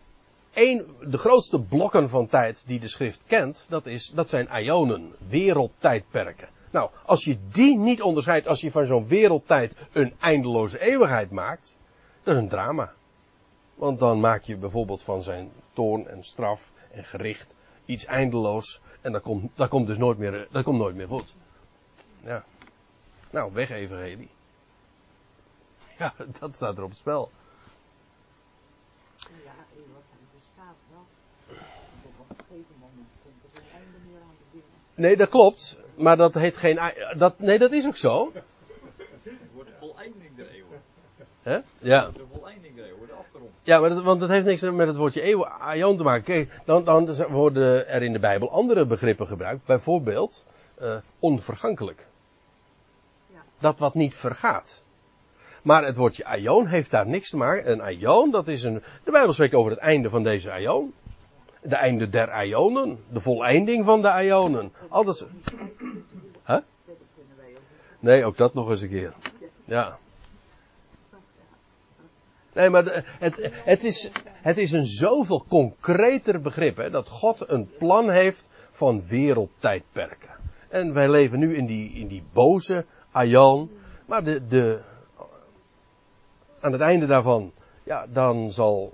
een, 0.54 0.96
de 1.02 1.18
grootste 1.18 1.62
blokken 1.62 2.10
van 2.10 2.28
tijd 2.28 2.68
die 2.68 2.80
de 2.80 2.88
schrift 2.88 3.24
kent, 3.28 3.66
dat, 3.70 3.86
is, 3.86 4.12
dat 4.16 4.30
zijn 4.30 4.50
ionen, 4.64 5.14
wereldtijdperken. 5.28 6.48
Nou, 6.72 6.90
als 7.06 7.24
je 7.24 7.38
die 7.52 7.78
niet 7.78 8.02
onderscheidt, 8.02 8.48
als 8.48 8.62
je 8.62 8.72
van 8.72 8.86
zo'n 8.86 9.08
wereldtijd 9.08 9.76
een 9.92 10.14
eindeloze 10.20 10.80
eeuwigheid 10.80 11.32
maakt, 11.32 11.80
dat 12.24 12.36
is 12.36 12.42
een 12.42 12.50
drama. 12.50 12.94
Want 13.76 14.00
dan 14.00 14.20
maak 14.20 14.44
je 14.44 14.56
bijvoorbeeld 14.56 15.04
van 15.04 15.24
zijn 15.24 15.52
toorn 15.74 16.08
en 16.08 16.24
straf 16.24 16.72
en 16.92 17.04
gericht 17.04 17.56
iets 17.86 18.06
eindeloos 18.06 18.82
en 19.02 19.12
dat 19.12 19.22
komt, 19.22 19.52
dat 19.56 19.70
komt 19.70 19.88
dus 19.88 19.98
nooit 19.98 20.18
meer, 20.18 20.48
dat 20.52 20.64
komt 20.64 20.78
nooit 20.78 20.96
meer 20.96 21.08
goed. 21.08 21.36
Ja. 22.24 22.44
Nou, 23.30 23.54
weg 23.54 23.70
evangelie. 23.70 24.30
Ja, 25.98 26.14
dat 26.40 26.56
staat 26.56 26.78
er 26.78 26.84
op 26.84 26.90
het 26.90 26.98
spel. 26.98 27.32
Ja, 29.18 29.28
eeuwigheid 29.76 30.26
bestaat 30.40 30.76
wel. 30.92 31.06
Op 32.04 32.30
een 32.30 32.36
gegeven 32.36 32.76
moment 32.80 33.08
komt 33.24 33.44
er 33.44 33.62
geen 33.62 33.82
einde 33.82 33.98
meer 34.10 34.22
aan 34.22 34.36
de 34.40 34.46
dingen. 34.52 34.68
Nee, 34.94 35.16
dat 35.16 35.30
klopt. 35.30 35.78
Maar 35.96 36.18
dat 36.18 36.34
heet 36.34 36.58
geen. 36.58 36.80
Dat, 37.18 37.40
nee, 37.40 37.60
dat 37.60 37.72
is 37.72 37.86
ook 37.86 37.96
zo. 37.96 38.32
Het 39.24 39.34
wordt 39.54 39.70
de 39.70 39.76
voleinding 39.80 40.36
der 40.36 40.50
eeuwen. 40.50 40.82
Hè? 41.42 41.60
Ja. 41.78 42.10
De 42.12 42.26
voleinding 42.34 42.76
der 42.76 42.84
eeuwen 42.84 42.98
wordt 42.98 43.14
afgerond. 43.14 43.55
Ja, 43.66 43.80
maar 43.80 43.90
dat, 43.90 44.04
want 44.04 44.20
dat 44.20 44.30
heeft 44.30 44.46
niks 44.46 44.62
met 44.62 44.88
het 44.88 44.96
woordje 44.96 45.30
eeuw, 45.30 45.46
aion 45.46 45.98
te 45.98 46.04
maken. 46.04 46.24
Kijk, 46.24 46.62
dan, 46.66 46.84
dan 46.84 47.16
worden 47.30 47.88
er 47.88 48.04
in 48.04 48.14
de 48.14 48.20
Bijbel 48.20 48.52
andere 48.52 48.86
begrippen 48.86 49.28
gebruikt. 49.28 49.66
Bijvoorbeeld 49.66 50.46
eh, 50.78 50.98
onvergankelijk. 51.20 52.08
Ja. 53.34 53.40
Dat 53.60 53.80
wat 53.80 53.94
niet 53.94 54.16
vergaat. 54.16 54.84
Maar 55.62 55.86
het 55.86 55.96
woordje 55.96 56.26
aion 56.26 56.68
heeft 56.68 56.92
daar 56.92 57.08
niks 57.08 57.30
te 57.30 57.38
maken. 57.38 57.72
Een 57.72 57.82
aion, 57.82 58.32
dat 58.32 58.48
is 58.48 58.64
een. 58.64 58.84
De 59.04 59.12
Bijbel 59.12 59.34
spreekt 59.34 59.54
over 59.54 59.72
het 59.72 59.80
einde 59.80 60.10
van 60.10 60.24
deze 60.24 60.52
aion. 60.52 60.94
de 61.62 61.76
einde 61.76 62.10
der 62.10 62.46
Ionen. 62.46 63.00
De 63.10 63.20
voleinding 63.20 63.86
van 63.86 64.02
de 64.02 64.24
Ionen. 64.24 64.74
Alles. 64.90 65.26
Huh? 66.46 66.58
Nee, 68.00 68.26
ook 68.26 68.38
dat 68.38 68.54
nog 68.54 68.70
eens 68.70 68.82
een 68.82 68.90
keer. 68.90 69.14
Ja. 69.64 69.98
Nee, 72.56 72.70
maar 72.70 73.04
het, 73.20 73.52
het, 73.52 73.84
is, 73.84 74.10
het 74.26 74.58
is 74.58 74.72
een 74.72 74.86
zoveel 74.86 75.46
concreter 75.48 76.42
begrip, 76.42 76.78
hè, 76.78 76.90
dat 76.90 77.10
God 77.10 77.50
een 77.50 77.70
plan 77.78 78.10
heeft 78.10 78.48
van 78.72 79.08
wereldtijdperken. 79.08 80.30
En 80.70 80.94
wij 80.94 81.10
leven 81.10 81.40
nu 81.40 81.56
in 81.56 81.66
die, 81.66 81.94
in 81.94 82.08
die 82.08 82.24
boze 82.34 82.86
aion, 83.12 83.70
maar 84.06 84.24
de, 84.24 84.48
de, 84.48 84.82
aan 86.60 86.72
het 86.72 86.82
einde 86.82 87.06
daarvan, 87.06 87.52
ja, 87.84 88.08
dan 88.08 88.52
zal, 88.52 88.94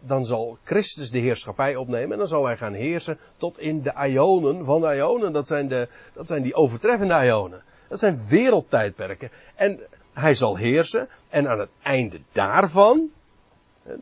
dan 0.00 0.26
zal 0.26 0.58
Christus 0.64 1.10
de 1.10 1.18
heerschappij 1.18 1.76
opnemen 1.76 2.12
en 2.12 2.18
dan 2.18 2.28
zal 2.28 2.46
hij 2.46 2.56
gaan 2.56 2.74
heersen 2.74 3.18
tot 3.36 3.58
in 3.58 3.82
de 3.82 3.92
ionen 4.08 4.64
van 4.64 4.80
de 4.80 4.94
ionen. 4.94 5.32
Dat 5.32 5.46
zijn, 5.46 5.68
de, 5.68 5.88
dat 6.12 6.26
zijn 6.26 6.42
die 6.42 6.54
overtreffende 6.54 7.24
ionen. 7.24 7.62
Dat 7.88 7.98
zijn 7.98 8.22
wereldtijdperken. 8.28 9.30
En 9.54 9.80
hij 10.20 10.34
zal 10.34 10.56
heersen. 10.56 11.08
En 11.28 11.48
aan 11.48 11.58
het 11.58 11.70
einde 11.82 12.20
daarvan. 12.32 13.10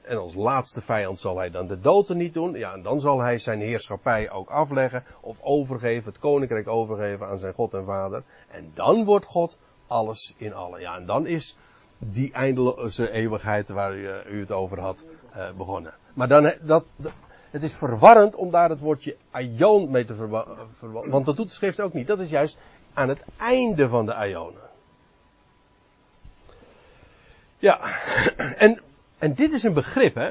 En 0.02 0.16
als 0.18 0.34
laatste 0.34 0.80
vijand 0.80 1.18
zal 1.18 1.38
hij 1.38 1.50
dan 1.50 1.66
de 1.66 1.80
dood 1.80 2.08
niet 2.08 2.34
doen. 2.34 2.52
Ja, 2.56 2.72
en 2.72 2.82
dan 2.82 3.00
zal 3.00 3.20
hij 3.20 3.38
zijn 3.38 3.60
heerschappij 3.60 4.30
ook 4.30 4.48
afleggen. 4.50 5.04
Of 5.20 5.36
overgeven, 5.40 6.04
het 6.12 6.18
koninkrijk 6.18 6.68
overgeven 6.68 7.26
aan 7.26 7.38
zijn 7.38 7.54
God 7.54 7.74
en 7.74 7.84
Vader. 7.84 8.22
En 8.48 8.70
dan 8.74 9.04
wordt 9.04 9.26
God 9.26 9.58
alles 9.86 10.34
in 10.36 10.54
allen. 10.54 10.80
Ja, 10.80 10.96
en 10.96 11.06
dan 11.06 11.26
is 11.26 11.56
die 11.98 12.32
eindeloze 12.32 13.10
eeuwigheid 13.10 13.68
waar 13.68 13.94
u, 13.94 14.08
eh, 14.08 14.38
het 14.40 14.52
over 14.52 14.80
had 14.80 15.04
eh, 15.32 15.50
begonnen. 15.56 15.94
Maar 16.14 16.28
dan, 16.28 16.46
eh, 16.46 16.58
dat, 16.62 16.84
dat- 16.96 17.12
het 17.50 17.62
is 17.62 17.74
verwarrend 17.74 18.34
om 18.36 18.50
daar 18.50 18.68
het 18.68 18.80
woordje 18.80 19.16
aion 19.30 19.90
mee 19.90 20.04
te 20.04 20.14
verwarren. 20.14 20.56
Want 21.10 21.26
dat 21.26 21.36
doet 21.36 21.48
de 21.48 21.54
schrift 21.54 21.80
ook 21.80 21.92
niet. 21.92 22.06
Dat 22.06 22.18
is 22.18 22.28
juist 22.28 22.58
aan 22.94 23.08
het 23.08 23.24
einde 23.36 23.88
van 23.88 24.06
de 24.06 24.14
aionen. 24.14 24.60
Ja, 27.58 27.98
en, 28.64 28.80
en 29.18 29.34
dit 29.34 29.52
is 29.52 29.62
een 29.62 29.72
begrip, 29.72 30.14
hè, 30.14 30.30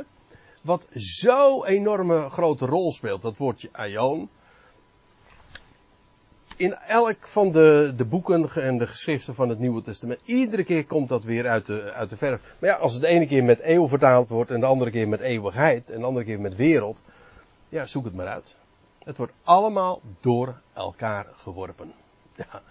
wat 0.62 0.86
zo 0.96 1.64
enorme 1.64 2.30
grote 2.30 2.66
rol 2.66 2.92
speelt, 2.92 3.22
dat 3.22 3.38
woordje 3.38 3.70
aion. 3.72 4.30
In 6.58 6.74
elk 6.74 7.28
van 7.28 7.52
de, 7.52 7.94
de 7.98 8.06
boeken 8.06 8.50
en 8.56 8.78
de 8.78 8.88
geschriften 8.88 9.36
van 9.36 9.50
het 9.50 9.60
Nieuwe 9.60 9.82
Testament, 9.82 10.20
iedere 10.26 10.64
keer 10.64 10.86
komt 10.86 11.10
dat 11.10 11.24
weer 11.24 11.48
uit 11.48 11.66
de, 11.66 11.92
uit 11.92 12.10
de 12.10 12.18
verf. 12.18 12.42
Maar 12.60 12.70
ja, 12.70 12.76
als 12.76 12.94
het 12.94 13.02
de 13.02 13.08
ene 13.08 13.28
keer 13.28 13.44
met 13.44 13.64
eeuw 13.64 13.88
vertaald 13.88 14.30
wordt 14.30 14.52
en 14.52 14.60
de 14.60 14.66
andere 14.66 14.92
keer 14.92 15.08
met 15.08 15.20
eeuwigheid 15.20 15.90
en 15.90 16.00
de 16.00 16.06
andere 16.06 16.26
keer 16.26 16.40
met 16.40 16.56
wereld, 16.56 17.04
ja, 17.70 17.86
zoek 17.86 18.06
het 18.06 18.16
maar 18.16 18.28
uit. 18.28 18.56
Het 19.04 19.18
wordt 19.18 19.34
allemaal 19.44 20.02
door 20.20 20.56
elkaar 20.74 21.28
geworpen. 21.36 21.94
Ja. 22.36 22.62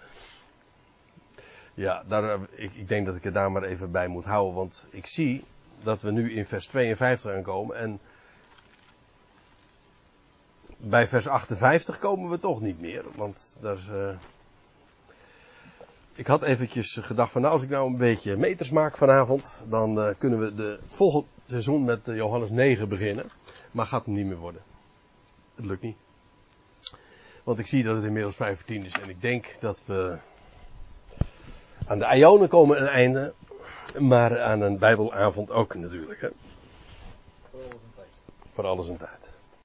Ja, 1.75 2.03
daar, 2.07 2.23
eh, 2.23 2.39
ik, 2.51 2.73
ik 2.73 2.87
denk 2.87 3.05
dat 3.05 3.15
ik 3.15 3.23
het 3.23 3.33
daar 3.33 3.51
maar 3.51 3.63
even 3.63 3.91
bij 3.91 4.07
moet 4.07 4.25
houden, 4.25 4.55
want 4.55 4.85
ik 4.89 5.05
zie 5.05 5.43
dat 5.83 6.01
we 6.01 6.11
nu 6.11 6.33
in 6.33 6.45
vers 6.45 6.67
52 6.67 7.31
aankomen 7.31 7.75
en 7.75 7.99
bij 10.77 11.07
vers 11.07 11.27
58 11.27 11.99
komen 11.99 12.29
we 12.29 12.39
toch 12.39 12.61
niet 12.61 12.81
meer, 12.81 13.03
want 13.15 13.57
daar 13.61 13.73
is, 13.73 13.87
eh, 13.87 14.09
ik 16.13 16.27
had 16.27 16.43
eventjes 16.43 16.97
gedacht 17.01 17.31
van 17.31 17.41
nou 17.41 17.53
als 17.53 17.63
ik 17.63 17.69
nou 17.69 17.87
een 17.89 17.97
beetje 17.97 18.37
meters 18.37 18.69
maak 18.69 18.97
vanavond, 18.97 19.63
dan 19.69 20.01
eh, 20.01 20.15
kunnen 20.17 20.39
we 20.39 20.55
de, 20.55 20.77
het 20.81 20.95
volgende 20.95 21.27
seizoen 21.45 21.83
met 21.83 21.99
Johannes 22.03 22.49
9 22.49 22.89
beginnen, 22.89 23.25
maar 23.71 23.85
gaat 23.85 24.05
hem 24.05 24.15
niet 24.15 24.25
meer 24.25 24.37
worden. 24.37 24.61
Het 25.55 25.65
lukt 25.65 25.81
niet. 25.81 25.97
Want 27.43 27.59
ik 27.59 27.67
zie 27.67 27.83
dat 27.83 27.95
het 27.95 28.05
inmiddels 28.05 28.35
5 28.35 28.57
voor 28.57 28.67
10 28.67 28.85
is 28.85 28.93
en 28.93 29.09
ik 29.09 29.21
denk 29.21 29.55
dat 29.59 29.81
we 29.85 30.17
aan 31.87 31.99
de 31.99 32.15
Ionen 32.15 32.47
komen 32.47 32.81
een 32.81 32.87
einde, 32.87 33.33
maar 33.97 34.41
aan 34.41 34.61
een 34.61 34.77
Bijbelavond 34.77 35.51
ook 35.51 35.75
natuurlijk. 35.75 36.21
Hè? 36.21 36.29
Voor 37.51 37.59
alles 37.61 37.67
een 37.77 37.77
tijd. 37.95 38.07
Voor 38.53 38.65
alles 38.65 38.87
een 38.87 38.97
tijd. 38.97 39.34